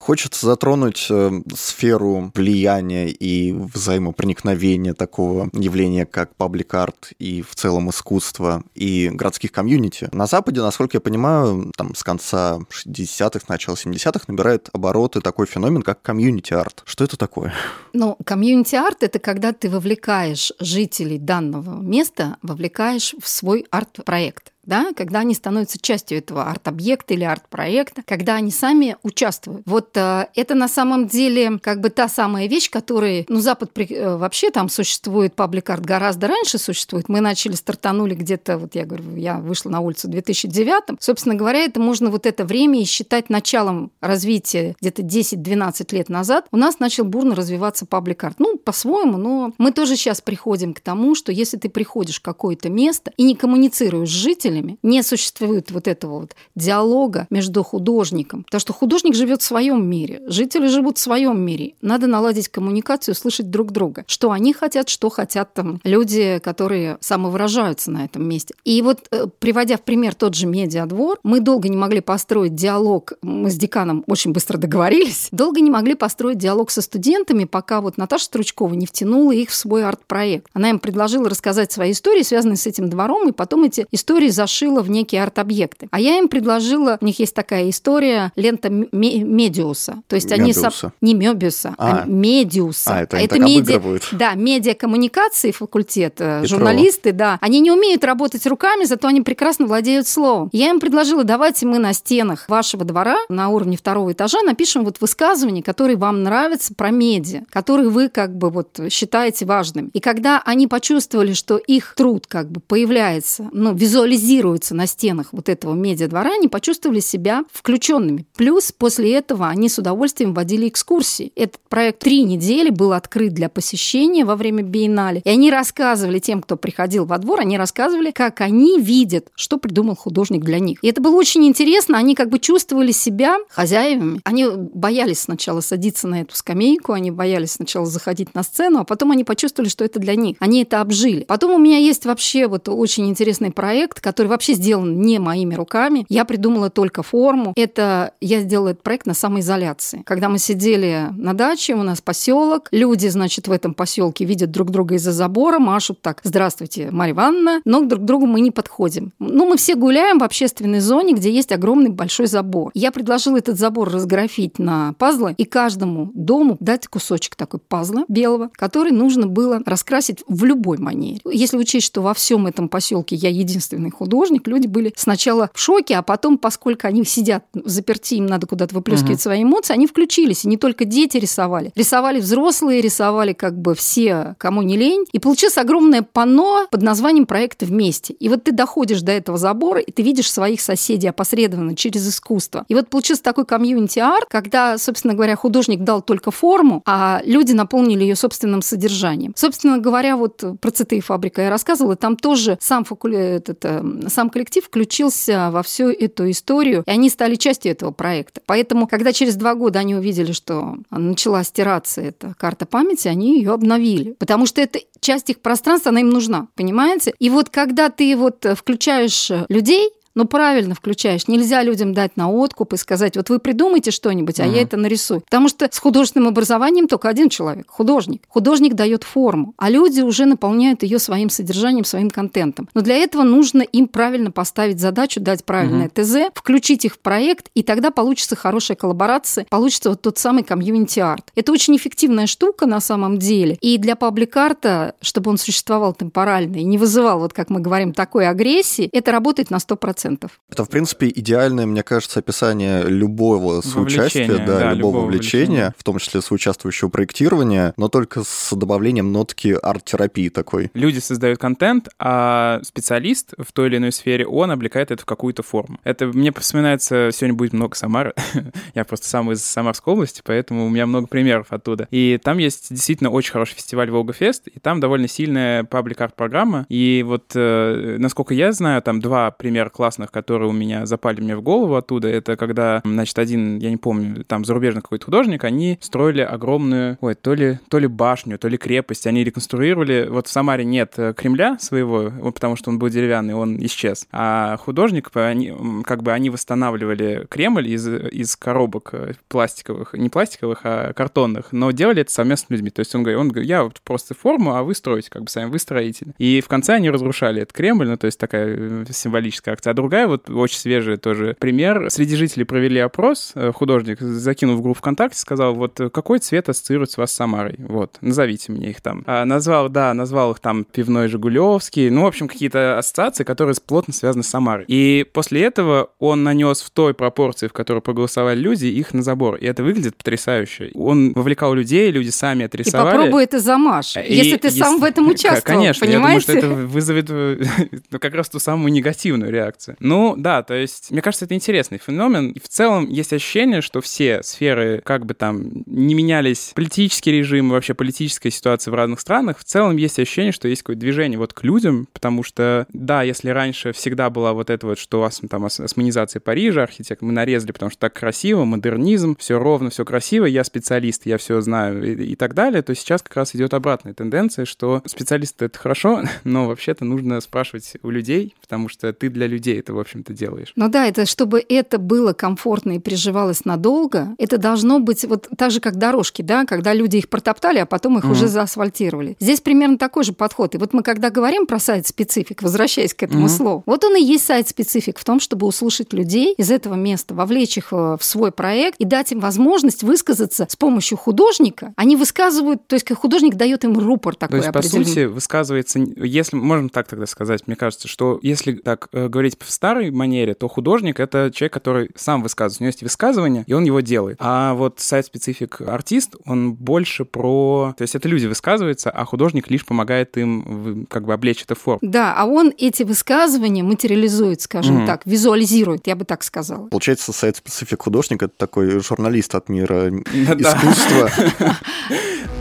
Хочется 0.02 0.48
затронуть 0.48 1.06
э, 1.12 1.30
сферу 1.56 2.32
влияния 2.34 3.10
и 3.10 3.54
взаимопроникновения 3.54 4.96
такого 4.96 5.52
явления, 5.54 6.08
как 6.08 6.36
паблик-арт 6.36 7.14
и 7.20 7.44
в 7.44 7.54
целом 7.54 7.92
искусство 7.92 8.64
и 8.74 9.12
городских 9.14 9.52
комьюнити. 9.52 10.10
На 10.12 10.26
Западе, 10.26 10.60
насколько 10.62 10.98
я 10.98 11.02
понимаю, 11.02 11.72
там 11.78 11.94
с 11.94 12.02
конца 12.02 12.62
60-х, 12.72 13.46
начала 13.48 13.76
70-х 13.76 14.26
набирает 14.28 14.70
обороты 14.74 15.22
такой 15.22 15.46
феномен, 15.46 15.84
как 15.84 16.02
комьюнити-арт. 16.02 16.82
Что 16.86 17.04
это 17.04 17.16
такое? 17.16 17.54
Ну, 17.94 18.18
комьюнити-арт– 18.26 18.98
это 19.04 19.20
когда 19.20 19.54
ты 19.54 19.70
вовлекаешь 19.70 20.52
жителей 20.60 21.20
данного 21.20 21.80
места, 21.80 22.38
вовлекаешь 22.42 23.14
в 23.22 23.30
свой 23.30 23.68
арт-проект 23.70 24.51
да, 24.64 24.92
когда 24.96 25.20
они 25.20 25.34
становятся 25.34 25.80
частью 25.80 26.20
этого 26.20 26.44
арт-объекта 26.44 27.14
или 27.14 27.24
арт-проекта, 27.24 28.04
когда 28.06 28.36
они 28.36 28.52
сами 28.52 28.98
участвуют. 29.04 29.64
Вот 29.66 29.96
э, 29.96 30.28
это 30.36 30.56
на 30.56 30.68
самом 30.68 31.08
деле 31.08 31.60
как 31.60 31.82
бы 31.82 31.90
та 31.90 32.08
самая 32.08 32.48
вещь, 32.48 32.70
которая, 32.70 33.26
ну, 33.28 33.40
Запад 33.40 33.72
при, 33.74 33.88
э, 33.88 34.16
вообще 34.16 34.52
там 34.52 34.70
существует, 34.70 35.36
паблик-арт 35.36 35.86
гораздо 35.86 36.28
раньше 36.28 36.58
существует. 36.58 37.10
Мы 37.10 37.22
начали, 37.22 37.54
стартанули 37.54 38.16
где-то, 38.16 38.58
вот 38.58 38.76
я 38.76 38.86
говорю, 38.86 39.16
я 39.16 39.38
вышла 39.38 39.70
на 39.70 39.80
улицу 39.80 40.08
в 40.08 40.12
2009 40.12 41.00
Собственно 41.00 41.36
говоря, 41.36 41.60
это 41.60 41.80
можно 41.80 42.10
вот 42.10 42.26
это 42.26 42.46
время 42.46 42.82
и 42.82 42.86
считать 42.86 43.30
началом 43.30 43.92
развития 44.02 44.76
где-то 44.82 45.02
10-12 45.02 45.96
лет 45.96 46.10
назад. 46.10 46.46
У 46.52 46.58
нас 46.58 46.80
начал 46.80 47.06
бурно 47.06 47.36
развиваться 47.36 47.86
паблик-арт. 47.86 48.36
Ну, 48.40 48.58
по-своему, 48.58 49.18
но 49.18 49.54
мы 49.58 49.72
тоже 49.72 49.96
сейчас 49.96 50.22
приходим 50.22 50.74
к 50.74 50.80
тому, 50.80 51.16
что 51.16 51.32
если 51.32 51.58
ты 51.58 51.70
приходишь 51.70 52.20
в 52.20 52.22
какое-то 52.22 52.70
место 52.70 53.12
и 53.18 53.24
не 53.24 53.36
коммуницируешь 53.36 54.10
с 54.10 54.12
жителями, 54.12 54.51
зрителями. 54.52 54.78
Не 54.84 55.04
существует 55.04 55.72
вот 55.72 55.88
этого 55.88 56.22
вот 56.22 56.36
диалога 56.56 57.28
между 57.30 57.64
художником. 57.64 58.44
Потому 58.44 58.60
что 58.60 58.74
художник 58.74 59.16
живет 59.16 59.42
в 59.42 59.46
своем 59.46 59.86
мире, 59.86 60.22
жители 60.28 60.68
живут 60.68 60.98
в 60.98 61.02
своем 61.02 61.40
мире. 61.40 61.74
Надо 61.82 62.08
наладить 62.08 62.50
коммуникацию, 62.50 63.16
слышать 63.16 63.50
друг 63.50 63.72
друга. 63.72 64.04
Что 64.08 64.32
они 64.32 64.54
хотят, 64.54 64.90
что 64.90 65.10
хотят 65.10 65.54
там 65.54 65.80
люди, 65.84 66.40
которые 66.44 66.98
самовыражаются 67.02 67.92
на 67.92 68.06
этом 68.06 68.28
месте. 68.28 68.54
И 68.64 68.82
вот, 68.82 69.00
э, 69.12 69.26
приводя 69.40 69.78
в 69.78 69.82
пример 69.82 70.16
тот 70.16 70.36
же 70.36 70.48
медиадвор, 70.48 71.20
мы 71.24 71.40
долго 71.40 71.70
не 71.70 71.78
могли 71.78 72.02
построить 72.02 72.56
диалог, 72.56 73.14
мы 73.22 73.50
с 73.50 73.56
деканом 73.56 74.04
очень 74.08 74.32
быстро 74.32 74.58
договорились, 74.58 75.30
долго 75.32 75.62
не 75.62 75.70
могли 75.70 75.96
построить 75.96 76.38
диалог 76.38 76.72
со 76.72 76.82
студентами, 76.82 77.46
пока 77.46 77.82
вот 77.82 77.98
Наташа 77.98 78.26
Стручкова 78.26 78.74
не 78.74 78.86
втянула 78.86 79.32
их 79.32 79.50
в 79.50 79.56
свой 79.56 79.84
арт-проект. 79.84 80.48
Она 80.54 80.70
им 80.70 80.80
предложила 80.80 81.30
рассказать 81.30 81.72
свои 81.72 81.92
истории, 81.92 82.24
связанные 82.24 82.58
с 82.58 82.68
этим 82.68 82.90
двором, 82.90 83.30
и 83.30 83.32
потом 83.32 83.64
эти 83.64 83.86
истории 83.92 84.30
зашила 84.42 84.82
в 84.82 84.90
некие 84.90 85.22
арт-объекты. 85.22 85.88
А 85.92 86.00
я 86.00 86.18
им 86.18 86.28
предложила, 86.28 86.98
у 87.00 87.06
них 87.06 87.20
есть 87.20 87.36
такая 87.36 87.70
история, 87.70 88.32
лента 88.36 88.70
Медиуса. 88.70 90.02
То 90.08 90.16
есть 90.16 90.32
они... 90.32 90.52
Со... 90.52 90.72
Не 91.00 91.14
Мебиуса, 91.14 91.76
а, 91.78 92.04
а 92.04 92.06
Медиуса. 92.08 92.96
А, 92.96 93.02
это, 93.04 93.18
это 93.18 93.40
медиа... 93.40 93.80
Да, 94.14 94.34
медиакоммуникации 94.34 95.52
факультет, 95.52 96.16
э, 96.18 96.42
Петрова. 96.42 96.48
журналисты, 96.48 97.12
да. 97.12 97.38
Они 97.40 97.60
не 97.60 97.72
умеют 97.72 98.04
работать 98.04 98.48
руками, 98.48 98.86
зато 98.86 99.08
они 99.08 99.22
прекрасно 99.22 99.68
владеют 99.68 100.08
словом. 100.08 100.50
Я 100.54 100.72
им 100.72 100.80
предложила, 100.80 101.24
давайте 101.24 101.68
мы 101.68 101.78
на 101.78 101.94
стенах 101.94 102.50
вашего 102.50 102.84
двора 102.84 103.18
на 103.30 103.50
уровне 103.50 103.78
второго 103.78 104.12
этажа 104.14 104.42
напишем 104.42 104.84
вот 104.86 105.02
высказывания, 105.02 105.62
которые 105.62 105.98
вам 105.98 106.24
нравятся 106.24 106.74
про 106.74 106.90
медиа, 106.90 107.42
которые 107.52 107.90
вы 107.90 108.10
как 108.10 108.36
бы 108.36 108.50
вот 108.50 108.80
считаете 108.90 109.46
важными. 109.46 109.90
И 109.94 110.00
когда 110.00 110.42
они 110.44 110.66
почувствовали, 110.66 111.34
что 111.34 111.58
их 111.58 111.94
труд 111.96 112.26
как 112.28 112.50
бы 112.50 112.60
появляется, 112.60 113.50
ну, 113.52 113.76
визуализируется 113.76 114.31
визируются 114.32 114.76
на 114.76 114.88
стенах 114.88 115.28
вот 115.32 115.50
этого 115.50 115.74
медиадвора, 115.74 116.32
они 116.38 116.48
почувствовали 116.48 117.00
себя 117.00 117.44
включенными. 117.52 118.26
Плюс 118.36 118.72
после 118.72 119.14
этого 119.14 119.48
они 119.48 119.68
с 119.68 119.78
удовольствием 119.78 120.34
водили 120.34 120.70
экскурсии. 120.70 121.32
Этот 121.36 121.60
проект 121.70 122.00
три 122.00 122.24
недели 122.24 122.70
был 122.70 122.94
открыт 122.94 123.34
для 123.34 123.50
посещения 123.50 124.24
во 124.24 124.36
время 124.36 124.64
биеннале. 124.64 125.22
И 125.26 125.30
они 125.30 125.52
рассказывали 125.52 126.20
тем, 126.20 126.42
кто 126.42 126.56
приходил 126.56 127.06
во 127.06 127.18
двор, 127.18 127.42
они 127.42 127.58
рассказывали, 127.58 128.12
как 128.12 128.42
они 128.42 128.80
видят, 128.80 129.28
что 129.36 129.58
придумал 129.58 129.96
художник 129.96 130.44
для 130.44 130.60
них. 130.60 130.80
И 130.82 130.88
это 130.88 131.02
было 131.02 131.16
очень 131.16 131.46
интересно. 131.46 131.98
Они 131.98 132.16
как 132.16 132.30
бы 132.30 132.40
чувствовали 132.40 132.92
себя 132.92 133.38
хозяевами. 133.50 134.22
Они 134.24 134.46
боялись 134.48 135.20
сначала 135.20 135.62
садиться 135.62 136.08
на 136.08 136.22
эту 136.22 136.36
скамейку, 136.36 136.94
они 136.94 137.12
боялись 137.12 137.52
сначала 137.52 137.86
заходить 137.86 138.34
на 138.34 138.44
сцену, 138.44 138.80
а 138.80 138.84
потом 138.86 139.12
они 139.12 139.24
почувствовали, 139.24 139.70
что 139.70 139.84
это 139.84 140.00
для 140.00 140.16
них. 140.16 140.38
Они 140.40 140.64
это 140.64 140.82
обжили. 140.82 141.26
Потом 141.26 141.52
у 141.52 141.58
меня 141.58 141.78
есть 141.78 142.06
вообще 142.06 142.48
вот 142.48 142.70
очень 142.70 143.10
интересный 143.10 143.52
проект, 143.52 144.00
который 144.00 144.21
который 144.22 144.30
вообще 144.30 144.54
сделан 144.54 145.02
не 145.02 145.18
моими 145.18 145.56
руками. 145.56 146.06
Я 146.08 146.26
придумала 146.26 146.70
только 146.70 147.02
форму. 147.02 147.54
Это 147.56 148.12
я 148.22 148.42
сделала 148.42 148.70
этот 148.70 148.84
проект 148.84 149.08
на 149.08 149.16
самоизоляции. 149.16 150.04
Когда 150.06 150.30
мы 150.30 150.38
сидели 150.38 151.08
на 151.10 151.34
даче, 151.34 151.74
у 151.74 151.82
нас 151.82 152.02
поселок, 152.02 152.68
люди, 152.72 153.08
значит, 153.08 153.48
в 153.48 153.52
этом 153.52 153.74
поселке 153.74 154.24
видят 154.26 154.52
друг 154.52 154.70
друга 154.70 154.94
из-за 154.94 155.12
забора, 155.12 155.58
машут 155.58 156.04
так, 156.04 156.22
здравствуйте, 156.24 156.92
Марья 156.92 157.14
Ивановна, 157.14 157.62
но 157.66 157.82
друг 157.82 158.04
к 158.04 158.06
другу 158.06 158.28
мы 158.28 158.42
не 158.42 158.52
подходим. 158.52 159.12
Ну, 159.18 159.50
мы 159.50 159.58
все 159.58 159.74
гуляем 159.74 160.20
в 160.20 160.24
общественной 160.24 160.82
зоне, 160.82 161.16
где 161.16 161.32
есть 161.32 161.52
огромный 161.52 161.90
большой 161.90 162.28
забор. 162.28 162.70
Я 162.76 162.92
предложила 162.92 163.38
этот 163.38 163.58
забор 163.58 163.90
разграфить 163.90 164.60
на 164.60 164.94
пазлы 165.00 165.34
и 165.36 165.46
каждому 165.46 166.12
дому 166.14 166.58
дать 166.60 166.88
кусочек 166.88 167.36
такой 167.36 167.60
пазла 167.60 168.06
белого, 168.08 168.52
который 168.54 168.92
нужно 168.92 169.26
было 169.26 169.64
раскрасить 169.66 170.24
в 170.28 170.44
любой 170.44 170.78
манере. 170.78 171.22
Если 171.26 171.58
учесть, 171.58 171.88
что 171.88 172.02
во 172.02 172.14
всем 172.14 172.46
этом 172.46 172.70
поселке 172.70 173.16
я 173.16 173.30
единственный 173.30 173.90
художник, 173.90 174.11
художник, 174.12 174.48
люди 174.48 174.68
были 174.68 174.94
сначала 174.96 175.50
в 175.54 175.60
шоке, 175.60 175.96
а 175.96 176.02
потом, 176.02 176.38
поскольку 176.38 176.88
они 176.88 177.06
сидят 177.06 177.46
в 177.54 177.70
заперти, 177.70 178.16
им 178.16 178.26
надо 178.26 178.46
куда-то 178.46 178.76
выплескивать 178.76 179.14
угу. 179.14 179.22
свои 179.22 179.44
эмоции, 179.44 179.74
они 179.74 179.88
включились. 179.88 180.44
И 180.44 180.50
не 180.50 180.58
только 180.58 180.84
дети 180.86 181.18
рисовали. 181.18 181.72
Рисовали 181.76 182.20
взрослые, 182.20 182.82
рисовали 182.82 183.34
как 183.34 183.58
бы 183.58 183.74
все, 183.74 184.36
кому 184.38 184.62
не 184.62 184.76
лень. 184.76 185.06
И 185.14 185.20
получилось 185.20 185.58
огромное 185.58 186.02
панно 186.02 186.68
под 186.70 186.82
названием 186.82 187.26
«Проекты 187.26 187.66
вместе». 187.66 188.14
И 188.14 188.28
вот 188.28 188.44
ты 188.44 188.52
доходишь 188.52 189.02
до 189.02 189.14
этого 189.14 189.38
забора, 189.38 189.80
и 189.80 189.92
ты 189.92 190.02
видишь 190.02 190.30
своих 190.32 190.60
соседей 190.60 191.08
опосредованно 191.08 191.76
через 191.76 192.08
искусство. 192.08 192.66
И 192.68 192.76
вот 192.76 192.90
получился 192.90 193.24
такой 193.24 193.46
комьюнити-арт, 193.46 194.28
когда, 194.30 194.78
собственно 194.78 195.14
говоря, 195.14 195.36
художник 195.38 195.84
дал 195.84 196.02
только 196.02 196.32
форму, 196.32 196.82
а 196.86 197.22
люди 197.24 197.54
наполнили 197.54 198.04
ее 198.04 198.16
собственным 198.16 198.62
содержанием. 198.62 199.34
Собственно 199.38 199.78
говоря, 199.78 200.18
вот 200.18 200.44
про 200.60 200.72
цветы 200.72 200.98
и 200.98 201.02
фабрика 201.02 201.42
я 201.44 201.50
рассказывала, 201.50 201.96
там 201.96 202.18
тоже 202.18 202.58
сам 202.60 202.84
факультет, 202.84 203.50
это, 203.50 203.86
сам 204.10 204.30
коллектив 204.30 204.64
включился 204.66 205.50
во 205.52 205.64
всю 205.64 205.90
эту 205.90 206.30
историю, 206.30 206.84
и 206.86 206.92
они 206.92 207.10
стали 207.10 207.36
частью 207.36 207.72
этого 207.72 207.92
проекта. 207.92 208.42
Поэтому, 208.46 208.88
когда 208.88 209.14
через 209.14 209.36
два 209.36 209.56
года 209.56 209.80
они 209.80 209.96
увидели, 209.96 210.32
что 210.32 210.78
начала 210.90 211.44
стираться 211.44 212.02
эта 212.02 212.34
карта 212.38 212.66
памяти, 212.66 213.08
они 213.08 213.38
ее 213.38 213.52
обновили. 213.52 214.14
Потому 214.14 214.46
что 214.46 214.62
это 214.62 214.80
часть 215.00 215.30
их 215.30 215.40
пространства, 215.40 215.90
она 215.90 216.02
им 216.02 216.10
нужна, 216.10 216.48
понимаете? 216.56 217.14
И 217.20 217.30
вот 217.30 217.50
когда 217.50 217.90
ты 217.90 218.16
вот 218.16 218.46
включаешь 218.56 219.32
людей, 219.50 219.90
ну, 220.16 220.26
правильно 220.26 220.76
включаешь. 220.76 221.28
Нельзя 221.28 221.64
людям 221.64 221.94
дать 221.94 222.18
на 222.18 222.30
откуп 222.30 222.74
и 222.74 222.78
сказать, 222.78 223.16
вот 223.16 223.30
вы 223.30 223.40
придумайте 223.40 223.92
что-нибудь, 223.92 224.40
а 224.40 224.44
угу. 224.44 224.52
я 224.54 224.62
это 224.62 224.78
нарисую. 224.78 225.22
Потому 225.22 225.50
что 225.50 225.70
с 225.72 225.78
художественным 225.78 226.30
образованием 226.30 226.88
только 226.88 227.10
один 227.10 227.30
человек– 227.30 227.66
художник. 227.70 228.24
Художник 228.28 228.74
дает 228.74 229.04
форму, 229.04 229.54
а 229.58 229.70
люди 229.70 230.02
уже 230.02 230.26
наполняют 230.26 230.84
ее 230.84 231.00
своим 231.00 231.30
содержанием, 231.30 231.86
своим 231.86 232.10
контентом. 232.10 232.68
Но 232.74 232.82
для 232.82 232.96
этого 232.96 233.24
нужно 233.24 233.62
им 233.62 233.88
правильно 233.88 234.32
поставить 234.32 234.80
задачу, 234.80 235.20
дать 235.22 235.46
правильное 235.46 235.88
угу. 235.88 236.02
ТЗ, 236.02 236.16
включить 236.34 236.86
их 236.86 236.96
в 236.96 237.00
проект, 237.00 237.48
и 237.56 237.64
тогда 237.64 237.92
получится 237.92 238.36
хорошая 238.36 238.76
коллаборация, 238.76 239.46
получится 239.50 239.90
вот 239.90 240.02
тот 240.02 240.18
самый 240.18 240.44
комьюнити-арт. 240.44 241.32
Это 241.36 241.52
очень 241.52 241.76
эффективная 241.76 242.28
штука 242.28 242.66
на 242.66 242.80
самом 242.80 243.18
деле. 243.18 243.58
И 243.62 243.78
для 243.78 243.96
паблик-арта, 243.96 244.96
чтобы 245.02 245.32
он 245.32 245.38
существовал 245.38 245.94
темпорально 245.94 246.58
и 246.58 246.64
не 246.64 246.78
вызывал, 246.78 247.20
вот 247.20 247.34
как 247.34 247.50
мы 247.50 247.60
говорим, 247.60 247.94
такой 247.94 248.28
агрессии, 248.28 248.90
это 248.92 249.12
работает 249.12 249.50
на 249.52 249.58
100%. 249.58 250.01
100%. 250.04 250.30
Это, 250.50 250.66
в 250.66 250.70
принципе, 250.70 251.12
идеальное, 251.14 251.66
мне 251.66 251.84
кажется, 251.84 252.20
описание 252.20 252.84
любого 252.84 253.62
соучастия, 253.62 254.28
да, 254.28 254.46
да, 254.46 254.74
любого 254.74 254.92
любого 254.92 255.06
влечения, 255.06 255.46
вовлечения. 255.46 255.76
в 255.78 255.84
том 255.84 255.98
числе 255.98 256.22
соучаствующего 256.22 256.90
проектирования, 256.90 257.74
но 257.78 257.88
только 257.88 258.24
с 258.24 258.56
добавлением 258.56 259.12
нотки 259.12 259.58
арт-терапии 259.62 260.30
такой. 260.30 260.70
Люди 260.74 261.00
создают 261.00 261.40
контент, 261.40 261.90
а 262.00 262.60
специалист 262.64 263.34
в 263.38 263.52
той 263.52 263.68
или 263.68 263.78
иной 263.78 263.92
сфере, 263.92 264.26
он 264.26 264.52
облекает 264.52 264.92
это 264.92 265.02
в 265.02 265.06
какую-то 265.06 265.44
форму. 265.44 265.80
Это 265.84 266.08
мне 266.08 266.32
вспоминается, 266.32 267.10
сегодня 267.14 267.36
будет 267.36 267.54
много 267.54 267.76
Самары. 267.76 268.14
Я 268.76 268.86
просто 268.86 269.08
сам 269.08 269.32
из 269.32 269.44
Самарской 269.44 269.94
области, 269.94 270.22
поэтому 270.24 270.66
у 270.66 270.70
меня 270.70 270.86
много 270.86 271.08
примеров 271.08 271.48
оттуда. 271.50 271.88
И 271.92 272.20
там 272.24 272.38
есть 272.38 272.68
действительно 272.70 273.10
очень 273.10 273.32
хороший 273.32 273.56
фестиваль 273.56 273.90
Волгофест, 273.90 274.48
и 274.48 274.60
там 274.60 274.80
довольно 274.80 275.08
сильная 275.08 275.64
паблик-арт-программа. 275.64 276.66
И 276.70 277.04
вот, 277.06 277.32
э, 277.36 277.98
насколько 278.00 278.34
я 278.34 278.52
знаю, 278.52 278.82
там 278.82 279.00
два 279.00 279.32
примера 279.32 279.70
классных, 279.92 280.12
которые 280.12 280.50
у 280.50 280.54
меня 280.54 280.86
запали 280.86 281.20
мне 281.20 281.36
в 281.36 281.42
голову 281.42 281.76
оттуда. 281.76 282.08
Это 282.08 282.38
когда, 282.38 282.82
значит, 282.86 283.20
один, 283.20 283.58
я 283.58 283.70
не 283.70 283.78
помню, 283.78 284.24
там 284.24 284.46
зарубежный 284.46 284.82
какой-то 284.82 285.06
художник, 285.06 285.44
они 285.44 285.78
строили 285.82 286.22
огромную, 286.22 286.98
ой, 287.02 287.16
то 287.16 287.34
ли, 287.34 287.60
то 287.70 287.78
ли 287.78 287.88
башню, 287.88 288.38
то 288.38 288.48
ли 288.48 288.58
крепость. 288.58 289.06
Они 289.08 289.24
реконструировали. 289.24 290.08
Вот 290.10 290.28
в 290.28 290.32
Самаре 290.32 290.64
нет 290.64 290.94
э, 290.96 291.14
Кремля 291.14 291.58
своего, 291.60 292.10
потому 292.32 292.56
что 292.56 292.70
он 292.70 292.80
был 292.80 292.88
деревянный, 292.88 293.34
он 293.34 293.58
исчез. 293.66 294.08
А 294.14 294.56
художник, 294.58 295.10
они, 295.14 295.54
как 295.84 296.04
бы 296.04 296.14
они 296.14 296.30
восстанавливали 296.30 297.28
Кремль 297.30 297.68
из, 297.68 297.86
из 297.88 298.38
коробок 298.38 298.94
э, 298.94 299.14
пластиковых, 299.28 299.94
не 299.94 300.10
пластиковых, 300.10 300.62
а 300.64 300.94
картонных, 300.94 301.52
но 301.52 301.72
делали 301.72 302.02
это 302.02 302.14
совместно 302.14 302.48
с 302.48 302.50
людьми. 302.52 302.70
То 302.70 302.80
есть 302.80 302.96
он 302.96 303.04
говорит, 303.04 303.20
он 303.20 303.28
говорит, 303.30 303.50
я 303.50 303.64
вот 303.64 303.82
просто 303.84 304.14
форму, 304.14 304.56
а 304.56 304.64
вы 304.64 304.74
строите, 304.74 305.10
как 305.10 305.24
бы 305.24 305.30
сами 305.30 305.50
вы 305.50 305.60
строители. 305.60 306.14
И 306.18 306.40
в 306.40 306.48
конце 306.48 306.76
они 306.76 306.90
разрушали 306.90 307.42
этот 307.42 307.54
Кремль, 307.54 307.88
ну 307.88 307.98
то 307.98 308.06
есть 308.06 308.20
такая 308.20 308.56
э, 308.58 308.86
символическая 309.02 309.54
акция. 309.54 309.72
А 309.72 309.74
другая 309.82 310.08
вот 310.08 310.30
очень 310.30 310.58
свежий 310.58 310.98
тоже 310.98 311.36
пример. 311.40 311.90
Среди 311.90 312.16
жителей 312.16 312.46
провели 312.46 312.80
опрос, 312.80 313.32
э, 313.36 313.52
художник, 313.54 314.00
закинув 314.00 314.60
в 314.60 314.62
группу 314.62 314.80
ВКонтакте, 314.80 315.18
сказал, 315.18 315.54
вот 315.56 315.80
э, 315.80 315.90
какой 315.90 316.20
цвет 316.20 316.50
ассоциируется 316.50 317.00
у 317.00 317.04
вас 317.04 317.12
с 317.12 317.16
Самарой? 317.16 317.56
Вот, 317.58 317.98
назовите 318.02 318.52
мне 318.52 318.70
их 318.70 318.82
там. 318.82 319.04
А, 319.08 319.26
назвал, 319.26 319.70
да, 319.70 319.94
назвал 319.94 320.32
их 320.32 320.40
там 320.40 320.64
пивной 320.64 321.08
Жигулевский, 321.08 321.90
ну, 321.90 322.04
в 322.04 322.06
общем, 322.06 322.28
какие-то 322.28 322.78
ассоциации, 322.78 323.24
которые 323.24 323.56
плотно 323.66 323.94
связаны 323.94 324.24
с 324.24 324.28
Самарой. 324.28 324.66
И 324.68 325.06
после 325.12 325.42
этого 325.44 325.90
он 326.00 326.24
нанес 326.24 326.62
в 326.62 326.70
той 326.70 326.94
пропорции, 326.94 327.48
в 327.48 327.54
которой 327.54 327.82
проголосовали 327.82 328.40
люди, 328.40 328.66
их 328.68 328.94
на 328.94 329.02
забор. 329.02 329.36
И 329.36 329.46
это 329.46 329.64
выглядит 329.64 329.96
потрясающе. 329.96 330.72
Он 330.76 331.14
вовлекал 331.14 331.54
людей, 331.54 331.90
люди 331.92 332.10
сами 332.10 332.44
И 332.44 332.46
отрисовали. 332.46 332.96
попробуй 332.98 333.24
это 333.24 333.40
замажь, 333.40 333.96
И 333.98 334.14
если 334.14 334.38
ты 334.38 334.50
сам 334.52 334.74
если- 334.76 334.82
в 334.82 334.84
этом 334.84 335.08
участвовал, 335.10 335.58
Конечно, 335.60 335.86
я 335.86 335.92
думаю, 335.94 336.22
понимаете? 336.22 336.24
что 336.24 336.34
это 336.38 336.48
вызовет 336.50 337.06
э, 337.10 337.44
ну, 337.92 338.00
как 338.00 338.14
раз 338.14 338.30
ту 338.30 338.40
самую 338.40 338.72
негативную 338.72 339.32
реакцию. 339.32 339.71
Ну, 339.80 340.16
да, 340.18 340.44
то 340.44 340.54
есть, 340.54 340.92
мне 340.92 341.02
кажется, 341.02 341.26
это 341.26 341.36
интересный 341.36 341.78
феномен. 341.78 342.32
И 342.32 342.40
в 342.40 342.48
целом 342.48 342.88
есть 342.90 343.14
ощущение, 343.14 343.62
что 343.62 343.82
все 343.82 344.22
сферы, 344.24 344.82
как 344.84 345.06
бы 345.06 345.14
там 345.14 345.64
не 345.66 345.94
менялись 345.94 346.52
политический 346.56 347.12
режим, 347.12 347.50
вообще 347.50 347.74
политическая 347.74 348.32
ситуация 348.32 348.72
в 348.72 348.76
разных 348.76 349.00
странах, 349.00 349.40
в 349.40 349.44
целом 349.44 349.78
есть 349.78 350.00
ощущение, 350.00 350.32
что 350.32 350.48
есть 350.48 350.64
какое-то 350.64 350.82
движение 350.82 351.18
вот 351.18 351.34
к 351.34 351.44
людям, 351.44 351.88
потому 351.94 352.24
что, 352.24 352.66
да, 352.74 353.04
если 353.04 353.30
раньше 353.30 353.74
всегда 353.74 354.10
была 354.10 354.34
вот 354.34 354.50
это 354.50 354.68
вот, 354.68 354.80
что 354.80 355.10
там 355.30 355.46
ос- 355.46 355.60
османизация 355.60 356.20
Парижа, 356.20 356.64
архитектор, 356.64 357.06
мы 357.06 357.14
нарезали, 357.14 357.52
потому 357.52 357.72
что 357.72 357.80
так 357.80 357.94
красиво, 357.94 358.46
модернизм, 358.46 359.16
все 359.18 359.40
ровно, 359.40 359.70
все 359.70 359.86
красиво, 359.86 360.26
я 360.26 360.44
специалист, 360.44 361.06
я 361.06 361.18
все 361.18 361.42
знаю 361.42 361.84
и, 361.84 362.12
и 362.12 362.16
так 362.16 362.34
далее, 362.34 362.62
то 362.62 362.74
сейчас 362.76 363.02
как 363.02 363.16
раз 363.16 363.36
идет 363.36 363.54
обратная 363.54 363.94
тенденция, 363.94 364.46
что 364.46 364.82
специалисты 364.86 365.46
это 365.46 365.58
хорошо, 365.58 366.04
но 366.24 366.48
вообще-то 366.48 366.86
нужно 366.86 367.20
спрашивать 367.22 367.74
у 367.84 367.90
людей, 367.90 368.36
потому 368.42 368.70
что 368.70 368.94
ты 368.94 369.10
для 369.10 369.28
людей 369.28 369.61
это, 369.62 369.74
в 369.74 369.80
общем-то, 369.80 370.14
делаешь. 370.14 370.52
Ну 370.56 370.68
да, 370.70 370.86
это 370.88 371.06
чтобы 371.06 371.44
это 371.48 371.78
было 371.78 372.14
комфортно 372.14 372.74
и 372.74 372.80
приживалось 372.80 373.46
надолго, 373.46 374.10
это 374.18 374.38
должно 374.38 374.80
быть 374.80 375.06
вот 375.06 375.28
так 375.38 375.52
же, 375.52 375.60
как 375.60 375.78
дорожки, 375.78 376.22
да, 376.22 376.46
когда 376.46 376.74
люди 376.74 376.98
их 376.98 377.10
протоптали, 377.10 377.60
а 377.60 377.66
потом 377.66 377.98
их 377.98 378.04
Мгм. 378.04 378.12
уже 378.12 378.28
заасфальтировали. 378.28 379.16
Здесь 379.20 379.42
примерно 379.42 379.78
такой 379.78 380.04
же 380.04 380.14
подход. 380.14 380.56
И 380.56 380.58
вот 380.58 380.74
мы 380.74 380.84
когда 380.84 381.10
говорим 381.10 381.46
про 381.46 381.60
сайт-специфик, 381.60 382.42
возвращаясь 382.42 382.94
к 382.94 383.04
этому 383.04 383.22
Мгм. 383.22 383.30
слову, 383.30 383.64
вот 383.66 383.84
он 383.84 383.96
и 383.96 384.02
есть 384.02 384.26
сайт-специфик 384.26 385.00
в 385.00 385.06
том, 385.06 385.20
чтобы 385.20 385.48
услышать 385.48 385.94
людей 385.94 386.34
из 386.38 386.52
этого 386.52 386.76
места, 386.76 387.14
вовлечь 387.14 387.58
их 387.58 387.68
э, 387.72 387.98
в 388.00 388.04
свой 388.04 388.32
проект 388.32 388.80
и 388.80 388.86
дать 388.86 389.12
им 389.12 389.20
возможность 389.20 389.84
высказаться 389.84 390.48
с 390.50 390.56
помощью 390.56 390.98
художника. 390.98 391.74
Они 391.76 391.96
высказывают, 391.96 392.68
то 392.68 392.76
есть 392.76 392.86
как 392.86 392.98
художник 392.98 393.36
дает 393.36 393.64
им 393.64 393.78
рупор 393.78 394.16
То 394.16 394.22
такой 394.22 394.40
есть, 394.40 394.52
по 394.52 394.62
сути, 394.62 395.06
высказывается, 395.06 395.80
если, 395.80 396.36
можем 396.36 396.70
так 396.70 396.88
тогда 396.88 397.06
сказать, 397.06 397.48
мне 397.48 397.56
кажется, 397.56 397.88
что 397.88 398.20
если 398.22 398.54
так 398.54 398.88
э, 398.92 399.08
говорить 399.08 399.38
в 399.52 399.54
старой 399.54 399.92
манере, 399.92 400.34
то 400.34 400.48
художник— 400.48 401.00
это 401.02 401.30
человек, 401.34 401.54
который 401.54 401.90
сам 401.96 402.24
высказывается. 402.24 402.62
У 402.62 402.64
него 402.64 402.70
есть 402.70 402.84
высказывание, 402.84 403.44
и 403.48 403.54
он 403.54 403.66
его 403.66 403.82
делает. 403.82 404.18
А 404.20 404.54
вот 404.54 404.80
сайт-специфик 404.80 405.62
артист, 405.62 406.16
он 406.26 406.54
больше 406.54 407.04
про... 407.06 407.74
То 407.78 407.82
есть 407.82 407.96
это 407.96 408.08
люди 408.08 408.28
высказываются, 408.28 408.90
а 408.90 409.04
художник 409.06 409.50
лишь 409.52 409.66
помогает 409.66 410.18
им 410.18 410.86
как 410.90 411.06
бы 411.06 411.14
облечь 411.14 411.44
это 411.44 411.56
в 411.56 411.60
форму. 411.60 411.80
Да, 411.82 412.14
а 412.16 412.26
он 412.26 412.54
эти 412.58 412.84
высказывания 412.84 413.64
материализует, 413.64 414.42
скажем 414.42 414.78
Мгм. 414.78 414.88
так, 414.88 415.06
визуализирует, 415.06 415.86
я 415.88 415.96
бы 415.96 416.06
так 416.06 416.24
сказала. 416.24 416.68
Получается, 416.68 417.12
сайт-специфик 417.12 417.82
художник— 417.82 418.24
это 418.24 418.34
такой 418.38 418.80
журналист 418.80 419.36
от 419.36 419.50
мира 419.50 419.90
искусства. 420.14 421.12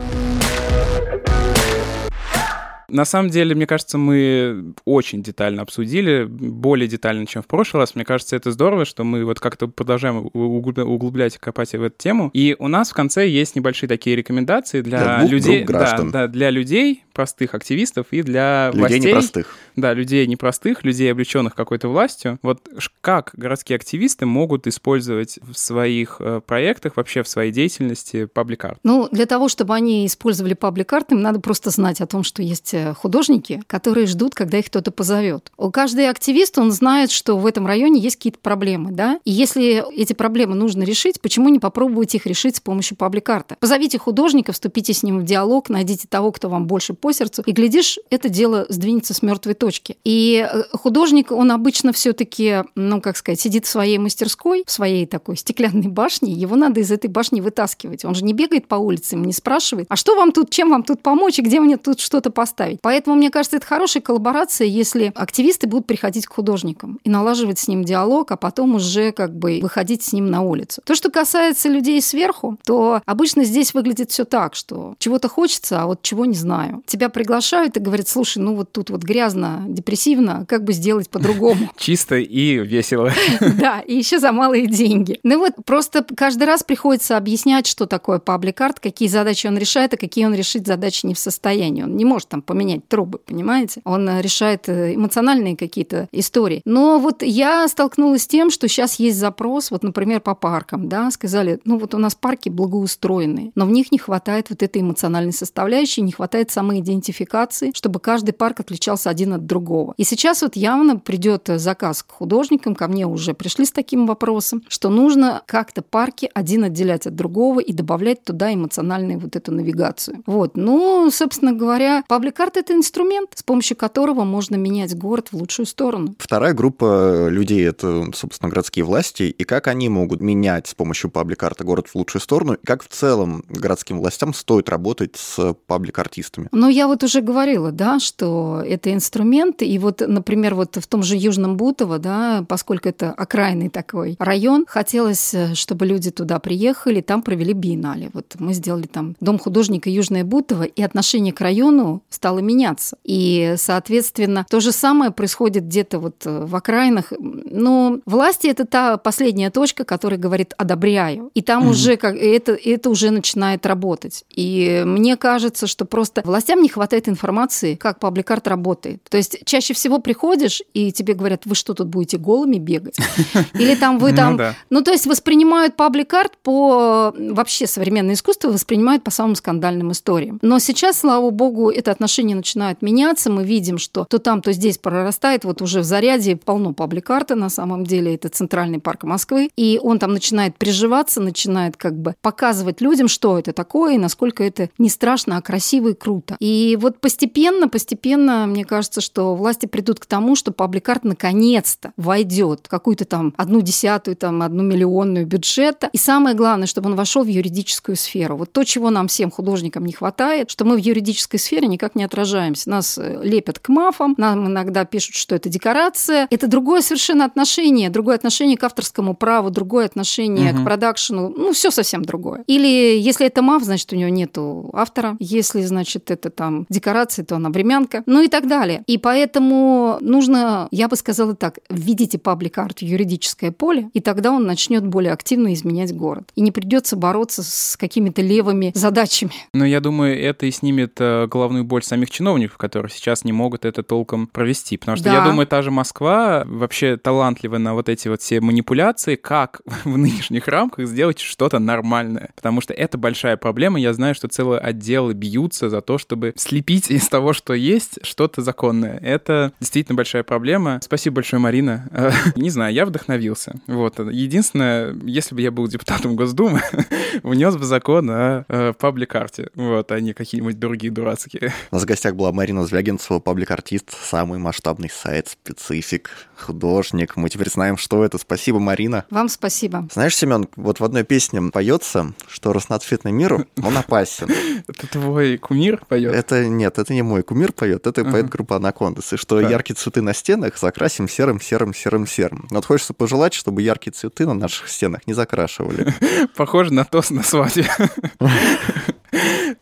На 2.91 3.05
самом 3.05 3.31
деле, 3.31 3.55
мне 3.55 3.67
кажется, 3.67 3.99
мы 3.99 4.75
очень 4.85 5.23
детально 5.23 5.63
обсудили, 5.63 6.25
более 6.25 6.89
детально, 6.89 7.27
чем 7.27 7.43
в 7.43 7.47
прошлый 7.47 7.83
раз. 7.83 7.95
Мне 7.95 8.05
кажется, 8.05 8.37
это 8.37 8.51
здорово, 8.53 8.85
что 8.85 9.05
мы 9.05 9.25
вот 9.25 9.41
как-то 9.41 9.69
продолжаем 9.69 10.31
углубля- 10.35 10.85
углублять 10.85 11.37
и 11.37 11.39
копать 11.39 11.73
в 11.73 11.83
эту 11.83 11.97
тему. 11.97 12.31
И 12.33 12.57
у 12.59 12.69
нас 12.69 12.91
в 12.91 12.95
конце 12.95 13.29
есть 13.29 13.57
небольшие 13.57 13.89
такие 13.89 14.17
рекомендации 14.17 14.81
для, 14.83 15.19
Для 15.21 15.29
людей. 15.29 15.65
Да, 16.13 16.27
да, 16.27 16.29
для 16.29 16.51
людей, 16.51 17.05
простых 17.21 17.55
активистов 17.55 18.07
и 18.13 18.23
для 18.23 18.71
Людей 18.73 18.81
властей. 18.81 19.01
непростых. 19.01 19.55
Да, 19.77 19.93
людей 19.93 20.27
непростых, 20.27 20.85
людей, 20.85 21.13
облеченных 21.13 21.55
какой-то 21.55 21.89
властью. 21.89 22.39
Вот 22.41 22.67
как 23.03 23.33
городские 23.35 23.77
активисты 23.77 24.25
могут 24.25 24.67
использовать 24.67 25.39
в 25.43 25.55
своих 25.55 26.17
э, 26.21 26.41
проектах, 26.41 26.97
вообще 26.97 27.23
в 27.23 27.29
своей 27.29 27.53
деятельности 27.53 28.25
паблик-арт? 28.25 28.79
Ну, 28.85 29.07
для 29.13 29.27
того, 29.27 29.49
чтобы 29.49 29.75
они 29.75 30.07
использовали 30.07 30.55
паблик-арт, 30.55 31.13
им 31.13 31.21
надо 31.21 31.41
просто 31.41 31.69
знать 31.69 32.01
о 32.01 32.07
том, 32.07 32.23
что 32.23 32.43
есть 32.43 32.73
э, 32.73 32.95
художники, 32.95 33.63
которые 33.67 34.07
ждут, 34.07 34.35
когда 34.35 34.57
их 34.57 34.67
кто-то 34.67 34.91
позовет. 34.91 35.53
У 35.59 35.71
каждый 35.71 36.09
активист, 36.09 36.57
он 36.57 36.73
знает, 36.73 37.11
что 37.11 37.37
в 37.37 37.45
этом 37.45 37.67
районе 37.67 38.01
есть 38.01 38.17
какие-то 38.17 38.39
проблемы, 38.39 38.93
да? 38.93 39.21
И 39.27 39.31
если 39.31 39.85
эти 39.95 40.15
проблемы 40.15 40.55
нужно 40.55 40.85
решить, 40.85 41.21
почему 41.21 41.51
не 41.51 41.59
попробовать 41.59 42.15
их 42.15 42.25
решить 42.25 42.57
с 42.57 42.61
помощью 42.61 42.97
паблик-арта? 42.97 43.59
Позовите 43.61 43.99
художника, 43.99 44.53
вступите 44.53 44.95
с 44.95 45.03
ним 45.03 45.19
в 45.21 45.25
диалог, 45.25 45.69
найдите 45.69 46.09
того, 46.09 46.33
кто 46.33 46.49
вам 46.49 46.67
больше 46.67 46.95
по 46.95 47.10
сердцу, 47.13 47.43
и, 47.47 47.53
глядишь, 47.53 47.99
это 48.11 48.29
дело 48.29 48.67
сдвинется 48.69 49.15
с 49.15 49.23
мертвой 49.23 49.55
точки. 49.55 49.97
И 50.05 50.47
э, 50.51 50.63
художник, 50.73 51.33
он 51.33 51.53
обычно 51.53 51.93
все 51.93 52.13
таки 52.13 52.63
ну, 52.75 53.01
как 53.01 53.17
сказать, 53.17 53.41
сидит 53.41 53.67
в 53.67 53.69
своей 53.69 53.99
мастерской, 53.99 54.65
в 54.67 54.71
своей 54.71 55.07
такой 55.07 55.37
стеклянной 55.37 55.89
башне, 55.89 56.33
его 56.33 56.57
надо 56.57 56.81
из 56.81 56.91
этой 56.91 57.09
башни 57.09 57.41
вытаскивать. 57.41 58.05
Он 58.05 58.15
же 58.15 58.25
не 58.25 58.33
бегает 58.33 58.69
по 58.69 58.77
улице, 58.77 59.15
ему 59.15 59.25
не 59.25 59.33
спрашивает, 59.33 59.87
а 59.89 59.97
что 59.97 60.17
вам 60.17 60.33
тут, 60.33 60.51
чем 60.51 60.71
вам 60.71 60.83
тут 60.83 61.03
помочь, 61.03 61.39
и 61.39 61.43
где 61.43 61.61
мне 61.61 61.77
тут 61.77 62.01
что-то 62.01 62.31
поставить. 62.31 62.79
Поэтому, 62.83 63.17
мне 63.17 63.31
кажется, 63.31 63.57
это 63.57 63.67
хорошая 63.67 64.03
коллаборация, 64.03 64.67
если 64.67 65.13
активисты 65.15 65.67
будут 65.67 65.87
приходить 65.87 66.27
к 66.27 66.33
художникам 66.33 66.99
и 67.05 67.11
налаживать 67.11 67.59
с 67.59 67.69
ним 67.69 67.85
диалог, 67.85 68.31
а 68.33 68.37
потом 68.37 68.75
уже 68.75 69.13
как 69.13 69.37
бы 69.37 69.61
выходить 69.63 70.03
с 70.03 70.13
ним 70.13 70.31
на 70.31 70.43
улицу. 70.43 70.83
То, 70.85 70.95
что 70.95 71.11
касается 71.11 71.69
людей 71.69 72.01
сверху, 72.01 72.59
то 72.65 73.03
обычно 73.07 73.45
здесь 73.45 73.75
выглядит 73.75 74.11
все 74.11 74.25
так, 74.25 74.55
что 74.55 74.95
чего-то 74.99 75.29
хочется, 75.29 75.83
а 75.83 75.87
вот 75.87 76.03
чего 76.03 76.25
не 76.25 76.35
знаю. 76.35 76.83
Тебя 76.91 77.09
приглашают 77.09 77.77
и 77.77 77.81
говорят, 77.81 78.09
слушай, 78.09 78.39
ну 78.39 78.57
вот 78.57 78.73
тут 78.73 78.91
вот 78.91 79.05
грязно, 79.05 79.65
депрессивно, 79.69 80.45
как 80.49 80.65
бы 80.65 80.73
сделать 80.73 81.09
по-другому? 81.09 81.71
Чисто 81.77 82.17
и 82.17 82.59
весело. 82.59 83.13
Да, 83.61 83.79
и 83.81 83.95
еще 83.95 84.19
за 84.19 84.33
малые 84.33 84.67
деньги. 84.67 85.21
Ну 85.23 85.39
вот 85.39 85.53
просто 85.65 86.05
каждый 86.17 86.45
раз 86.45 86.65
приходится 86.65 87.17
объяснять, 87.17 87.69
что 87.69 87.87
такое 87.87 88.19
паблик-арт, 88.19 88.81
какие 88.81 89.09
задачи 89.09 89.47
он 89.47 89.57
решает, 89.57 89.95
а 89.95 89.97
какие 89.97 90.25
он 90.25 90.35
решить 90.35 90.67
задачи 90.67 91.07
не 91.07 91.15
в 91.15 91.19
состоянии. 91.21 91.85
Он 91.85 91.95
не 91.95 92.05
может 92.05 92.29
там 92.29 92.43
поменять 92.43 92.89
трубы, 92.89 93.19
понимаете? 93.19 93.83
Он 93.85 94.09
э, 94.09 94.21
решает 94.21 94.69
э, 94.69 94.97
эмоциональные 94.97 95.57
какие-то 95.57 96.09
истории. 96.11 96.63
Но 96.65 96.99
вот 96.99 97.23
я 97.23 97.69
столкнулась 97.69 98.23
с 98.23 98.27
тем, 98.27 98.51
что 98.51 98.67
сейчас 98.67 98.99
есть 98.99 99.19
запрос, 99.19 99.71
вот, 99.71 99.85
например, 99.85 100.21
по 100.21 100.35
паркам, 100.35 100.89
да, 100.89 101.09
сказали, 101.13 101.61
ну 101.65 101.79
вот 101.79 101.95
у 101.95 101.99
нас 101.99 102.17
парки 102.17 102.49
благоустроенные, 102.49 103.53
но 103.55 103.67
в 103.67 103.71
них 103.71 103.93
не 103.93 103.99
хватает 103.99 104.51
вот 104.51 104.65
этой 104.65 104.83
эмоциональной 104.83 105.33
составляющей, 105.33 106.03
не 106.03 106.11
хватает 106.11 106.51
самой 106.51 106.80
самоидентификации, 106.81 107.73
чтобы 107.75 108.01
каждый 108.01 108.33
парк 108.33 108.61
отличался 108.61 109.11
один 109.11 109.35
от 109.35 109.47
другого. 109.47 109.95
И 109.97 110.05
сейчас 110.05 110.43
вот 110.43 110.57
явно 110.57 110.97
придет 110.97 111.49
заказ 111.57 112.03
к 112.03 112.11
художникам, 112.11 112.75
ко 112.75 112.89
мне 112.89 113.07
уже 113.07 113.35
пришли 113.35 113.65
с 113.65 113.73
таким 113.73 114.07
вопросом, 114.07 114.63
что 114.69 114.89
нужно 114.89 115.43
как-то 115.47 115.83
парки 115.83 116.31
один 116.35 116.65
отделять 116.65 117.07
от 117.07 117.15
другого 117.15 117.61
и 117.61 117.73
добавлять 117.73 118.25
туда 118.25 118.53
эмоциональную 118.53 119.19
вот 119.19 119.37
эту 119.37 119.53
навигацию. 119.53 120.23
Вот. 120.27 120.57
Ну, 120.57 121.11
собственно 121.11 121.53
говоря, 121.53 122.03
паблик-арт– 122.09 122.57
это 122.59 122.73
инструмент, 122.73 123.31
с 123.35 123.43
помощью 123.43 123.77
которого 123.77 124.25
можно 124.25 124.57
менять 124.57 124.97
город 124.97 125.29
в 125.33 125.37
лучшую 125.37 125.67
сторону. 125.67 126.15
Вторая 126.19 126.55
группа 126.55 127.29
людей– 127.29 127.67
это, 127.69 128.07
собственно, 128.15 128.51
городские 128.51 128.85
власти. 128.85 129.25
И 129.25 129.45
как 129.45 129.69
они 129.69 129.89
могут 129.89 130.21
менять 130.21 130.69
с 130.69 130.75
помощью 130.75 131.11
паблик-арта 131.11 131.65
город 131.65 131.89
в 131.89 131.95
лучшую 131.95 132.23
сторону? 132.23 132.55
И 132.55 132.67
как 132.67 132.83
в 132.83 132.89
целом 132.89 133.45
городским 133.49 133.99
властям 133.99 134.35
стоит 134.35 134.69
работать 134.69 135.17
с 135.17 135.55
паблик-артистами? 135.67 136.49
Ну, 136.53 136.69
я 136.71 136.87
вот 136.87 137.03
уже 137.03 137.21
говорила, 137.21 137.73
да, 137.73 137.99
что 138.01 138.63
это 138.67 138.93
инструмент. 138.93 139.63
И 139.63 139.79
вот, 139.79 140.03
например, 140.07 140.55
вот 140.55 140.77
в 140.77 140.87
том 140.87 141.03
же 141.03 141.17
Южном 141.17 141.57
Бутово, 141.57 141.99
да, 141.99 142.45
поскольку 142.49 142.89
это 142.89 143.11
окраинный 143.11 143.69
такой 143.69 144.17
район, 144.19 144.65
хотелось, 144.69 145.35
чтобы 145.55 145.87
люди 145.87 146.11
туда 146.11 146.39
приехали, 146.39 147.01
там 147.01 147.23
провели 147.23 147.53
биеннале. 147.53 148.11
Вот 148.13 148.37
мы 148.39 148.55
сделали 148.55 148.87
там 148.87 149.17
Дом 149.21 149.39
художника 149.39 149.91
Южное 149.91 150.25
Бутово, 150.25 150.65
и 150.65 150.83
отношение 150.83 151.33
к 151.33 151.41
району 151.41 152.03
стало 152.09 152.39
меняться. 152.39 152.97
И, 153.05 153.55
соответственно, 153.57 154.47
то 154.49 154.61
же 154.61 154.73
самое 154.73 155.11
происходит 155.11 155.65
где-то 155.65 155.99
вот 155.99 156.25
в 156.25 156.55
окраинах. 156.57 157.13
Но 157.19 157.99
власти– 158.07 158.47
это 158.49 158.65
та 158.65 158.97
последняя 158.97 159.51
точка, 159.51 159.85
которая 159.85 160.19
говорит 160.19 160.55
«одобряю». 160.57 161.31
И 161.35 161.43
там 161.43 161.65
mm-hmm. 161.65 161.71
уже 161.71 161.97
как, 161.97 162.17
это, 162.17 162.53
это 162.53 162.91
уже 162.91 163.11
начинает 163.11 163.67
работать. 163.67 164.25
И 164.31 164.83
мне 164.87 165.17
кажется, 165.17 165.67
что 165.67 165.85
просто 165.85 166.23
властям 166.25 166.60
не 166.61 166.69
хватает 166.69 167.09
информации, 167.09 167.75
как 167.75 167.99
пабликарт 167.99 168.47
работает. 168.49 169.03
То 169.09 169.17
есть 169.17 169.45
чаще 169.45 169.75
всего 169.75 169.99
приходишь, 169.99 170.63
и 170.75 170.93
тебе 170.93 171.15
говорят, 171.15 171.47
вы 171.47 171.55
что 171.55 171.75
тут 171.75 171.89
будете 171.89 172.19
голыми 172.19 172.57
бегать? 172.57 172.97
Или 173.55 173.75
там 173.75 173.99
вы 173.99 174.11
ну 174.11 174.17
там... 174.17 174.41
Ну, 174.71 174.83
то 174.83 174.93
есть 174.93 175.07
воспринимают 175.07 175.77
пабликарт 175.77 176.37
по... 176.43 177.15
Вообще 177.17 177.67
современное 177.67 178.15
искусство 178.15 178.49
воспринимают 178.49 179.05
по 179.05 179.11
самым 179.11 179.35
скандальным 179.35 179.93
историям. 179.93 180.39
Но 180.43 180.59
сейчас, 180.59 181.01
слава 181.01 181.31
богу, 181.31 181.71
это 181.71 181.91
отношение 181.91 182.37
начинает 182.37 182.83
меняться. 182.83 183.31
Мы 183.31 183.45
видим, 183.45 183.79
что 183.79 184.05
то 184.05 184.19
там, 184.19 184.43
то 184.43 184.53
здесь 184.53 184.79
прорастает. 184.79 185.45
Вот 185.45 185.63
уже 185.63 185.81
в 185.81 185.85
заряде 185.85 186.37
полно 186.37 186.73
пабликарта 186.73 187.35
на 187.35 187.49
самом 187.49 187.85
деле. 187.85 188.15
Это 188.15 188.29
центральный 188.29 188.81
парк 188.81 189.05
Москвы. 189.05 189.51
И 189.57 189.79
он 189.83 189.99
там 189.99 190.13
начинает 190.13 190.57
приживаться, 190.57 191.21
начинает 191.21 191.77
как 191.77 191.97
бы 191.97 192.15
показывать 192.21 192.81
людям, 192.81 193.09
что 193.09 193.39
это 193.39 193.53
такое 193.53 193.95
и 193.95 193.99
насколько 193.99 194.45
это 194.45 194.69
не 194.79 194.89
страшно, 194.89 195.37
а 195.37 195.43
красиво 195.43 195.89
и 195.89 195.95
круто. 195.95 196.37
И 196.41 196.47
вот 196.81 197.01
постепенно, 197.01 197.69
постепенно, 197.69 198.47
мне 198.47 198.65
кажется, 198.65 199.01
что 199.01 199.35
власти 199.35 199.67
придут 199.67 200.01
к 200.01 200.07
тому, 200.07 200.37
что 200.37 200.53
пабликарт 200.53 201.05
наконец-то 201.05 201.93
войдет 201.97 202.61
в 202.65 202.69
какую-то 202.69 203.05
там 203.05 203.35
одну 203.37 203.61
десятую, 203.61 204.17
там 204.17 204.43
одну 204.43 204.63
миллионную 204.63 205.27
бюджета. 205.27 205.91
И 205.93 205.99
самое 205.99 206.37
главное, 206.37 206.67
чтобы 206.67 206.91
он 206.91 206.97
вошел 206.97 207.25
в 207.25 207.29
юридическую 207.29 207.97
сферу. 207.97 208.37
Вот 208.37 208.53
то, 208.53 208.65
чего 208.65 208.91
нам 208.91 209.09
всем 209.09 209.31
художникам 209.31 209.85
не 209.85 209.93
хватает, 209.93 210.51
что 210.51 210.65
мы 210.65 210.77
в 210.77 210.79
юридической 210.79 211.39
сфере 211.39 211.67
никак 211.67 211.95
не 211.95 212.05
отражаемся. 212.05 212.71
Нас 212.71 212.99
э, 212.99 213.21
лепят 213.23 213.59
к 213.59 213.69
мафам, 213.69 214.15
нам 214.17 214.47
иногда 214.47 214.85
пишут, 214.85 215.15
что 215.15 215.35
это 215.35 215.49
декорация. 215.49 216.27
Это 216.31 216.47
другое 216.47 216.81
совершенно 216.83 217.25
отношение, 217.25 217.91
другое 217.91 218.17
отношение 218.17 218.57
к 218.57 218.65
авторскому 218.65 219.15
праву, 219.15 219.51
другое 219.51 219.87
отношение 219.87 220.53
угу. 220.53 220.61
к 220.61 220.65
продакшену. 220.65 221.29
Ну, 221.29 221.53
все 221.53 221.71
совсем 221.71 222.05
другое. 222.05 222.45
Или 222.47 222.99
если 222.99 223.27
это 223.27 223.43
маф, 223.43 223.63
значит, 223.65 223.93
у 223.93 223.97
него 223.97 224.09
нету 224.11 224.71
автора. 224.73 225.17
Если, 225.19 225.63
значит, 225.63 226.11
это 226.11 226.31
там 226.41 226.65
декорация, 226.71 227.23
то 227.23 227.37
она 227.37 227.51
времянка. 227.51 228.03
Ну 228.07 228.23
и 228.23 228.29
так 228.29 228.49
далее. 228.49 228.83
И 228.87 228.97
поэтому 228.97 229.99
нужно, 230.01 230.69
я 230.71 230.89
бы 230.89 230.97
сказала 230.97 231.37
так, 231.37 231.59
введите 231.69 232.17
паблик-арт 232.17 232.79
в 232.79 232.83
юридическое 232.83 233.53
поле, 233.53 233.91
и 233.93 234.01
тогда 234.01 234.33
он 234.33 234.47
начнет 234.47 234.87
более 234.87 235.13
активно 235.13 235.53
изменять 235.53 235.95
город. 235.95 236.31
И 236.37 236.41
не 236.41 236.51
придется 236.51 236.97
бороться 236.97 237.43
с 237.43 237.77
какими-то 237.77 238.23
левыми 238.23 238.73
задачами. 238.75 239.33
Но 239.53 239.67
я 239.67 239.81
думаю, 239.81 240.19
это 240.19 240.47
и 240.47 240.51
снимет 240.51 240.99
э, 240.99 241.27
головную 241.27 241.65
боль 241.65 241.83
самих 241.83 242.11
чиновников, 242.11 242.57
которые 242.57 242.91
сейчас 242.91 243.23
не 243.25 243.33
могут 243.33 243.67
это 243.67 243.83
толком 243.83 244.27
провести. 244.27 244.79
Потому 244.79 244.97
что 244.97 245.05
да. 245.05 245.17
я 245.17 245.25
думаю, 245.27 245.47
та 245.47 245.61
же 245.61 245.71
Москва 245.71 246.45
вообще 246.47 246.97
талантлива 246.97 247.59
на 247.59 247.75
вот 247.75 247.91
эти 247.91 248.09
вот 248.09 248.23
все 248.23 248.41
манипуляции, 248.41 249.17
как 249.17 249.61
в 249.85 249.99
нынешних 249.99 250.49
рамках 250.49 250.87
сделать 250.87 251.19
что-то 251.19 251.59
нормальное. 251.59 252.31
Потому 252.35 252.63
что 252.63 252.73
это 252.73 252.97
большая 252.97 253.37
проблема. 253.37 253.79
Я 253.79 253.93
знаю, 253.93 254.15
что 254.15 254.27
целые 254.29 254.61
отделы 254.61 255.13
бьются 255.13 255.69
за 255.69 255.83
то, 255.83 255.99
чтобы 255.99 256.30
слепить 256.37 256.91
из 256.91 257.09
того, 257.09 257.33
что 257.33 257.55
есть, 257.55 257.99
что-то 258.03 258.43
законное. 258.43 258.99
Это 258.99 259.53
действительно 259.61 259.97
большая 259.97 260.23
проблема. 260.23 260.81
Спасибо 260.83 261.17
большое, 261.17 261.41
Марина. 261.41 261.89
Не 262.37 262.51
знаю, 262.51 262.75
я 262.75 262.87
вдохновился. 262.87 263.61
Вот. 263.67 263.99
Единственное, 263.99 264.95
если 265.05 265.35
бы 265.35 265.41
я 265.41 265.51
был 265.51 265.67
депутатом 265.69 266.17
Госдумы, 266.17 266.63
внес 267.23 267.57
бы 267.57 267.65
закон 267.65 268.11
о 268.11 268.45
э, 268.49 268.73
паблик-арте, 268.79 269.51
вот, 269.55 269.91
а 269.93 270.01
не 270.01 270.13
какие-нибудь 270.13 270.59
другие 270.59 270.93
дурацкие. 270.93 271.53
У 271.71 271.75
нас 271.75 271.85
в 271.85 271.87
гостях 271.87 272.15
была 272.15 272.33
Марина 272.33 272.65
Звягинцева, 272.65 273.19
паблик-артист, 273.19 273.91
самый 274.03 274.39
масштабный 274.39 274.91
сайт, 274.91 275.29
специфик, 275.29 276.11
художник. 276.37 277.17
Мы 277.17 277.29
теперь 277.29 277.51
знаем, 277.51 277.77
что 277.77 278.05
это. 278.05 278.19
Спасибо, 278.19 278.59
Марина. 278.59 279.05
Вам 279.11 279.29
спасибо. 279.29 279.89
Знаешь, 279.93 280.17
Семен, 280.17 280.49
вот 280.57 280.81
в 280.81 280.85
одной 280.85 281.05
песне 281.05 281.41
поется, 281.53 282.13
что 282.29 282.53
разноцветный 282.53 283.13
мир, 283.13 283.47
он 283.63 283.77
опасен. 283.77 284.29
Это 284.69 284.87
твой 284.87 285.39
кумир 285.39 285.83
поет? 285.89 286.15
Это 286.21 286.45
нет, 286.47 286.79
это 286.79 286.93
не 286.93 287.01
мой 287.01 287.23
кумир 287.23 287.51
поет, 287.51 287.87
это 287.87 288.05
поет 288.05 288.29
группа 288.29 288.57
Анакондас. 288.57 289.15
И 289.15 289.17
что 289.17 289.41
яркие 289.41 289.75
цветы 289.75 290.03
на 290.03 290.13
стенах 290.13 290.59
закрасим 290.59 291.09
серым, 291.09 291.41
серым, 291.41 291.73
серым, 291.73 292.07
серым. 292.07 292.47
Вот 292.51 292.67
хочется 292.67 292.93
пожелать, 292.93 293.33
чтобы 293.33 293.63
яркие 293.63 293.95
цветы 293.95 294.27
на 294.27 294.35
наших 294.35 294.69
стенах 294.69 295.07
не 295.07 295.15
закрашивали. 295.15 295.95
Похоже 296.37 296.75
на 296.75 296.85
тост 296.85 297.11
на 297.11 297.23
свадьбе. 297.23 297.67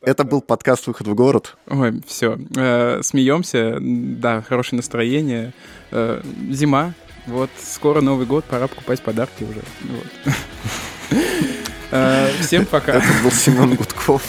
Это 0.00 0.24
был 0.24 0.40
подкаст 0.40 0.88
«Выход 0.88 1.06
в 1.06 1.14
город». 1.14 1.56
Ой, 1.68 2.02
все. 2.08 2.36
Э, 2.56 3.02
смеемся. 3.04 3.78
Да, 3.80 4.42
хорошее 4.42 4.78
настроение. 4.78 5.52
Э, 5.92 6.20
зима. 6.50 6.92
Вот, 7.26 7.50
скоро 7.62 8.00
Новый 8.00 8.26
год, 8.26 8.44
пора 8.46 8.66
покупать 8.66 9.00
подарки 9.00 9.44
уже. 9.44 9.62
Вот. 9.84 10.34
Э, 11.90 12.28
всем 12.40 12.66
пока. 12.66 12.96
Это 12.96 13.06
был 13.24 13.30
Семен 13.30 13.74
Гудков. 13.74 14.22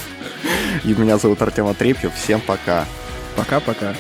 И 0.84 0.94
меня 0.94 1.18
зовут 1.18 1.42
Артем 1.42 1.68
Отрепьев. 1.68 2.14
Всем 2.16 2.42
пока. 2.42 2.86
Пока-пока. 3.36 3.96